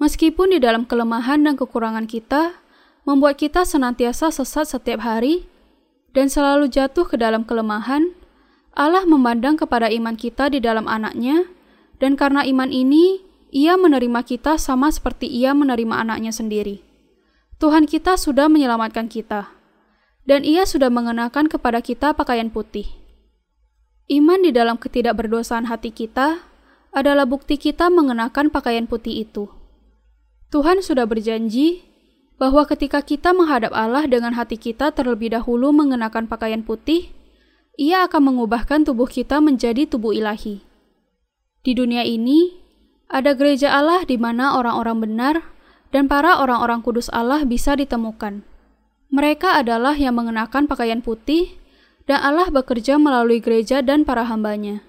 Meskipun 0.00 0.56
di 0.56 0.58
dalam 0.58 0.88
kelemahan 0.88 1.44
dan 1.44 1.54
kekurangan 1.54 2.08
kita, 2.08 2.56
membuat 3.04 3.36
kita 3.36 3.68
senantiasa 3.68 4.32
sesat 4.32 4.66
setiap 4.68 5.04
hari, 5.04 5.44
dan 6.16 6.26
selalu 6.26 6.66
jatuh 6.72 7.06
ke 7.06 7.20
dalam 7.20 7.46
kelemahan, 7.46 8.16
Allah 8.74 9.04
memandang 9.04 9.60
kepada 9.60 9.92
iman 9.92 10.16
kita 10.16 10.48
di 10.50 10.58
dalam 10.58 10.88
anaknya, 10.88 11.46
dan 12.00 12.16
karena 12.16 12.42
iman 12.48 12.72
ini, 12.72 13.20
ia 13.52 13.76
menerima 13.76 14.24
kita 14.24 14.56
sama 14.56 14.88
seperti 14.88 15.28
ia 15.28 15.52
menerima 15.52 16.00
anaknya 16.02 16.32
sendiri. 16.32 16.89
Tuhan 17.60 17.84
kita 17.84 18.16
sudah 18.16 18.48
menyelamatkan 18.48 19.12
kita, 19.12 19.52
dan 20.24 20.48
ia 20.48 20.64
sudah 20.64 20.88
mengenakan 20.88 21.44
kepada 21.44 21.84
kita 21.84 22.16
pakaian 22.16 22.48
putih. 22.48 22.88
Iman 24.08 24.40
di 24.40 24.48
dalam 24.48 24.80
ketidakberdosaan 24.80 25.68
hati 25.68 25.92
kita 25.92 26.40
adalah 26.88 27.28
bukti 27.28 27.60
kita 27.60 27.92
mengenakan 27.92 28.48
pakaian 28.48 28.88
putih 28.88 29.28
itu. 29.28 29.52
Tuhan 30.48 30.80
sudah 30.80 31.04
berjanji 31.04 31.84
bahwa 32.40 32.64
ketika 32.64 33.04
kita 33.04 33.36
menghadap 33.36 33.76
Allah 33.76 34.08
dengan 34.08 34.32
hati 34.40 34.56
kita 34.56 34.96
terlebih 34.96 35.36
dahulu 35.36 35.68
mengenakan 35.76 36.32
pakaian 36.32 36.64
putih, 36.64 37.12
Ia 37.76 38.08
akan 38.08 38.32
mengubahkan 38.32 38.88
tubuh 38.88 39.04
kita 39.04 39.44
menjadi 39.44 39.84
tubuh 39.84 40.16
ilahi. 40.16 40.64
Di 41.60 41.76
dunia 41.76 42.08
ini, 42.08 42.56
ada 43.12 43.36
gereja 43.36 43.76
Allah 43.76 44.08
di 44.08 44.16
mana 44.16 44.56
orang-orang 44.56 44.96
benar 45.04 45.59
dan 45.90 46.06
para 46.06 46.38
orang-orang 46.38 46.82
kudus 46.82 47.10
Allah 47.10 47.42
bisa 47.46 47.74
ditemukan. 47.74 48.42
Mereka 49.10 49.58
adalah 49.58 49.98
yang 49.98 50.14
mengenakan 50.14 50.70
pakaian 50.70 51.02
putih, 51.02 51.58
dan 52.06 52.22
Allah 52.22 52.50
bekerja 52.50 52.98
melalui 52.98 53.42
gereja 53.42 53.82
dan 53.82 54.06
para 54.06 54.26
hambanya. 54.26 54.82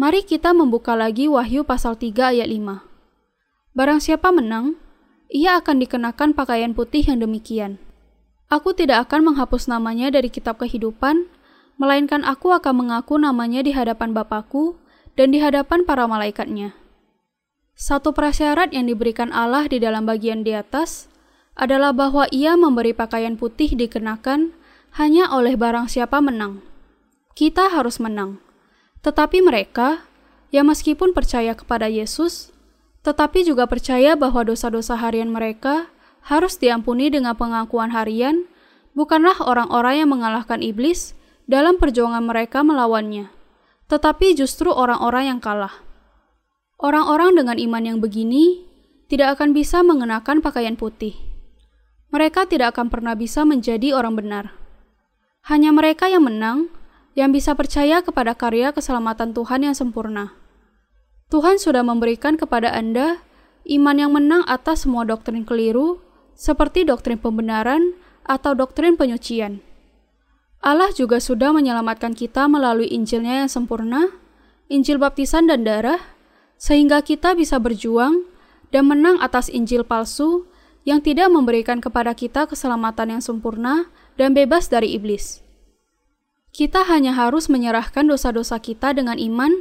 Mari 0.00 0.24
kita 0.24 0.56
membuka 0.56 0.96
lagi 0.96 1.28
Wahyu 1.28 1.64
pasal 1.64 1.96
3 1.96 2.36
ayat 2.36 2.48
5. 2.48 2.80
Barang 3.76 4.00
siapa 4.00 4.32
menang, 4.32 4.80
ia 5.28 5.60
akan 5.60 5.76
dikenakan 5.84 6.32
pakaian 6.32 6.72
putih 6.72 7.04
yang 7.04 7.20
demikian. 7.20 7.76
Aku 8.48 8.72
tidak 8.72 9.08
akan 9.08 9.32
menghapus 9.32 9.68
namanya 9.68 10.08
dari 10.08 10.32
kitab 10.32 10.56
kehidupan, 10.56 11.28
melainkan 11.76 12.24
aku 12.24 12.56
akan 12.56 12.80
mengaku 12.84 13.20
namanya 13.20 13.60
di 13.60 13.76
hadapan 13.76 14.16
Bapakku 14.16 14.80
dan 15.20 15.36
di 15.36 15.38
hadapan 15.44 15.84
para 15.84 16.08
malaikatnya. 16.08 16.72
Satu 17.78 18.10
prasyarat 18.10 18.74
yang 18.74 18.90
diberikan 18.90 19.30
Allah 19.30 19.70
di 19.70 19.78
dalam 19.78 20.02
bagian 20.02 20.42
di 20.42 20.50
atas 20.50 21.06
adalah 21.54 21.94
bahwa 21.94 22.26
ia 22.34 22.58
memberi 22.58 22.90
pakaian 22.90 23.38
putih 23.38 23.70
dikenakan 23.70 24.50
hanya 24.98 25.30
oleh 25.30 25.54
barang 25.54 25.86
siapa 25.86 26.18
menang. 26.18 26.58
Kita 27.38 27.70
harus 27.70 28.02
menang. 28.02 28.42
Tetapi 29.06 29.46
mereka, 29.46 30.02
yang 30.50 30.66
meskipun 30.66 31.14
percaya 31.14 31.54
kepada 31.54 31.86
Yesus, 31.86 32.50
tetapi 33.06 33.46
juga 33.46 33.70
percaya 33.70 34.18
bahwa 34.18 34.42
dosa-dosa 34.42 34.98
harian 34.98 35.30
mereka 35.30 35.86
harus 36.26 36.58
diampuni 36.58 37.14
dengan 37.14 37.38
pengakuan 37.38 37.94
harian, 37.94 38.50
bukanlah 38.98 39.38
orang-orang 39.38 40.02
yang 40.02 40.10
mengalahkan 40.10 40.66
iblis 40.66 41.14
dalam 41.46 41.78
perjuangan 41.78 42.26
mereka 42.26 42.66
melawannya, 42.66 43.30
tetapi 43.86 44.34
justru 44.34 44.66
orang-orang 44.74 45.30
yang 45.30 45.38
kalah. 45.38 45.87
Orang-orang 46.78 47.34
dengan 47.34 47.58
iman 47.58 47.82
yang 47.82 47.98
begini 47.98 48.62
tidak 49.10 49.34
akan 49.34 49.50
bisa 49.50 49.82
mengenakan 49.82 50.38
pakaian 50.38 50.78
putih. 50.78 51.18
Mereka 52.14 52.46
tidak 52.46 52.78
akan 52.78 52.86
pernah 52.86 53.18
bisa 53.18 53.42
menjadi 53.42 53.98
orang 53.98 54.14
benar. 54.14 54.54
Hanya 55.50 55.74
mereka 55.74 56.06
yang 56.06 56.22
menang 56.22 56.70
yang 57.18 57.34
bisa 57.34 57.58
percaya 57.58 57.98
kepada 57.98 58.38
karya 58.38 58.70
keselamatan 58.70 59.34
Tuhan 59.34 59.66
yang 59.66 59.74
sempurna. 59.74 60.38
Tuhan 61.34 61.58
sudah 61.58 61.82
memberikan 61.82 62.38
kepada 62.38 62.70
Anda 62.70 63.26
iman 63.66 63.96
yang 63.98 64.14
menang 64.14 64.46
atas 64.46 64.86
semua 64.86 65.02
doktrin 65.02 65.42
keliru, 65.42 65.98
seperti 66.38 66.86
doktrin 66.86 67.18
pembenaran 67.18 67.98
atau 68.22 68.54
doktrin 68.54 68.94
penyucian. 68.94 69.60
Allah 70.62 70.94
juga 70.94 71.18
sudah 71.18 71.50
menyelamatkan 71.50 72.14
kita 72.14 72.46
melalui 72.46 72.86
Injilnya 72.94 73.42
yang 73.42 73.50
sempurna, 73.50 74.14
Injil 74.70 75.02
baptisan 75.02 75.50
dan 75.50 75.66
darah, 75.66 76.17
sehingga 76.58 77.00
kita 77.00 77.38
bisa 77.38 77.56
berjuang 77.62 78.26
dan 78.74 78.90
menang 78.90 79.16
atas 79.22 79.48
Injil 79.48 79.86
palsu 79.86 80.44
yang 80.84 81.00
tidak 81.00 81.30
memberikan 81.30 81.78
kepada 81.78 82.12
kita 82.12 82.44
keselamatan 82.44 83.16
yang 83.18 83.22
sempurna 83.22 83.88
dan 84.18 84.34
bebas 84.34 84.66
dari 84.66 84.92
iblis. 84.92 85.40
Kita 86.50 86.82
hanya 86.90 87.14
harus 87.14 87.46
menyerahkan 87.46 88.04
dosa-dosa 88.04 88.58
kita 88.58 88.90
dengan 88.92 89.14
iman 89.16 89.52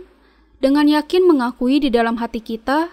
dengan 0.57 0.89
yakin 0.89 1.29
mengakui 1.29 1.77
di 1.77 1.93
dalam 1.93 2.17
hati 2.17 2.41
kita 2.41 2.89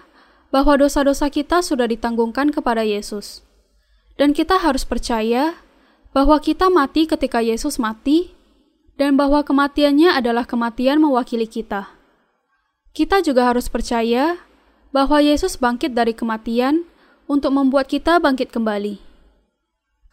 bahwa 0.53 0.77
dosa-dosa 0.77 1.33
kita 1.33 1.65
sudah 1.65 1.89
ditanggungkan 1.89 2.53
kepada 2.53 2.85
Yesus. 2.85 3.41
Dan 4.15 4.31
kita 4.31 4.61
harus 4.61 4.85
percaya 4.87 5.57
bahwa 6.15 6.39
kita 6.39 6.71
mati 6.71 7.09
ketika 7.09 7.43
Yesus 7.43 7.75
mati 7.75 8.31
dan 8.95 9.19
bahwa 9.19 9.43
kematiannya 9.43 10.15
adalah 10.15 10.47
kematian 10.47 11.03
mewakili 11.03 11.49
kita. 11.49 11.94
Kita 12.95 13.19
juga 13.19 13.51
harus 13.51 13.67
percaya 13.67 14.39
bahwa 14.95 15.19
Yesus 15.19 15.59
bangkit 15.59 15.91
dari 15.91 16.15
kematian 16.15 16.87
untuk 17.27 17.51
membuat 17.51 17.91
kita 17.91 18.23
bangkit 18.23 18.55
kembali. 18.55 19.03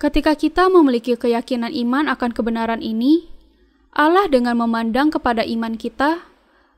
Ketika 0.03 0.35
kita 0.35 0.67
memiliki 0.67 1.15
keyakinan 1.15 1.71
iman 1.71 2.11
akan 2.11 2.35
kebenaran 2.35 2.83
ini, 2.83 3.31
Allah 3.95 4.27
dengan 4.27 4.59
memandang 4.59 5.15
kepada 5.15 5.47
iman 5.47 5.79
kita 5.79 6.27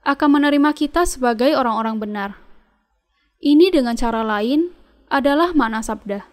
akan 0.05 0.29
menerima 0.29 0.77
kita 0.77 1.09
sebagai 1.09 1.57
orang-orang 1.57 1.97
benar. 1.97 2.31
Ini 3.41 3.73
dengan 3.73 3.97
cara 3.97 4.21
lain 4.21 4.77
adalah 5.09 5.57
makna 5.57 5.81
sabda. 5.81 6.29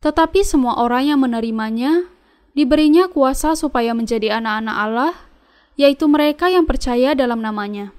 Tetapi 0.00 0.40
semua 0.48 0.80
orang 0.80 1.12
yang 1.12 1.20
menerimanya 1.20 2.08
diberinya 2.56 3.04
kuasa 3.12 3.52
supaya 3.52 3.92
menjadi 3.92 4.40
anak-anak 4.40 4.76
Allah 4.80 5.12
yaitu 5.76 6.08
mereka 6.08 6.48
yang 6.48 6.64
percaya 6.64 7.12
dalam 7.12 7.44
namanya. 7.44 7.97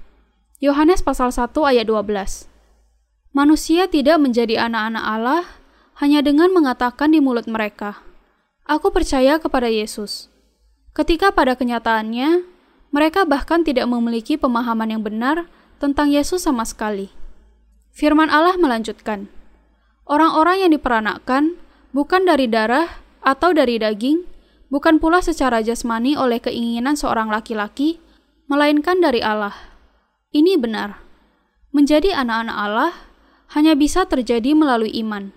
Yohanes 0.60 1.00
pasal 1.00 1.32
1 1.32 1.56
ayat 1.56 1.88
12. 1.88 2.44
Manusia 3.32 3.88
tidak 3.88 4.20
menjadi 4.20 4.60
anak-anak 4.68 5.04
Allah 5.08 5.44
hanya 6.04 6.20
dengan 6.20 6.52
mengatakan 6.52 7.16
di 7.16 7.20
mulut 7.24 7.48
mereka, 7.48 8.04
Aku 8.68 8.92
percaya 8.92 9.40
kepada 9.40 9.72
Yesus. 9.72 10.28
Ketika 10.92 11.32
pada 11.32 11.56
kenyataannya, 11.56 12.44
mereka 12.92 13.24
bahkan 13.24 13.64
tidak 13.64 13.88
memiliki 13.88 14.36
pemahaman 14.36 14.92
yang 14.92 15.00
benar 15.00 15.48
tentang 15.80 16.12
Yesus 16.12 16.44
sama 16.44 16.68
sekali. 16.68 17.08
Firman 17.96 18.28
Allah 18.28 18.60
melanjutkan, 18.60 19.32
Orang-orang 20.04 20.68
yang 20.68 20.76
diperanakkan 20.76 21.56
bukan 21.96 22.28
dari 22.28 22.52
darah 22.52 23.00
atau 23.24 23.56
dari 23.56 23.80
daging, 23.80 24.28
bukan 24.68 25.00
pula 25.00 25.24
secara 25.24 25.64
jasmani 25.64 26.20
oleh 26.20 26.36
keinginan 26.36 27.00
seorang 27.00 27.32
laki-laki, 27.32 27.96
melainkan 28.44 29.00
dari 29.00 29.24
Allah. 29.24 29.69
Ini 30.30 30.54
benar. 30.62 31.02
Menjadi 31.74 32.14
anak-anak 32.14 32.54
Allah 32.54 32.92
hanya 33.50 33.74
bisa 33.74 34.06
terjadi 34.06 34.54
melalui 34.54 34.94
iman. 35.02 35.34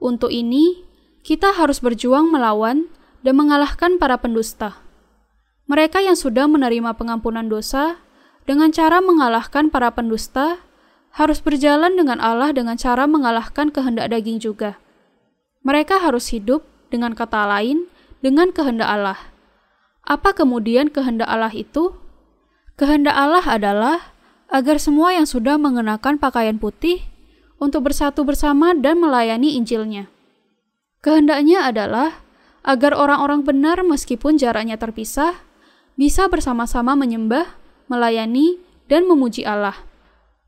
Untuk 0.00 0.32
ini, 0.32 0.88
kita 1.20 1.52
harus 1.52 1.84
berjuang 1.84 2.32
melawan 2.32 2.88
dan 3.20 3.36
mengalahkan 3.36 4.00
para 4.00 4.16
pendusta. 4.16 4.80
Mereka 5.68 6.00
yang 6.00 6.16
sudah 6.16 6.48
menerima 6.48 6.96
pengampunan 6.96 7.44
dosa 7.44 8.00
dengan 8.48 8.72
cara 8.72 9.04
mengalahkan 9.04 9.68
para 9.68 9.92
pendusta 9.92 10.64
harus 11.12 11.44
berjalan 11.44 11.92
dengan 11.92 12.16
Allah 12.16 12.56
dengan 12.56 12.80
cara 12.80 13.04
mengalahkan 13.04 13.68
kehendak 13.68 14.08
daging 14.08 14.40
juga. 14.40 14.80
Mereka 15.60 16.00
harus 16.00 16.32
hidup 16.32 16.64
dengan 16.88 17.12
kata 17.12 17.44
lain 17.44 17.84
dengan 18.24 18.48
kehendak 18.48 18.88
Allah. 18.88 19.20
Apa 20.08 20.32
kemudian 20.32 20.88
kehendak 20.88 21.28
Allah 21.28 21.52
itu? 21.52 22.05
Kehendak 22.76 23.16
Allah 23.16 23.40
adalah 23.48 24.12
agar 24.52 24.76
semua 24.76 25.16
yang 25.16 25.24
sudah 25.24 25.56
mengenakan 25.56 26.20
pakaian 26.20 26.60
putih 26.60 27.00
untuk 27.56 27.88
bersatu 27.88 28.20
bersama 28.20 28.76
dan 28.76 29.00
melayani 29.00 29.56
Injilnya. 29.56 30.12
Kehendaknya 31.00 31.72
adalah 31.72 32.20
agar 32.60 32.92
orang-orang 32.92 33.48
benar 33.48 33.80
meskipun 33.80 34.36
jaraknya 34.36 34.76
terpisah, 34.76 35.40
bisa 35.96 36.28
bersama-sama 36.28 36.92
menyembah, 36.92 37.48
melayani, 37.88 38.60
dan 38.92 39.08
memuji 39.08 39.48
Allah. 39.48 39.80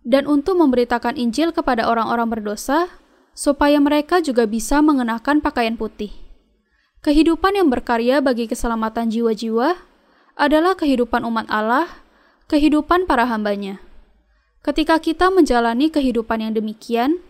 Dan 0.04 0.28
untuk 0.28 0.60
memberitakan 0.60 1.16
Injil 1.16 1.56
kepada 1.56 1.88
orang-orang 1.88 2.28
berdosa, 2.28 2.92
supaya 3.32 3.80
mereka 3.80 4.20
juga 4.20 4.44
bisa 4.44 4.84
mengenakan 4.84 5.40
pakaian 5.40 5.80
putih. 5.80 6.12
Kehidupan 7.00 7.56
yang 7.56 7.72
berkarya 7.72 8.20
bagi 8.20 8.44
keselamatan 8.44 9.08
jiwa-jiwa 9.08 9.80
adalah 10.36 10.76
kehidupan 10.76 11.24
umat 11.24 11.48
Allah 11.48 11.86
kehidupan 12.48 13.04
para 13.04 13.28
hambanya. 13.28 13.78
Ketika 14.64 14.96
kita 14.98 15.28
menjalani 15.28 15.92
kehidupan 15.92 16.40
yang 16.40 16.56
demikian, 16.56 17.20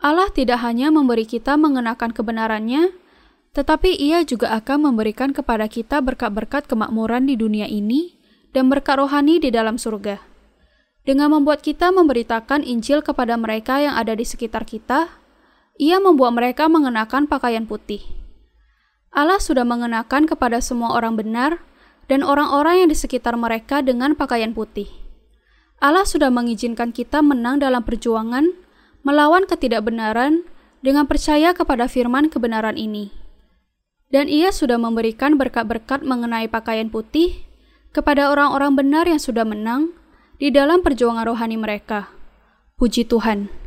Allah 0.00 0.32
tidak 0.32 0.64
hanya 0.64 0.88
memberi 0.88 1.28
kita 1.28 1.60
mengenakan 1.60 2.16
kebenarannya, 2.16 2.92
tetapi 3.52 3.92
Ia 3.92 4.24
juga 4.24 4.56
akan 4.56 4.90
memberikan 4.90 5.30
kepada 5.36 5.68
kita 5.68 6.00
berkat-berkat 6.00 6.66
kemakmuran 6.66 7.28
di 7.28 7.36
dunia 7.36 7.68
ini 7.68 8.16
dan 8.56 8.72
berkat 8.72 8.98
rohani 8.98 9.38
di 9.38 9.52
dalam 9.52 9.76
surga. 9.76 10.18
Dengan 11.04 11.36
membuat 11.36 11.60
kita 11.60 11.92
memberitakan 11.92 12.64
Injil 12.64 13.04
kepada 13.04 13.36
mereka 13.36 13.84
yang 13.84 14.00
ada 14.00 14.16
di 14.16 14.24
sekitar 14.24 14.64
kita, 14.64 15.12
Ia 15.76 16.00
membuat 16.00 16.40
mereka 16.40 16.72
mengenakan 16.72 17.28
pakaian 17.28 17.68
putih. 17.68 18.00
Allah 19.12 19.38
sudah 19.38 19.62
mengenakan 19.62 20.24
kepada 20.26 20.58
semua 20.64 20.96
orang 20.96 21.14
benar 21.14 21.62
dan 22.10 22.20
orang-orang 22.26 22.84
yang 22.84 22.88
di 22.92 22.96
sekitar 22.98 23.36
mereka 23.36 23.80
dengan 23.80 24.16
pakaian 24.16 24.52
putih. 24.52 24.88
Allah 25.82 26.08
sudah 26.08 26.32
mengizinkan 26.32 26.94
kita 26.94 27.20
menang 27.20 27.60
dalam 27.60 27.84
perjuangan 27.84 28.48
melawan 29.04 29.44
ketidakbenaran 29.44 30.48
dengan 30.80 31.04
percaya 31.08 31.52
kepada 31.56 31.88
firman 31.88 32.28
kebenaran 32.28 32.76
ini. 32.76 33.12
Dan 34.12 34.28
ia 34.28 34.52
sudah 34.52 34.76
memberikan 34.76 35.36
berkat-berkat 35.40 36.04
mengenai 36.04 36.46
pakaian 36.46 36.92
putih 36.92 37.44
kepada 37.90 38.30
orang-orang 38.30 38.76
benar 38.76 39.04
yang 39.08 39.18
sudah 39.18 39.42
menang 39.42 39.92
di 40.36 40.52
dalam 40.52 40.84
perjuangan 40.84 41.24
rohani 41.24 41.56
mereka. 41.56 42.12
Puji 42.76 43.06
Tuhan. 43.08 43.63